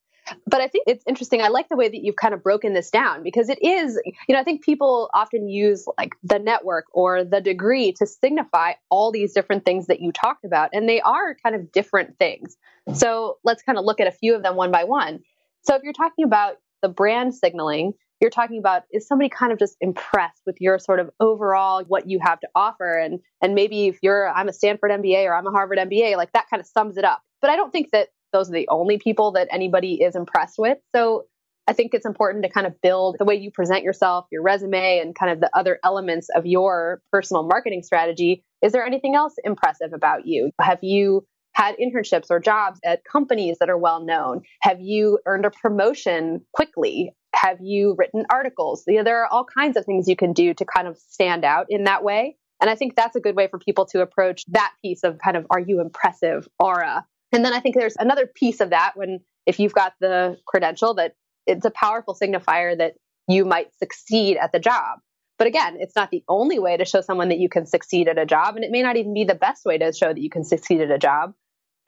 But 0.47 0.61
I 0.61 0.67
think 0.67 0.85
it's 0.87 1.03
interesting. 1.07 1.41
I 1.41 1.49
like 1.49 1.69
the 1.69 1.75
way 1.75 1.87
that 1.87 2.03
you've 2.03 2.15
kind 2.15 2.33
of 2.33 2.43
broken 2.43 2.73
this 2.73 2.89
down 2.89 3.23
because 3.23 3.49
it 3.49 3.59
is, 3.61 3.99
you 4.27 4.33
know, 4.33 4.39
I 4.39 4.43
think 4.43 4.63
people 4.63 5.09
often 5.13 5.47
use 5.47 5.85
like 5.97 6.15
the 6.23 6.39
network 6.39 6.85
or 6.93 7.23
the 7.23 7.41
degree 7.41 7.91
to 7.93 8.05
signify 8.05 8.73
all 8.89 9.11
these 9.11 9.33
different 9.33 9.65
things 9.65 9.87
that 9.87 10.01
you 10.01 10.11
talked 10.11 10.45
about. 10.45 10.69
And 10.73 10.89
they 10.89 11.01
are 11.01 11.35
kind 11.43 11.55
of 11.55 11.71
different 11.71 12.17
things. 12.17 12.57
So 12.93 13.37
let's 13.43 13.63
kind 13.63 13.77
of 13.77 13.85
look 13.85 13.99
at 13.99 14.07
a 14.07 14.11
few 14.11 14.35
of 14.35 14.43
them 14.43 14.55
one 14.55 14.71
by 14.71 14.83
one. 14.83 15.19
So 15.63 15.75
if 15.75 15.83
you're 15.83 15.93
talking 15.93 16.25
about 16.25 16.57
the 16.81 16.89
brand 16.89 17.33
signaling, 17.33 17.93
you're 18.21 18.29
talking 18.29 18.59
about 18.59 18.83
is 18.91 19.07
somebody 19.07 19.29
kind 19.29 19.51
of 19.51 19.59
just 19.59 19.75
impressed 19.81 20.41
with 20.45 20.57
your 20.59 20.79
sort 20.79 20.99
of 20.99 21.09
overall 21.19 21.83
what 21.83 22.09
you 22.09 22.19
have 22.21 22.39
to 22.39 22.47
offer 22.55 22.97
and 22.97 23.19
and 23.41 23.55
maybe 23.55 23.87
if 23.87 23.99
you're 24.01 24.29
I'm 24.29 24.47
a 24.47 24.53
Stanford 24.53 24.91
MBA 24.91 25.25
or 25.25 25.35
I'm 25.35 25.47
a 25.47 25.51
Harvard 25.51 25.77
MBA 25.77 26.15
like 26.15 26.31
that 26.33 26.49
kind 26.49 26.61
of 26.61 26.67
sums 26.67 26.97
it 26.97 27.03
up. 27.03 27.21
But 27.41 27.49
I 27.49 27.55
don't 27.55 27.71
think 27.71 27.91
that 27.91 28.09
those 28.35 28.49
are 28.49 28.53
the 28.53 28.67
only 28.69 28.97
people 28.97 29.31
that 29.31 29.47
anybody 29.51 30.01
is 30.01 30.15
impressed 30.15 30.55
with. 30.57 30.77
So 30.93 31.25
I 31.67 31.73
think 31.73 31.93
it's 31.93 32.05
important 32.05 32.43
to 32.43 32.49
kind 32.49 32.67
of 32.67 32.79
build 32.81 33.15
the 33.17 33.25
way 33.25 33.35
you 33.35 33.49
present 33.49 33.83
yourself, 33.83 34.25
your 34.31 34.43
resume, 34.43 34.99
and 34.99 35.15
kind 35.15 35.31
of 35.31 35.39
the 35.39 35.49
other 35.57 35.79
elements 35.83 36.27
of 36.35 36.45
your 36.45 37.01
personal 37.11 37.43
marketing 37.43 37.81
strategy. 37.81 38.43
Is 38.61 38.71
there 38.71 38.85
anything 38.85 39.15
else 39.15 39.33
impressive 39.43 39.93
about 39.93 40.27
you? 40.27 40.51
Have 40.59 40.79
you 40.81 41.25
had 41.53 41.75
internships 41.77 42.29
or 42.29 42.39
jobs 42.39 42.79
at 42.83 43.03
companies 43.09 43.57
that 43.59 43.69
are 43.69 43.77
well 43.77 44.03
known? 44.03 44.41
Have 44.61 44.81
you 44.81 45.19
earned 45.25 45.45
a 45.45 45.49
promotion 45.49 46.41
quickly? 46.53 47.13
Have 47.33 47.59
you 47.61 47.95
written 47.97 48.25
articles? 48.29 48.83
You 48.85 48.97
know, 48.97 49.03
there 49.03 49.23
are 49.23 49.27
all 49.27 49.45
kinds 49.45 49.77
of 49.77 49.85
things 49.85 50.07
you 50.07 50.17
can 50.17 50.33
do 50.33 50.53
to 50.53 50.65
kind 50.65 50.87
of 50.87 50.97
stand 50.97 51.45
out 51.45 51.67
in 51.69 51.85
that 51.85 52.03
way. 52.03 52.35
And 52.61 52.69
I 52.69 52.75
think 52.75 52.95
that's 52.95 53.15
a 53.15 53.19
good 53.19 53.35
way 53.35 53.47
for 53.47 53.59
people 53.59 53.85
to 53.87 54.01
approach 54.01 54.45
that 54.49 54.73
piece 54.81 55.03
of 55.03 55.17
kind 55.17 55.37
of 55.37 55.45
are 55.49 55.59
you 55.59 55.81
impressive 55.81 56.47
aura 56.59 57.05
and 57.35 57.43
then 57.43 57.53
I 57.53 57.59
think 57.59 57.75
there's 57.75 57.97
another 57.99 58.25
piece 58.25 58.61
of 58.61 58.69
that 58.69 58.93
when 58.95 59.19
if 59.45 59.59
you've 59.59 59.73
got 59.73 59.93
the 59.99 60.37
credential 60.47 60.93
that 60.95 61.13
it's 61.45 61.65
a 61.65 61.71
powerful 61.71 62.15
signifier 62.15 62.77
that 62.77 62.93
you 63.27 63.45
might 63.45 63.75
succeed 63.77 64.37
at 64.37 64.51
the 64.51 64.59
job. 64.59 64.99
But 65.37 65.47
again, 65.47 65.75
it's 65.79 65.95
not 65.95 66.11
the 66.11 66.23
only 66.29 66.59
way 66.59 66.77
to 66.77 66.85
show 66.85 67.01
someone 67.01 67.29
that 67.29 67.39
you 67.39 67.49
can 67.49 67.65
succeed 67.65 68.07
at 68.07 68.17
a 68.17 68.25
job, 68.25 68.55
and 68.55 68.63
it 68.63 68.71
may 68.71 68.81
not 68.81 68.95
even 68.95 69.13
be 69.13 69.25
the 69.25 69.35
best 69.35 69.65
way 69.65 69.77
to 69.77 69.91
show 69.91 70.07
that 70.07 70.21
you 70.21 70.29
can 70.29 70.45
succeed 70.45 70.79
at 70.79 70.89
a 70.89 70.97
job. 70.97 71.33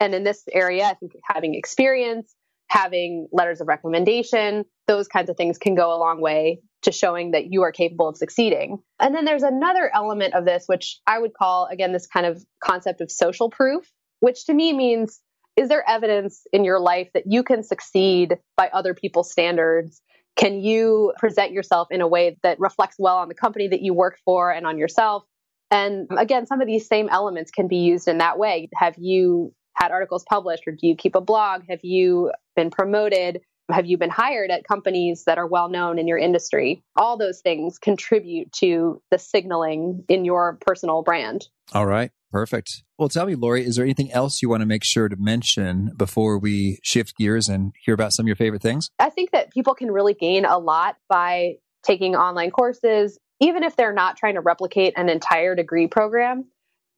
And 0.00 0.14
in 0.14 0.22
this 0.22 0.44
area, 0.52 0.84
I 0.84 0.94
think 0.94 1.12
having 1.24 1.54
experience, 1.54 2.34
having 2.68 3.26
letters 3.32 3.62
of 3.62 3.68
recommendation, 3.68 4.66
those 4.86 5.08
kinds 5.08 5.30
of 5.30 5.36
things 5.36 5.56
can 5.56 5.74
go 5.74 5.94
a 5.94 5.98
long 5.98 6.20
way 6.20 6.60
to 6.82 6.92
showing 6.92 7.30
that 7.30 7.50
you 7.50 7.62
are 7.62 7.72
capable 7.72 8.08
of 8.08 8.18
succeeding. 8.18 8.78
And 9.00 9.14
then 9.14 9.24
there's 9.24 9.42
another 9.42 9.90
element 9.92 10.34
of 10.34 10.44
this, 10.44 10.64
which 10.66 11.00
I 11.06 11.18
would 11.18 11.32
call, 11.32 11.66
again, 11.72 11.92
this 11.92 12.06
kind 12.06 12.26
of 12.26 12.44
concept 12.62 13.00
of 13.00 13.10
social 13.10 13.48
proof, 13.48 13.90
which 14.20 14.44
to 14.46 14.54
me 14.54 14.74
means 14.74 15.20
is 15.58 15.68
there 15.68 15.82
evidence 15.88 16.46
in 16.52 16.62
your 16.62 16.78
life 16.78 17.08
that 17.14 17.24
you 17.26 17.42
can 17.42 17.64
succeed 17.64 18.38
by 18.56 18.68
other 18.68 18.94
people's 18.94 19.30
standards? 19.30 20.00
Can 20.36 20.60
you 20.60 21.12
present 21.18 21.50
yourself 21.50 21.88
in 21.90 22.00
a 22.00 22.06
way 22.06 22.36
that 22.44 22.60
reflects 22.60 22.94
well 22.96 23.16
on 23.16 23.28
the 23.28 23.34
company 23.34 23.66
that 23.66 23.82
you 23.82 23.92
work 23.92 24.20
for 24.24 24.52
and 24.52 24.64
on 24.64 24.78
yourself? 24.78 25.24
And 25.72 26.06
again, 26.16 26.46
some 26.46 26.60
of 26.60 26.68
these 26.68 26.86
same 26.86 27.08
elements 27.08 27.50
can 27.50 27.66
be 27.66 27.78
used 27.78 28.06
in 28.06 28.18
that 28.18 28.38
way. 28.38 28.68
Have 28.74 28.94
you 28.98 29.52
had 29.74 29.90
articles 29.90 30.24
published 30.28 30.62
or 30.68 30.72
do 30.72 30.86
you 30.86 30.94
keep 30.94 31.16
a 31.16 31.20
blog? 31.20 31.62
Have 31.68 31.80
you 31.82 32.30
been 32.54 32.70
promoted? 32.70 33.40
Have 33.68 33.84
you 33.84 33.98
been 33.98 34.10
hired 34.10 34.52
at 34.52 34.62
companies 34.64 35.24
that 35.24 35.38
are 35.38 35.46
well 35.46 35.68
known 35.68 35.98
in 35.98 36.06
your 36.06 36.18
industry? 36.18 36.84
All 36.96 37.18
those 37.18 37.40
things 37.40 37.78
contribute 37.78 38.52
to 38.52 39.02
the 39.10 39.18
signaling 39.18 40.04
in 40.08 40.24
your 40.24 40.56
personal 40.60 41.02
brand. 41.02 41.48
All 41.72 41.84
right. 41.84 42.12
Perfect. 42.30 42.82
Well, 42.98 43.08
tell 43.08 43.26
me, 43.26 43.34
Laurie, 43.34 43.64
is 43.64 43.76
there 43.76 43.84
anything 43.84 44.12
else 44.12 44.42
you 44.42 44.48
want 44.48 44.60
to 44.60 44.66
make 44.66 44.84
sure 44.84 45.08
to 45.08 45.16
mention 45.16 45.92
before 45.96 46.38
we 46.38 46.78
shift 46.82 47.16
gears 47.16 47.48
and 47.48 47.72
hear 47.84 47.94
about 47.94 48.12
some 48.12 48.24
of 48.24 48.26
your 48.28 48.36
favorite 48.36 48.62
things? 48.62 48.90
I 48.98 49.10
think 49.10 49.30
that 49.30 49.50
people 49.50 49.74
can 49.74 49.90
really 49.90 50.14
gain 50.14 50.44
a 50.44 50.58
lot 50.58 50.96
by 51.08 51.54
taking 51.82 52.16
online 52.16 52.50
courses, 52.50 53.18
even 53.40 53.62
if 53.62 53.76
they're 53.76 53.92
not 53.92 54.16
trying 54.16 54.34
to 54.34 54.40
replicate 54.40 54.94
an 54.96 55.08
entire 55.08 55.54
degree 55.54 55.86
program. 55.86 56.44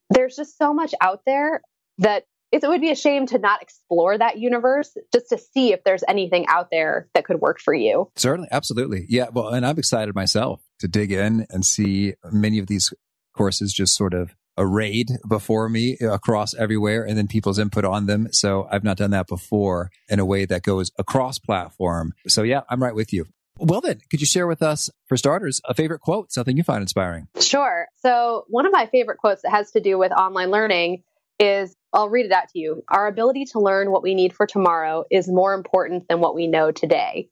There's 0.08 0.34
just 0.34 0.58
so 0.58 0.74
much 0.74 0.94
out 1.00 1.20
there 1.26 1.62
that 1.98 2.24
it 2.50 2.62
would 2.66 2.80
be 2.80 2.90
a 2.90 2.96
shame 2.96 3.26
to 3.26 3.38
not 3.38 3.62
explore 3.62 4.18
that 4.18 4.38
universe 4.38 4.96
just 5.12 5.28
to 5.28 5.38
see 5.38 5.72
if 5.72 5.84
there's 5.84 6.02
anything 6.08 6.46
out 6.48 6.68
there 6.72 7.08
that 7.14 7.24
could 7.24 7.40
work 7.40 7.60
for 7.60 7.72
you. 7.72 8.10
Certainly, 8.16 8.48
absolutely. 8.50 9.06
Yeah. 9.08 9.28
Well, 9.32 9.50
and 9.50 9.64
I'm 9.64 9.78
excited 9.78 10.14
myself 10.16 10.60
to 10.80 10.88
dig 10.88 11.12
in 11.12 11.46
and 11.50 11.64
see 11.64 12.14
many 12.32 12.58
of 12.58 12.66
these 12.66 12.92
courses 13.36 13.72
just 13.72 13.94
sort 13.94 14.14
of 14.14 14.34
arrayed 14.60 15.08
before 15.28 15.68
me 15.68 15.96
across 16.00 16.54
everywhere 16.54 17.04
and 17.04 17.16
then 17.16 17.26
people's 17.26 17.58
input 17.58 17.84
on 17.84 18.06
them. 18.06 18.28
So 18.32 18.68
I've 18.70 18.84
not 18.84 18.98
done 18.98 19.10
that 19.10 19.26
before 19.26 19.90
in 20.08 20.20
a 20.20 20.24
way 20.24 20.44
that 20.44 20.62
goes 20.62 20.92
across 20.98 21.38
platform. 21.38 22.12
So 22.28 22.42
yeah, 22.42 22.60
I'm 22.68 22.82
right 22.82 22.94
with 22.94 23.12
you. 23.12 23.26
Well, 23.58 23.82
then, 23.82 24.00
could 24.10 24.20
you 24.20 24.26
share 24.26 24.46
with 24.46 24.62
us, 24.62 24.88
for 25.06 25.18
starters, 25.18 25.60
a 25.66 25.74
favorite 25.74 26.00
quote, 26.00 26.32
something 26.32 26.56
you 26.56 26.62
find 26.62 26.80
inspiring? 26.80 27.28
Sure. 27.40 27.88
So, 27.96 28.44
one 28.48 28.64
of 28.64 28.72
my 28.72 28.86
favorite 28.86 29.18
quotes 29.18 29.42
that 29.42 29.50
has 29.50 29.72
to 29.72 29.80
do 29.80 29.98
with 29.98 30.12
online 30.12 30.50
learning 30.50 31.02
is 31.38 31.76
I'll 31.92 32.08
read 32.08 32.24
it 32.26 32.32
out 32.32 32.48
to 32.54 32.58
you. 32.58 32.82
Our 32.88 33.06
ability 33.06 33.46
to 33.52 33.60
learn 33.60 33.90
what 33.90 34.02
we 34.02 34.14
need 34.14 34.32
for 34.32 34.46
tomorrow 34.46 35.04
is 35.10 35.28
more 35.28 35.52
important 35.52 36.08
than 36.08 36.20
what 36.20 36.34
we 36.34 36.46
know 36.46 36.70
today. 36.70 37.28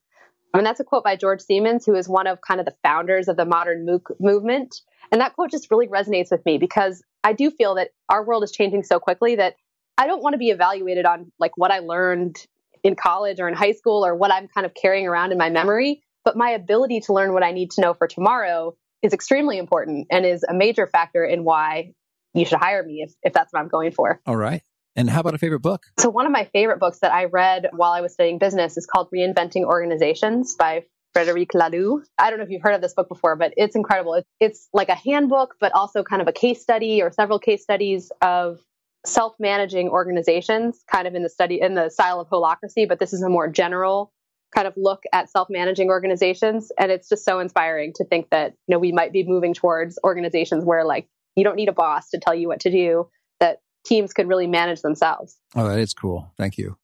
I 0.53 0.57
mean, 0.57 0.65
that's 0.65 0.79
a 0.79 0.83
quote 0.83 1.03
by 1.03 1.15
George 1.15 1.41
Siemens, 1.41 1.85
who 1.85 1.95
is 1.95 2.09
one 2.09 2.27
of 2.27 2.41
kind 2.41 2.59
of 2.59 2.65
the 2.65 2.75
founders 2.83 3.27
of 3.27 3.37
the 3.37 3.45
modern 3.45 3.85
MOOC 3.85 4.19
movement. 4.19 4.81
And 5.11 5.21
that 5.21 5.33
quote 5.33 5.51
just 5.51 5.69
really 5.71 5.87
resonates 5.87 6.31
with 6.31 6.45
me 6.45 6.57
because 6.57 7.03
I 7.23 7.33
do 7.33 7.51
feel 7.51 7.75
that 7.75 7.89
our 8.09 8.25
world 8.25 8.43
is 8.43 8.51
changing 8.51 8.83
so 8.83 8.99
quickly 8.99 9.35
that 9.35 9.55
I 9.97 10.07
don't 10.07 10.21
want 10.21 10.33
to 10.33 10.37
be 10.37 10.49
evaluated 10.49 11.05
on 11.05 11.31
like 11.39 11.51
what 11.57 11.71
I 11.71 11.79
learned 11.79 12.37
in 12.83 12.95
college 12.95 13.39
or 13.39 13.47
in 13.47 13.53
high 13.53 13.73
school 13.73 14.05
or 14.05 14.15
what 14.15 14.31
I'm 14.31 14.47
kind 14.47 14.65
of 14.65 14.73
carrying 14.73 15.07
around 15.07 15.31
in 15.31 15.37
my 15.37 15.49
memory. 15.49 16.01
But 16.23 16.37
my 16.37 16.51
ability 16.51 17.01
to 17.01 17.13
learn 17.13 17.33
what 17.33 17.43
I 17.43 17.51
need 17.51 17.71
to 17.71 17.81
know 17.81 17.93
for 17.93 18.07
tomorrow 18.07 18.75
is 19.01 19.13
extremely 19.13 19.57
important 19.57 20.07
and 20.11 20.25
is 20.25 20.43
a 20.43 20.53
major 20.53 20.87
factor 20.87 21.23
in 21.23 21.43
why 21.43 21.93
you 22.33 22.45
should 22.45 22.59
hire 22.59 22.83
me 22.83 23.01
if, 23.05 23.13
if 23.23 23.33
that's 23.33 23.51
what 23.51 23.61
I'm 23.61 23.67
going 23.67 23.91
for. 23.91 24.21
All 24.25 24.37
right. 24.37 24.61
And 24.95 25.09
how 25.09 25.21
about 25.21 25.33
a 25.33 25.37
favorite 25.37 25.61
book? 25.61 25.85
So, 25.99 26.09
one 26.09 26.25
of 26.25 26.31
my 26.31 26.45
favorite 26.45 26.79
books 26.79 26.99
that 26.99 27.13
I 27.13 27.25
read 27.25 27.69
while 27.73 27.91
I 27.91 28.01
was 28.01 28.13
studying 28.13 28.37
business 28.37 28.75
is 28.75 28.85
called 28.85 29.07
Reinventing 29.13 29.63
Organizations 29.63 30.55
by 30.55 30.83
Frederic 31.13 31.49
Laloux. 31.53 32.01
I 32.17 32.29
don't 32.29 32.39
know 32.39 32.45
if 32.45 32.51
you've 32.51 32.61
heard 32.61 32.75
of 32.75 32.81
this 32.81 32.93
book 32.93 33.09
before, 33.09 33.35
but 33.35 33.53
it's 33.57 33.75
incredible. 33.75 34.15
It's, 34.15 34.29
it's 34.39 34.69
like 34.73 34.89
a 34.89 34.95
handbook, 34.95 35.55
but 35.59 35.71
also 35.73 36.03
kind 36.03 36.21
of 36.21 36.27
a 36.27 36.31
case 36.31 36.61
study 36.61 37.01
or 37.01 37.11
several 37.11 37.39
case 37.39 37.63
studies 37.63 38.11
of 38.21 38.59
self-managing 39.05 39.89
organizations, 39.89 40.83
kind 40.91 41.07
of 41.07 41.15
in 41.15 41.23
the 41.23 41.29
study 41.29 41.61
in 41.61 41.73
the 41.73 41.89
style 41.89 42.19
of 42.19 42.27
holacracy. 42.29 42.87
But 42.87 42.99
this 42.99 43.13
is 43.13 43.23
a 43.23 43.29
more 43.29 43.47
general 43.47 44.11
kind 44.53 44.67
of 44.67 44.73
look 44.77 45.03
at 45.13 45.29
self-managing 45.29 45.89
organizations, 45.89 46.71
and 46.77 46.91
it's 46.91 47.09
just 47.09 47.23
so 47.23 47.39
inspiring 47.39 47.93
to 47.95 48.05
think 48.05 48.29
that 48.31 48.53
you 48.67 48.75
know 48.75 48.79
we 48.79 48.91
might 48.91 49.11
be 49.11 49.23
moving 49.23 49.53
towards 49.53 49.99
organizations 50.03 50.65
where 50.65 50.83
like 50.83 51.07
you 51.35 51.43
don't 51.43 51.55
need 51.55 51.69
a 51.69 51.73
boss 51.73 52.09
to 52.09 52.19
tell 52.19 52.35
you 52.35 52.47
what 52.47 52.61
to 52.61 52.71
do. 52.71 53.09
That 53.39 53.59
teams 53.85 54.13
could 54.13 54.27
really 54.27 54.47
manage 54.47 54.81
themselves. 54.81 55.37
Oh, 55.55 55.67
that 55.67 55.79
is 55.79 55.93
cool. 55.93 56.31
Thank 56.37 56.57
you. 56.57 56.77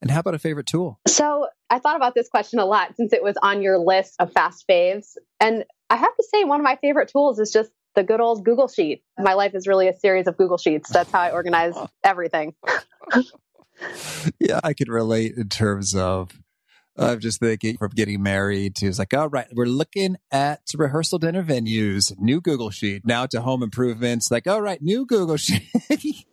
And 0.00 0.10
how 0.10 0.20
about 0.20 0.34
a 0.34 0.38
favorite 0.38 0.66
tool? 0.66 1.00
So 1.06 1.46
I 1.70 1.78
thought 1.78 1.96
about 1.96 2.14
this 2.14 2.28
question 2.28 2.58
a 2.58 2.64
lot 2.64 2.96
since 2.96 3.12
it 3.12 3.22
was 3.22 3.36
on 3.42 3.62
your 3.62 3.78
list 3.78 4.14
of 4.18 4.32
fast 4.32 4.64
faves. 4.70 5.16
And 5.40 5.64
I 5.90 5.96
have 5.96 6.14
to 6.16 6.24
say, 6.32 6.44
one 6.44 6.60
of 6.60 6.64
my 6.64 6.76
favorite 6.76 7.08
tools 7.08 7.38
is 7.38 7.52
just 7.52 7.70
the 7.94 8.02
good 8.02 8.20
old 8.20 8.44
Google 8.44 8.68
Sheet. 8.68 9.02
My 9.18 9.34
life 9.34 9.54
is 9.54 9.66
really 9.66 9.88
a 9.88 9.96
series 9.96 10.26
of 10.26 10.36
Google 10.36 10.58
Sheets. 10.58 10.90
That's 10.90 11.10
how 11.10 11.20
I 11.20 11.32
organize 11.32 11.74
everything. 12.04 12.54
yeah, 14.38 14.60
I 14.62 14.74
can 14.74 14.90
relate 14.90 15.34
in 15.36 15.48
terms 15.48 15.94
of 15.94 16.30
I'm 16.98 17.20
just 17.20 17.40
thinking 17.40 17.76
from 17.76 17.90
getting 17.94 18.22
married 18.22 18.76
to 18.76 18.86
it's 18.86 18.98
like, 18.98 19.14
all 19.14 19.28
right, 19.28 19.46
we're 19.52 19.66
looking 19.66 20.16
at 20.30 20.60
rehearsal 20.74 21.18
dinner 21.18 21.42
venues, 21.42 22.12
new 22.18 22.40
Google 22.40 22.70
Sheet. 22.70 23.02
Now 23.04 23.26
to 23.26 23.40
home 23.40 23.62
improvements, 23.62 24.30
like, 24.30 24.46
all 24.46 24.62
right, 24.62 24.80
new 24.80 25.06
Google 25.06 25.36
Sheet. 25.36 25.62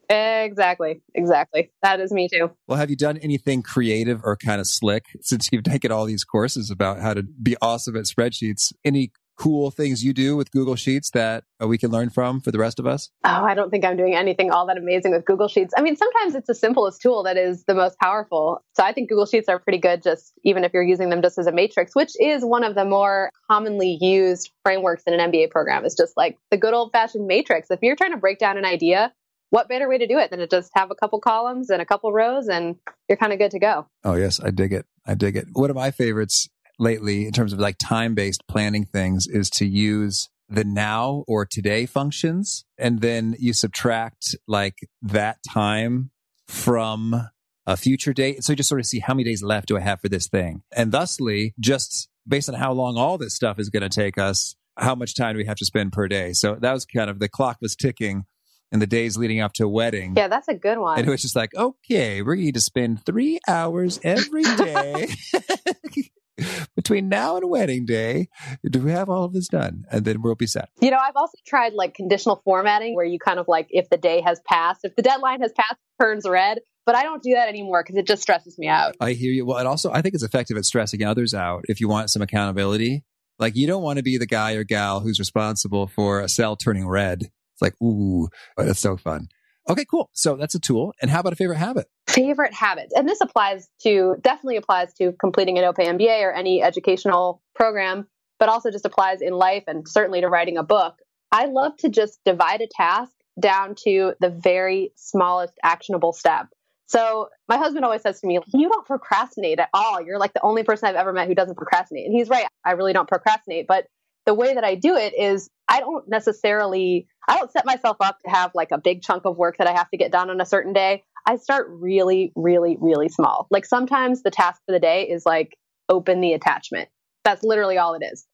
exactly. 0.10 1.02
Exactly. 1.16 1.72
That 1.82 2.00
is 2.00 2.12
me 2.12 2.30
too. 2.32 2.52
Well, 2.68 2.78
have 2.78 2.90
you 2.90 2.96
done 2.96 3.18
anything 3.18 3.62
creative 3.64 4.22
or 4.24 4.36
kind 4.38 4.62
of 4.62 4.68
slick 4.68 5.06
since 5.22 5.50
you've 5.52 5.64
taken 5.64 5.92
all 5.92 6.06
these 6.06 6.24
courses 6.24 6.70
about 6.70 7.00
how 7.00 7.14
to 7.14 7.24
be 7.24 7.56
awesome 7.62 7.96
at 7.96 8.06
spreadsheets? 8.06 8.74
Any 8.86 9.12
cool 9.36 9.72
things 9.72 10.04
you 10.04 10.14
do 10.14 10.36
with 10.36 10.52
Google 10.52 10.76
Sheets 10.76 11.10
that 11.12 11.44
uh, 11.62 11.68
we 11.68 11.78
can 11.78 11.92
learn 11.92 12.10
from 12.10 12.42
for 12.42 12.52
the 12.52 12.60
rest 12.60 12.80
of 12.80 12.86
us? 12.86 13.10
Oh, 13.24 13.44
I 13.44 13.54
don't 13.54 13.70
think 13.70 13.86
I'm 13.86 13.98
doing 13.98 14.16
anything 14.16 14.52
all 14.52 14.68
that 14.68 14.78
amazing 14.78 15.12
with 15.12 15.26
Google 15.26 15.48
Sheets. 15.48 15.74
I 15.78 15.82
mean, 15.82 15.96
sometimes 15.96 16.36
it's 16.36 16.48
the 16.48 16.56
simplest 16.56 17.02
tool 17.02 17.24
that 17.24 17.38
is 17.38 17.64
the 17.66 17.74
most 17.74 17.98
powerful. 18.00 18.62
So 18.76 18.84
I 18.84 18.94
think 18.94 19.10
Google 19.10 19.26
Sheets 19.26 19.50
are 19.50 19.60
pretty 19.60 19.80
good, 19.80 20.04
just 20.04 20.34
even 20.44 20.64
if 20.64 20.74
you're 20.74 20.84
using 20.84 21.10
them 21.10 21.22
just 21.22 21.38
as 21.38 21.48
a 21.48 21.52
matrix, 21.52 21.96
which 21.96 22.12
is 22.20 22.44
one 22.44 22.64
of 22.64 22.76
the 22.76 22.86
more 22.86 23.30
commonly 23.50 23.98
used 24.00 24.52
frameworks 24.64 25.04
in 25.08 25.14
an 25.14 25.32
MBA 25.32 25.52
program. 25.52 25.86
Is 25.86 25.96
just 25.96 26.16
like 26.16 26.38
the 26.52 26.58
good 26.58 26.74
old 26.74 26.92
fashioned 26.92 27.28
matrix. 27.28 27.72
If 27.72 27.80
you're 27.82 27.96
trying 27.96 28.12
to 28.12 28.18
break 28.18 28.40
down 28.40 28.58
an 28.58 28.66
idea, 28.66 29.14
what 29.54 29.70
better 29.70 29.88
way 29.88 30.00
to 30.00 30.08
do 30.08 30.18
it 30.18 30.32
than 30.32 30.40
to 30.40 30.48
just 30.48 30.72
have 30.76 30.90
a 30.90 30.96
couple 30.96 31.20
columns 31.20 31.70
and 31.70 31.80
a 31.80 31.86
couple 31.86 32.12
rows 32.12 32.48
and 32.48 32.76
you're 33.08 33.18
kind 33.18 33.32
of 33.32 33.38
good 33.38 33.52
to 33.52 33.60
go. 33.60 33.88
Oh, 34.04 34.16
yes, 34.16 34.40
I 34.40 34.50
dig 34.50 34.74
it. 34.74 34.88
I 35.06 35.14
dig 35.14 35.36
it. 35.36 35.46
One 35.54 35.70
of 35.70 35.76
my 35.76 35.92
favorites 35.92 36.50
lately 36.80 37.26
in 37.26 37.32
terms 37.32 37.54
of 37.54 37.60
like 37.60 37.78
time 37.78 38.16
based 38.16 38.44
planning 38.48 38.86
things 38.86 39.28
is 39.28 39.50
to 39.52 39.66
use 39.66 40.30
the 40.50 40.64
now 40.64 41.24
or 41.28 41.46
today 41.46 41.86
functions. 41.86 42.66
And 42.78 43.02
then 43.02 43.36
you 43.40 43.54
subtract 43.54 44.36
like 44.48 44.78
that 45.02 45.38
time 45.48 46.12
from 46.48 47.30
a 47.66 47.78
future 47.78 48.14
date. 48.14 48.44
So 48.44 48.52
you 48.52 48.58
just 48.58 48.70
sort 48.70 48.82
of 48.82 48.86
see 48.86 49.00
how 49.00 49.14
many 49.14 49.24
days 49.24 49.42
left 49.42 49.68
do 49.68 49.78
I 49.78 49.82
have 49.82 50.02
for 50.02 50.10
this 50.10 50.28
thing? 50.28 50.64
And 50.76 50.92
thusly, 50.92 51.54
just 51.60 52.10
based 52.28 52.50
on 52.50 52.56
how 52.56 52.74
long 52.74 52.98
all 52.98 53.18
this 53.18 53.36
stuff 53.36 53.60
is 53.60 53.70
going 53.70 53.84
to 53.84 53.90
take 53.90 54.18
us, 54.18 54.56
how 54.78 54.96
much 54.96 55.16
time 55.16 55.34
do 55.34 55.38
we 55.38 55.46
have 55.46 55.58
to 55.58 55.66
spend 55.66 55.94
per 55.94 56.08
day? 56.08 56.34
So 56.34 56.56
that 56.56 56.74
was 56.74 56.86
kind 56.86 57.10
of 57.10 57.20
the 57.20 57.30
clock 57.30 57.58
was 57.62 57.76
ticking 57.76 58.26
in 58.72 58.80
the 58.80 58.88
days 58.88 59.18
leading 59.18 59.40
up 59.40 59.54
to 59.54 59.66
a 59.66 59.70
wedding. 59.70 60.14
Yeah, 60.18 60.28
that's 60.28 60.48
a 60.48 60.54
good 60.56 60.80
one. 60.80 60.98
And 60.98 61.08
it 61.08 61.12
was 61.12 61.22
just 61.22 61.36
like, 61.36 61.54
okay, 61.56 62.22
we're 62.22 62.36
going 62.36 62.54
to 62.54 62.62
spend 62.62 63.06
three 63.06 63.40
hours 63.48 64.00
every 64.04 64.44
day 64.44 65.08
between 66.76 67.10
now 67.10 67.38
and 67.38 67.50
wedding 67.50 67.86
day, 67.86 68.28
do 68.70 68.80
we 68.80 68.92
have 68.92 69.10
all 69.10 69.24
of 69.24 69.34
this 69.34 69.48
done? 69.48 69.86
And 69.92 70.06
then 70.06 70.22
we'll 70.22 70.36
be 70.36 70.48
set. 70.48 70.70
You 70.82 70.92
know, 70.92 70.98
I've 70.98 71.16
also 71.16 71.38
tried 71.46 71.74
like 71.74 71.94
conditional 71.94 72.42
formatting 72.44 72.96
where 72.96 73.06
you 73.06 73.20
kind 73.20 73.40
of 73.40 73.48
like, 73.48 73.68
if 73.70 73.90
the 73.90 73.98
day 73.98 74.22
has 74.22 74.40
passed, 74.46 74.82
if 74.84 74.96
the 74.96 75.02
deadline 75.02 75.42
has 75.42 75.52
passed, 75.54 75.80
turns 76.02 76.28
red. 76.28 76.60
But 76.86 76.96
I 76.96 77.04
don't 77.04 77.24
do 77.24 77.34
that 77.36 77.48
anymore 77.48 77.82
because 77.82 77.96
it 77.96 78.06
just 78.06 78.22
stresses 78.22 78.58
me 78.58 78.68
out. 78.68 78.96
I 79.00 79.14
hear 79.14 79.32
you. 79.32 79.46
Well, 79.46 79.58
and 79.58 79.68
also, 79.68 79.92
I 79.92 80.02
think 80.02 80.16
it's 80.16 80.24
effective 80.24 80.58
at 80.58 80.66
stressing 80.66 81.04
others 81.04 81.34
out 81.34 81.64
if 81.70 81.80
you 81.80 81.88
want 81.88 82.10
some 82.10 82.22
accountability. 82.22 83.06
Like, 83.40 83.56
you 83.56 83.68
don't 83.68 83.84
want 83.84 83.98
to 83.98 84.04
be 84.04 84.18
the 84.18 84.26
guy 84.26 84.54
or 84.54 84.64
gal 84.64 85.00
who's 85.00 85.18
responsible 85.18 85.88
for 85.88 86.20
a 86.20 86.28
cell 86.28 86.58
turning 86.58 86.88
red. 86.88 87.22
It's 87.22 87.62
like, 87.62 87.74
ooh, 87.82 88.28
it's 88.58 88.82
so 88.82 88.98
fun. 88.98 89.28
Okay, 89.70 89.86
cool. 89.86 90.10
So 90.14 90.36
that's 90.36 90.56
a 90.56 90.60
tool. 90.60 90.94
And 91.02 91.10
how 91.10 91.22
about 91.22 91.34
a 91.34 91.38
favorite 91.38 91.58
habit? 91.58 91.88
Favorite 92.08 92.54
habit. 92.54 92.92
And 92.96 93.08
this 93.08 93.22
applies 93.22 93.70
to, 93.84 94.16
definitely 94.22 94.58
applies 94.58 94.94
to 94.96 95.14
completing 95.14 95.58
an 95.58 95.64
OPE 95.64 95.78
MBA 95.78 96.22
or 96.22 96.34
any 96.34 96.62
educational 96.62 97.42
program, 97.56 98.08
but 98.40 98.50
also 98.50 98.72
just 98.72 98.86
applies 98.86 99.22
in 99.22 99.34
life 99.34 99.64
and 99.68 99.88
certainly 99.88 100.22
to 100.22 100.28
writing 100.28 100.58
a 100.58 100.64
book. 100.64 100.96
I 101.32 101.46
love 101.46 101.78
to 101.78 101.90
just 101.90 102.20
divide 102.26 102.62
a 102.62 102.68
task 102.68 103.14
down 103.40 103.76
to 103.84 104.14
the 104.20 104.30
very 104.30 104.92
smallest 104.96 105.54
actionable 105.64 106.14
step. 106.14 106.48
So 106.86 107.30
my 107.48 107.58
husband 107.58 107.86
always 107.86 108.02
says 108.02 108.22
to 108.22 108.28
me, 108.28 108.40
You 108.54 108.70
don't 108.70 108.86
procrastinate 108.86 109.60
at 109.60 109.70
all. 109.74 110.02
You're 110.02 110.20
like 110.20 110.34
the 110.34 110.44
only 110.44 110.64
person 110.64 110.88
I've 110.88 110.96
ever 110.96 111.14
met 111.14 111.28
who 111.28 111.34
doesn't 111.34 111.56
procrastinate. 111.56 112.06
And 112.06 112.14
he's 112.14 112.30
right. 112.30 112.46
I 112.64 112.72
really 112.72 112.94
don't 112.94 113.08
procrastinate. 113.08 113.66
But 113.68 113.88
the 114.26 114.34
way 114.34 114.54
that 114.54 114.64
I 114.64 114.76
do 114.76 114.96
it 114.96 115.14
is 115.18 115.50
I 115.68 115.80
don't 115.80 116.08
necessarily 116.08 117.08
I 117.28 117.38
don't 117.38 117.52
set 117.52 117.66
myself 117.66 117.98
up 118.00 118.20
to 118.26 118.30
have 118.30 118.52
like 118.54 118.72
a 118.72 118.78
big 118.78 119.02
chunk 119.02 119.26
of 119.26 119.38
work 119.38 119.58
that 119.58 119.68
I 119.68 119.74
have 119.74 119.90
to 119.92 119.98
get 119.98 120.12
done 120.12 120.30
on 120.30 120.42
a 120.42 120.46
certain 120.46 120.74
day. 120.74 121.04
I 121.26 121.38
start 121.38 121.68
really, 121.70 122.34
really, 122.36 122.78
really 122.80 123.08
small. 123.08 123.48
Like 123.50 123.66
sometimes 123.66 124.24
the 124.24 124.32
task 124.32 124.62
for 124.66 124.74
the 124.74 124.80
day 124.80 125.04
is 125.04 125.26
like 125.26 125.58
open 125.88 126.20
the 126.20 126.34
attachment. 126.34 126.90
That's 127.24 127.44
literally 127.44 127.78
all 127.78 127.94
it 127.94 128.04
is. 128.04 128.26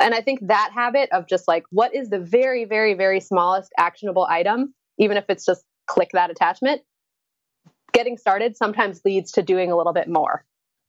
And 0.00 0.14
I 0.14 0.20
think 0.20 0.40
that 0.48 0.72
habit 0.74 1.10
of 1.12 1.28
just 1.28 1.46
like, 1.46 1.64
what 1.70 1.94
is 1.94 2.10
the 2.10 2.18
very, 2.18 2.64
very, 2.64 2.94
very 2.94 3.20
smallest 3.20 3.70
actionable 3.78 4.26
item, 4.28 4.74
even 4.98 5.16
if 5.16 5.24
it's 5.28 5.44
just 5.44 5.64
click 5.86 6.10
that 6.12 6.30
attachment, 6.30 6.82
getting 7.92 8.16
started 8.16 8.56
sometimes 8.56 9.00
leads 9.04 9.32
to 9.32 9.42
doing 9.42 9.70
a 9.70 9.76
little 9.76 9.92
bit 9.92 10.08
more. 10.08 10.44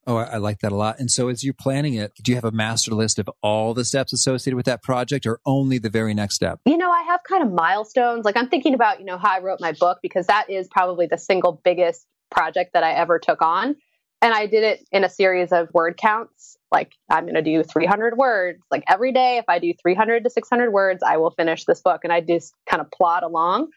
Oh, 0.07 0.17
I, 0.17 0.37
like 0.37 0.59
that 0.59 0.71
a 0.71 0.75
lot. 0.75 0.99
And 0.99 1.09
so 1.09 1.29
as 1.29 1.43
you're 1.43 1.55
planning 1.55 1.95
it, 1.95 2.13
do 2.21 2.31
you 2.31 2.35
have 2.35 2.45
a 2.45 2.51
master 2.51 2.91
list 2.91 3.17
of 3.17 3.27
all 3.41 3.73
the 3.73 3.83
steps 3.83 4.13
associated 4.13 4.55
with 4.55 4.67
that 4.67 4.83
project 4.83 5.25
or 5.25 5.39
only 5.45 5.79
the 5.79 5.89
very 5.89 6.13
next 6.13 6.35
step? 6.35 6.59
You 6.65 6.77
know, 6.77 6.91
I 6.91 7.03
have 7.03 7.21
kind 7.27 7.43
of 7.43 7.51
milestones. 7.51 8.23
Like 8.23 8.37
I'm 8.37 8.47
thinking 8.47 8.75
about, 8.75 8.99
you 8.99 9.05
know, 9.05 9.17
how 9.17 9.31
I 9.31 9.39
wrote 9.39 9.59
my 9.59 9.71
book 9.71 9.97
because 10.03 10.27
that 10.27 10.49
is 10.49 10.67
probably 10.69 11.07
the 11.07 11.17
single 11.17 11.59
biggest 11.63 12.05
project 12.29 12.73
that 12.73 12.83
I 12.83 12.91
ever 12.91 13.17
took 13.17 13.41
on. 13.41 13.75
And 14.21 14.33
I 14.33 14.45
did 14.45 14.63
it 14.63 14.87
in 14.91 15.03
a 15.03 15.09
series 15.09 15.51
of 15.51 15.69
word 15.73 15.97
counts. 15.97 16.55
Like 16.71 16.91
I'm 17.09 17.23
going 17.23 17.35
to 17.35 17.41
do 17.41 17.63
300 17.63 18.15
words. 18.15 18.59
Like 18.69 18.83
every 18.87 19.11
day, 19.11 19.37
if 19.37 19.45
I 19.47 19.57
do 19.57 19.73
300 19.81 20.23
to 20.23 20.29
600 20.29 20.71
words, 20.71 21.01
I 21.05 21.17
will 21.17 21.31
finish 21.31 21.65
this 21.65 21.81
book. 21.81 22.01
And 22.03 22.13
I 22.13 22.21
just 22.21 22.53
kind 22.69 22.81
of 22.81 22.91
plod 22.91 23.23
along. 23.23 23.69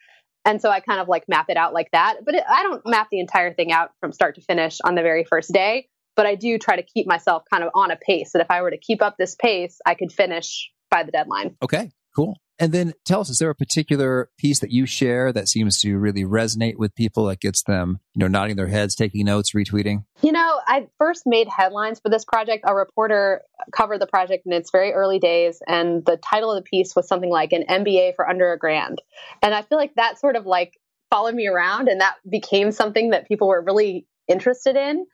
And 0.45 0.61
so 0.61 0.69
I 0.69 0.79
kind 0.79 0.99
of 0.99 1.07
like 1.07 1.23
map 1.27 1.47
it 1.49 1.57
out 1.57 1.73
like 1.73 1.89
that. 1.91 2.17
But 2.23 2.35
it, 2.35 2.43
I 2.47 2.63
don't 2.63 2.85
map 2.85 3.07
the 3.11 3.19
entire 3.19 3.53
thing 3.53 3.71
out 3.71 3.91
from 3.99 4.11
start 4.11 4.35
to 4.35 4.41
finish 4.41 4.77
on 4.83 4.93
the 4.93 5.01
very 5.01 5.23
first 5.23 5.51
day 5.51 5.87
but 6.19 6.25
I 6.25 6.35
do 6.35 6.57
try 6.57 6.75
to 6.75 6.83
keep 6.83 7.07
myself 7.07 7.43
kind 7.49 7.63
of 7.63 7.69
on 7.73 7.91
a 7.91 7.95
pace 7.95 8.33
that 8.33 8.41
if 8.41 8.51
I 8.51 8.61
were 8.61 8.71
to 8.71 8.77
keep 8.77 9.01
up 9.01 9.15
this 9.17 9.35
pace, 9.35 9.79
I 9.85 9.93
could 9.95 10.11
finish 10.11 10.69
by 10.91 11.03
the 11.03 11.13
deadline. 11.13 11.55
Okay, 11.63 11.91
cool. 12.13 12.35
And 12.59 12.73
then 12.73 12.93
tell 13.05 13.21
us, 13.21 13.29
is 13.29 13.37
there 13.37 13.49
a 13.49 13.55
particular 13.55 14.29
piece 14.37 14.59
that 14.59 14.69
you 14.69 14.85
share 14.85 15.31
that 15.31 15.47
seems 15.47 15.79
to 15.79 15.97
really 15.97 16.25
resonate 16.25 16.75
with 16.75 16.93
people 16.93 17.27
that 17.27 17.39
gets 17.39 17.63
them, 17.63 18.01
you 18.15 18.19
know, 18.19 18.27
nodding 18.27 18.57
their 18.57 18.67
heads, 18.67 18.95
taking 18.95 19.27
notes, 19.27 19.53
retweeting? 19.53 20.03
You 20.21 20.33
know, 20.33 20.59
I 20.67 20.87
first 20.97 21.23
made 21.25 21.47
headlines 21.47 22.01
for 22.01 22.09
this 22.09 22.25
project. 22.25 22.65
A 22.67 22.75
reporter 22.75 23.43
covered 23.71 24.01
the 24.01 24.05
project 24.05 24.45
in 24.45 24.51
its 24.51 24.71
very 24.71 24.91
early 24.91 25.19
days, 25.19 25.61
and 25.69 26.05
the 26.05 26.17
title 26.17 26.51
of 26.51 26.61
the 26.61 26.69
piece 26.69 26.97
was 26.97 27.07
something 27.07 27.29
like 27.29 27.53
an 27.53 27.63
MBA 27.69 28.15
for 28.17 28.29
under 28.29 28.51
a 28.51 28.57
grand. 28.57 29.01
And 29.41 29.53
I 29.53 29.61
feel 29.61 29.77
like 29.77 29.95
that 29.95 30.19
sort 30.19 30.35
of 30.35 30.45
like 30.45 30.77
followed 31.09 31.33
me 31.33 31.47
around, 31.47 31.87
and 31.87 32.01
that 32.01 32.15
became 32.29 32.73
something 32.73 33.11
that 33.11 33.25
people 33.25 33.47
were 33.47 33.63
really 33.63 34.05
interested 34.27 34.75
in. 34.75 35.05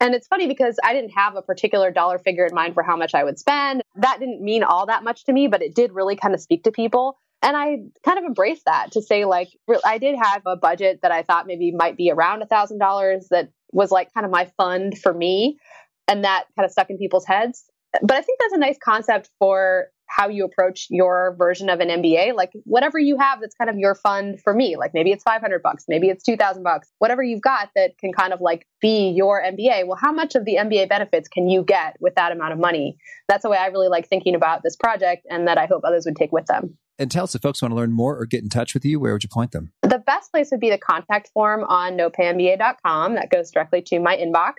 And 0.00 0.14
it's 0.14 0.26
funny 0.26 0.46
because 0.46 0.78
I 0.82 0.94
didn't 0.94 1.10
have 1.10 1.36
a 1.36 1.42
particular 1.42 1.90
dollar 1.90 2.18
figure 2.18 2.46
in 2.46 2.54
mind 2.54 2.74
for 2.74 2.82
how 2.82 2.96
much 2.96 3.14
I 3.14 3.22
would 3.22 3.38
spend. 3.38 3.82
That 3.96 4.18
didn't 4.18 4.40
mean 4.40 4.62
all 4.64 4.86
that 4.86 5.04
much 5.04 5.24
to 5.26 5.32
me, 5.32 5.46
but 5.46 5.62
it 5.62 5.74
did 5.74 5.92
really 5.92 6.16
kind 6.16 6.34
of 6.34 6.40
speak 6.40 6.64
to 6.64 6.72
people. 6.72 7.18
And 7.42 7.56
I 7.56 7.78
kind 8.04 8.18
of 8.18 8.24
embraced 8.24 8.64
that 8.64 8.92
to 8.92 9.02
say, 9.02 9.24
like, 9.24 9.48
I 9.84 9.98
did 9.98 10.16
have 10.20 10.42
a 10.46 10.56
budget 10.56 11.00
that 11.02 11.12
I 11.12 11.22
thought 11.22 11.46
maybe 11.46 11.70
might 11.70 11.96
be 11.96 12.10
around 12.10 12.42
a 12.42 12.46
$1,000 12.46 13.28
that 13.30 13.50
was 13.72 13.90
like 13.90 14.12
kind 14.14 14.24
of 14.24 14.32
my 14.32 14.50
fund 14.56 14.98
for 14.98 15.12
me. 15.12 15.58
And 16.08 16.24
that 16.24 16.44
kind 16.56 16.64
of 16.66 16.72
stuck 16.72 16.90
in 16.90 16.98
people's 16.98 17.26
heads. 17.26 17.64
But 18.02 18.16
I 18.16 18.22
think 18.22 18.40
that's 18.40 18.52
a 18.54 18.58
nice 18.58 18.78
concept 18.82 19.30
for 19.38 19.88
how 20.10 20.28
you 20.28 20.44
approach 20.44 20.88
your 20.90 21.34
version 21.38 21.70
of 21.70 21.80
an 21.80 21.88
MBA. 21.88 22.34
Like 22.34 22.50
whatever 22.64 22.98
you 22.98 23.16
have 23.18 23.40
that's 23.40 23.54
kind 23.54 23.70
of 23.70 23.76
your 23.78 23.94
fund 23.94 24.40
for 24.42 24.52
me. 24.52 24.76
Like 24.76 24.92
maybe 24.92 25.12
it's 25.12 25.22
500 25.22 25.62
bucks, 25.62 25.84
maybe 25.88 26.08
it's 26.08 26.24
2000 26.24 26.62
bucks, 26.62 26.88
whatever 26.98 27.22
you've 27.22 27.40
got 27.40 27.70
that 27.76 27.96
can 27.98 28.12
kind 28.12 28.32
of 28.32 28.40
like 28.40 28.66
be 28.80 29.10
your 29.10 29.42
MBA. 29.42 29.86
Well, 29.86 29.98
how 30.00 30.12
much 30.12 30.34
of 30.34 30.44
the 30.44 30.56
MBA 30.56 30.88
benefits 30.88 31.28
can 31.28 31.48
you 31.48 31.62
get 31.62 31.96
with 32.00 32.16
that 32.16 32.32
amount 32.32 32.52
of 32.52 32.58
money? 32.58 32.98
That's 33.28 33.42
the 33.42 33.50
way 33.50 33.58
I 33.58 33.66
really 33.66 33.88
like 33.88 34.08
thinking 34.08 34.34
about 34.34 34.62
this 34.62 34.76
project 34.76 35.26
and 35.30 35.46
that 35.46 35.58
I 35.58 35.66
hope 35.66 35.82
others 35.84 36.04
would 36.06 36.16
take 36.16 36.32
with 36.32 36.46
them. 36.46 36.76
And 36.98 37.10
tell 37.10 37.24
us 37.24 37.34
if 37.34 37.40
folks 37.40 37.62
want 37.62 37.72
to 37.72 37.76
learn 37.76 37.92
more 37.92 38.18
or 38.18 38.26
get 38.26 38.42
in 38.42 38.50
touch 38.50 38.74
with 38.74 38.84
you, 38.84 39.00
where 39.00 39.14
would 39.14 39.22
you 39.22 39.30
point 39.30 39.52
them? 39.52 39.72
The 39.80 39.98
best 39.98 40.30
place 40.30 40.50
would 40.50 40.60
be 40.60 40.68
the 40.68 40.76
contact 40.76 41.30
form 41.32 41.64
on 41.64 41.96
nopayMBA.com. 41.96 43.14
That 43.14 43.30
goes 43.30 43.50
directly 43.50 43.80
to 43.86 43.98
my 44.00 44.18
inbox. 44.18 44.52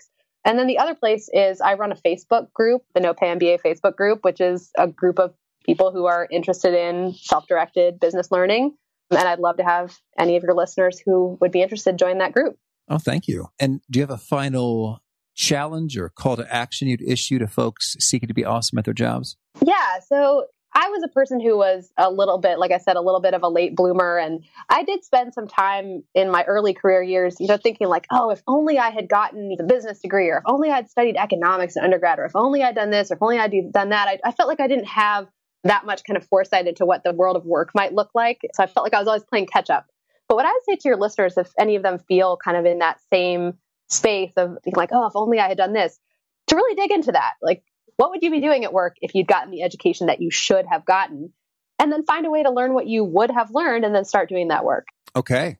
And 0.43 0.57
then 0.57 0.67
the 0.67 0.79
other 0.79 0.95
place 0.95 1.29
is 1.31 1.61
I 1.61 1.75
run 1.75 1.91
a 1.91 1.95
Facebook 1.95 2.51
group, 2.53 2.83
the 2.93 2.99
No 2.99 3.13
Pay 3.13 3.27
MBA 3.27 3.61
Facebook 3.61 3.95
group, 3.95 4.23
which 4.23 4.41
is 4.41 4.71
a 4.77 4.87
group 4.87 5.19
of 5.19 5.33
people 5.65 5.91
who 5.91 6.05
are 6.05 6.27
interested 6.31 6.73
in 6.73 7.13
self 7.13 7.47
directed 7.47 7.99
business 7.99 8.31
learning. 8.31 8.75
And 9.11 9.27
I'd 9.27 9.39
love 9.39 9.57
to 9.57 9.63
have 9.63 9.97
any 10.17 10.37
of 10.37 10.43
your 10.43 10.55
listeners 10.55 11.01
who 11.05 11.37
would 11.41 11.51
be 11.51 11.61
interested 11.61 11.97
join 11.97 12.19
that 12.19 12.31
group. 12.31 12.57
Oh, 12.87 12.97
thank 12.97 13.27
you. 13.27 13.47
And 13.59 13.81
do 13.89 13.99
you 13.99 14.03
have 14.03 14.09
a 14.09 14.17
final 14.17 15.01
challenge 15.35 15.97
or 15.97 16.09
call 16.09 16.37
to 16.37 16.53
action 16.53 16.87
you'd 16.87 17.01
issue 17.01 17.39
to 17.39 17.47
folks 17.47 17.95
seeking 17.99 18.27
to 18.27 18.33
be 18.33 18.45
awesome 18.45 18.77
at 18.79 18.85
their 18.85 18.93
jobs? 18.93 19.37
Yeah. 19.61 19.99
So 20.07 20.45
I 20.74 20.89
was 20.89 21.03
a 21.03 21.09
person 21.09 21.41
who 21.41 21.57
was 21.57 21.91
a 21.97 22.09
little 22.09 22.38
bit, 22.38 22.57
like 22.57 22.72
I 22.72 22.78
said, 22.78 22.95
a 22.95 23.01
little 23.01 23.19
bit 23.19 23.34
of 23.34 23.43
a 23.43 23.49
late 23.49 23.76
bloomer. 23.76 24.17
And 24.17 24.43
I 24.69 24.84
did 24.84 25.03
spend 25.03 25.34
some 25.34 25.47
time 25.47 26.03
in 26.15 26.32
my 26.32 26.43
early 26.43 26.74
career 26.74 27.03
years, 27.03 27.36
you 27.39 27.47
know, 27.47 27.57
thinking 27.57 27.88
like, 27.88 28.05
oh, 28.09 28.30
if 28.30 28.41
only 28.47 28.80
I 28.80 28.89
had 28.89 29.09
gotten 29.09 29.55
the 29.57 29.65
business 29.65 29.99
degree, 29.99 30.30
or 30.30 30.38
if 30.38 30.43
only 30.45 30.72
I'd 30.72 30.89
studied 30.89 31.17
economics 31.17 31.76
in 31.76 31.84
undergrad, 31.84 32.19
or 32.19 32.26
if 32.26 32.36
only 32.36 32.63
I'd 32.63 32.76
done 32.76 32.89
this, 32.89 33.11
or 33.11 33.15
if 33.15 33.22
only 33.22 33.38
I'd 33.38 33.53
done 33.74 33.89
that. 33.89 34.07
I, 34.07 34.19
I 34.24 34.32
felt 34.32 34.47
like 34.47 34.61
I 34.61 34.67
didn't 34.67 34.88
have 34.88 35.28
that 35.63 35.86
much 35.86 36.03
kind 36.05 36.17
of 36.17 36.26
foresight 36.26 36.67
into 36.67 36.86
what 36.86 37.03
the 37.03 37.13
world 37.13 37.36
of 37.36 37.45
work 37.45 37.72
might 37.76 37.93
look 37.93 38.09
like. 38.15 38.39
So 38.53 38.63
I 38.63 38.67
felt 38.67 38.86
like 38.86 38.93
I 38.93 38.99
was 38.99 39.07
always 39.07 39.24
playing 39.24 39.47
catch 39.47 39.69
up. 39.69 39.88
But 40.30 40.36
what 40.36 40.45
I 40.45 40.51
would 40.51 40.63
say 40.65 40.76
to 40.78 40.88
your 40.88 40.97
listeners, 40.97 41.38
if 41.38 41.51
any 41.59 41.76
of 41.76 41.84
them 41.84 41.99
feel 41.99 42.38
kind 42.38 42.55
of 42.55 42.65
in 42.65 42.80
that 42.80 42.99
same 43.11 43.55
space 43.89 44.32
of 44.38 44.57
like, 44.74 44.89
oh, 44.93 45.05
if 45.07 45.15
only 45.15 45.39
I 45.39 45.49
had 45.49 45.57
done 45.57 45.74
this, 45.74 45.99
to 46.47 46.55
really 46.55 46.76
dig 46.76 46.91
into 46.91 47.11
that. 47.11 47.34
Like, 47.41 47.63
what 48.01 48.09
would 48.09 48.23
you 48.23 48.31
be 48.31 48.41
doing 48.41 48.63
at 48.63 48.73
work 48.73 48.95
if 48.99 49.13
you'd 49.13 49.27
gotten 49.27 49.51
the 49.51 49.61
education 49.61 50.07
that 50.07 50.19
you 50.19 50.31
should 50.31 50.65
have 50.65 50.85
gotten? 50.85 51.33
And 51.77 51.91
then 51.91 52.03
find 52.03 52.25
a 52.25 52.31
way 52.31 52.41
to 52.41 52.49
learn 52.49 52.73
what 52.73 52.87
you 52.87 53.03
would 53.03 53.29
have 53.29 53.51
learned 53.51 53.85
and 53.85 53.93
then 53.93 54.05
start 54.05 54.27
doing 54.27 54.47
that 54.47 54.65
work. 54.65 54.87
Okay. 55.15 55.59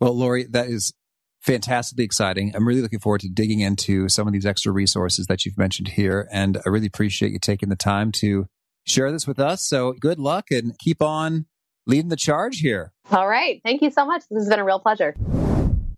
Well, 0.00 0.14
Laurie, 0.14 0.44
that 0.52 0.68
is 0.68 0.94
fantastically 1.42 2.04
exciting. 2.04 2.52
I'm 2.54 2.66
really 2.66 2.80
looking 2.80 2.98
forward 2.98 3.20
to 3.20 3.28
digging 3.28 3.60
into 3.60 4.08
some 4.08 4.26
of 4.26 4.32
these 4.32 4.46
extra 4.46 4.72
resources 4.72 5.26
that 5.26 5.44
you've 5.44 5.58
mentioned 5.58 5.88
here. 5.88 6.26
And 6.32 6.56
I 6.56 6.70
really 6.70 6.86
appreciate 6.86 7.32
you 7.32 7.38
taking 7.38 7.68
the 7.68 7.76
time 7.76 8.10
to 8.20 8.46
share 8.86 9.12
this 9.12 9.26
with 9.26 9.38
us. 9.38 9.68
So 9.68 9.92
good 9.92 10.18
luck 10.18 10.50
and 10.50 10.78
keep 10.78 11.02
on 11.02 11.44
leading 11.86 12.08
the 12.08 12.16
charge 12.16 12.60
here. 12.60 12.94
All 13.10 13.28
right. 13.28 13.60
Thank 13.62 13.82
you 13.82 13.90
so 13.90 14.06
much. 14.06 14.22
This 14.30 14.44
has 14.44 14.48
been 14.48 14.60
a 14.60 14.64
real 14.64 14.80
pleasure. 14.80 15.14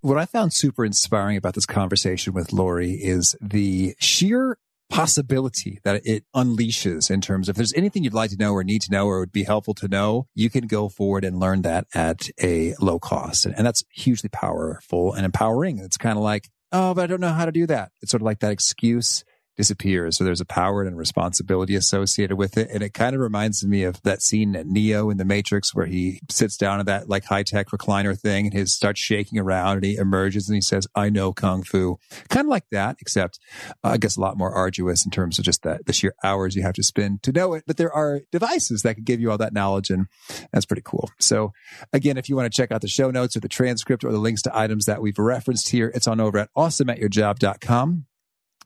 What 0.00 0.18
I 0.18 0.26
found 0.26 0.52
super 0.52 0.84
inspiring 0.84 1.36
about 1.36 1.54
this 1.54 1.66
conversation 1.66 2.32
with 2.32 2.52
Laurie 2.52 2.94
is 2.94 3.36
the 3.40 3.94
sheer 4.00 4.58
possibility 4.89 5.80
that 5.84 6.01
it 6.05 6.24
unleashes 6.34 7.11
in 7.11 7.20
terms 7.20 7.49
of 7.49 7.55
if 7.55 7.57
there's 7.57 7.74
anything 7.74 8.05
you'd 8.05 8.14
like 8.14 8.30
to 8.30 8.36
know 8.36 8.53
or 8.53 8.64
need 8.64 8.82
to 8.82 8.91
know 8.91 9.07
or 9.07 9.20
would 9.20 9.32
be 9.32 9.45
helpful 9.45 9.74
to 9.74 9.89
know, 9.89 10.26
you 10.34 10.51
can 10.51 10.66
go 10.66 10.89
forward 10.89 11.24
and 11.24 11.39
learn 11.39 11.62
that 11.62 11.86
at 11.95 12.28
a 12.43 12.74
low 12.80 12.99
cost. 12.99 13.47
And, 13.47 13.68
that's 13.68 13.84
hugely 13.91 14.30
powerful 14.30 15.12
and 15.12 15.26
empowering. 15.26 15.78
It's 15.78 15.99
kind 15.99 16.16
of 16.16 16.24
like, 16.24 16.49
oh, 16.72 16.95
but 16.95 17.03
I 17.03 17.07
don't 17.07 17.20
know 17.20 17.34
how 17.34 17.45
to 17.45 17.53
do 17.53 17.66
that. 17.66 17.91
It's 18.01 18.11
sort 18.11 18.22
of 18.22 18.24
like 18.24 18.41
that 18.41 18.53
excuse 18.53 19.24
disappears. 19.59 20.16
So 20.16 20.24
there's 20.24 20.40
a 20.40 20.46
power 20.46 20.84
and 20.84 20.96
responsibility 20.96 21.74
associated 21.74 22.36
with 22.36 22.56
it. 22.56 22.70
And 22.70 22.80
it 22.80 22.94
kind 22.94 23.14
of 23.14 23.20
reminds 23.20 23.66
me 23.66 23.82
of 23.82 24.00
that 24.04 24.22
scene 24.22 24.54
at 24.54 24.66
Neo 24.66 25.11
in 25.11 25.16
the 25.16 25.24
Matrix 25.24 25.74
where 25.74 25.86
he 25.86 26.20
sits 26.30 26.56
down 26.56 26.78
at 26.78 26.86
that 26.86 27.09
like 27.09 27.24
high 27.24 27.42
tech 27.42 27.66
recliner 27.68 28.18
thing 28.18 28.46
and 28.46 28.54
he 28.54 28.64
starts 28.66 29.00
shaking 29.00 29.36
around 29.36 29.78
and 29.78 29.84
he 29.84 29.96
emerges 29.96 30.48
and 30.48 30.54
he 30.54 30.61
says, 30.61 30.86
I 30.94 31.11
know 31.11 31.32
Kung 31.32 31.64
Fu. 31.64 31.98
Kind 32.28 32.46
of 32.46 32.50
like 32.50 32.66
that, 32.70 32.96
except 33.00 33.40
uh, 33.82 33.88
I 33.88 33.96
guess 33.96 34.16
a 34.16 34.20
lot 34.20 34.38
more 34.38 34.52
arduous 34.52 35.04
in 35.04 35.11
terms 35.11 35.40
of 35.40 35.44
just 35.44 35.64
that 35.64 35.86
the 35.86 35.92
sheer 35.92 36.14
hours 36.22 36.54
you 36.54 36.62
have 36.62 36.74
to 36.74 36.82
spend 36.84 37.24
to 37.24 37.32
know 37.32 37.54
it. 37.54 37.64
But 37.66 37.78
there 37.78 37.92
are 37.92 38.20
devices 38.30 38.82
that 38.82 38.94
can 38.94 39.04
give 39.04 39.20
you 39.20 39.32
all 39.32 39.38
that 39.38 39.52
knowledge 39.52 39.90
and 39.90 40.06
that's 40.52 40.66
pretty 40.66 40.82
cool. 40.84 41.11
So 41.18 41.52
again, 41.92 42.16
if 42.16 42.28
you 42.28 42.36
want 42.36 42.50
to 42.50 42.56
check 42.56 42.70
out 42.70 42.80
the 42.80 42.88
show 42.88 43.11
notes 43.11 43.36
or 43.36 43.40
the 43.40 43.48
transcript 43.48 44.04
or 44.04 44.12
the 44.12 44.18
links 44.18 44.42
to 44.42 44.56
items 44.56 44.84
that 44.84 45.02
we've 45.02 45.18
referenced 45.18 45.70
here, 45.70 45.90
it's 45.96 46.06
on 46.06 46.20
over 46.20 46.38
at 46.38 46.48
awesomeatyourjob.com 46.56 48.06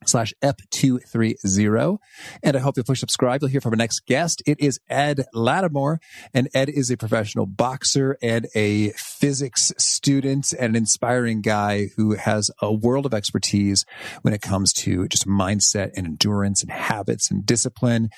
slash 0.07 0.33
EP230. 0.43 1.99
And 2.43 2.57
I 2.57 2.61
hope 2.61 2.77
you'll 2.77 2.85
push 2.85 3.01
subscribe. 3.01 3.43
You'll 3.43 3.51
hear 3.51 3.61
from 3.61 3.73
our 3.73 3.77
next 3.77 4.07
guest. 4.07 4.43
It 4.47 4.61
is 4.61 4.81
Ed 4.89 5.25
Latimer. 5.33 5.99
And 6.35 6.49
Ed 6.55 6.69
is 6.69 6.91
a 6.91 6.97
professional 6.97 7.47
boxer 7.47 8.17
and 8.23 8.47
a 8.55 8.91
physics 8.91 9.73
student 9.79 10.53
and 10.53 10.71
an 10.71 10.77
inspiring 10.77 11.43
guy 11.43 11.89
who 11.97 12.15
has 12.15 12.51
a 12.61 12.73
world 12.73 13.07
of 13.07 13.15
expertise 13.15 13.85
when 14.23 14.35
it 14.35 14.41
comes 14.41 14.73
to 14.73 15.09
just 15.09 15.27
mindset 15.27 15.91
and 15.97 16.07
endurance 16.07 16.63
and 16.63 16.71
habits 16.71 17.31
and 17.31 17.45
discipline 17.45 18.09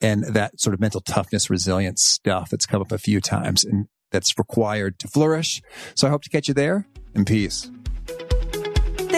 and 0.00 0.24
that 0.24 0.60
sort 0.60 0.74
of 0.74 0.80
mental 0.80 1.00
toughness, 1.00 1.50
resilience 1.50 2.02
stuff 2.02 2.50
that's 2.50 2.66
come 2.66 2.80
up 2.80 2.92
a 2.92 2.98
few 2.98 3.20
times 3.20 3.64
and 3.64 3.86
that's 4.10 4.38
required 4.38 4.98
to 5.00 5.08
flourish. 5.08 5.60
So 5.96 6.06
I 6.06 6.10
hope 6.10 6.22
to 6.22 6.30
catch 6.30 6.48
you 6.48 6.54
there 6.54 6.86
and 7.14 7.26
peace. 7.26 7.70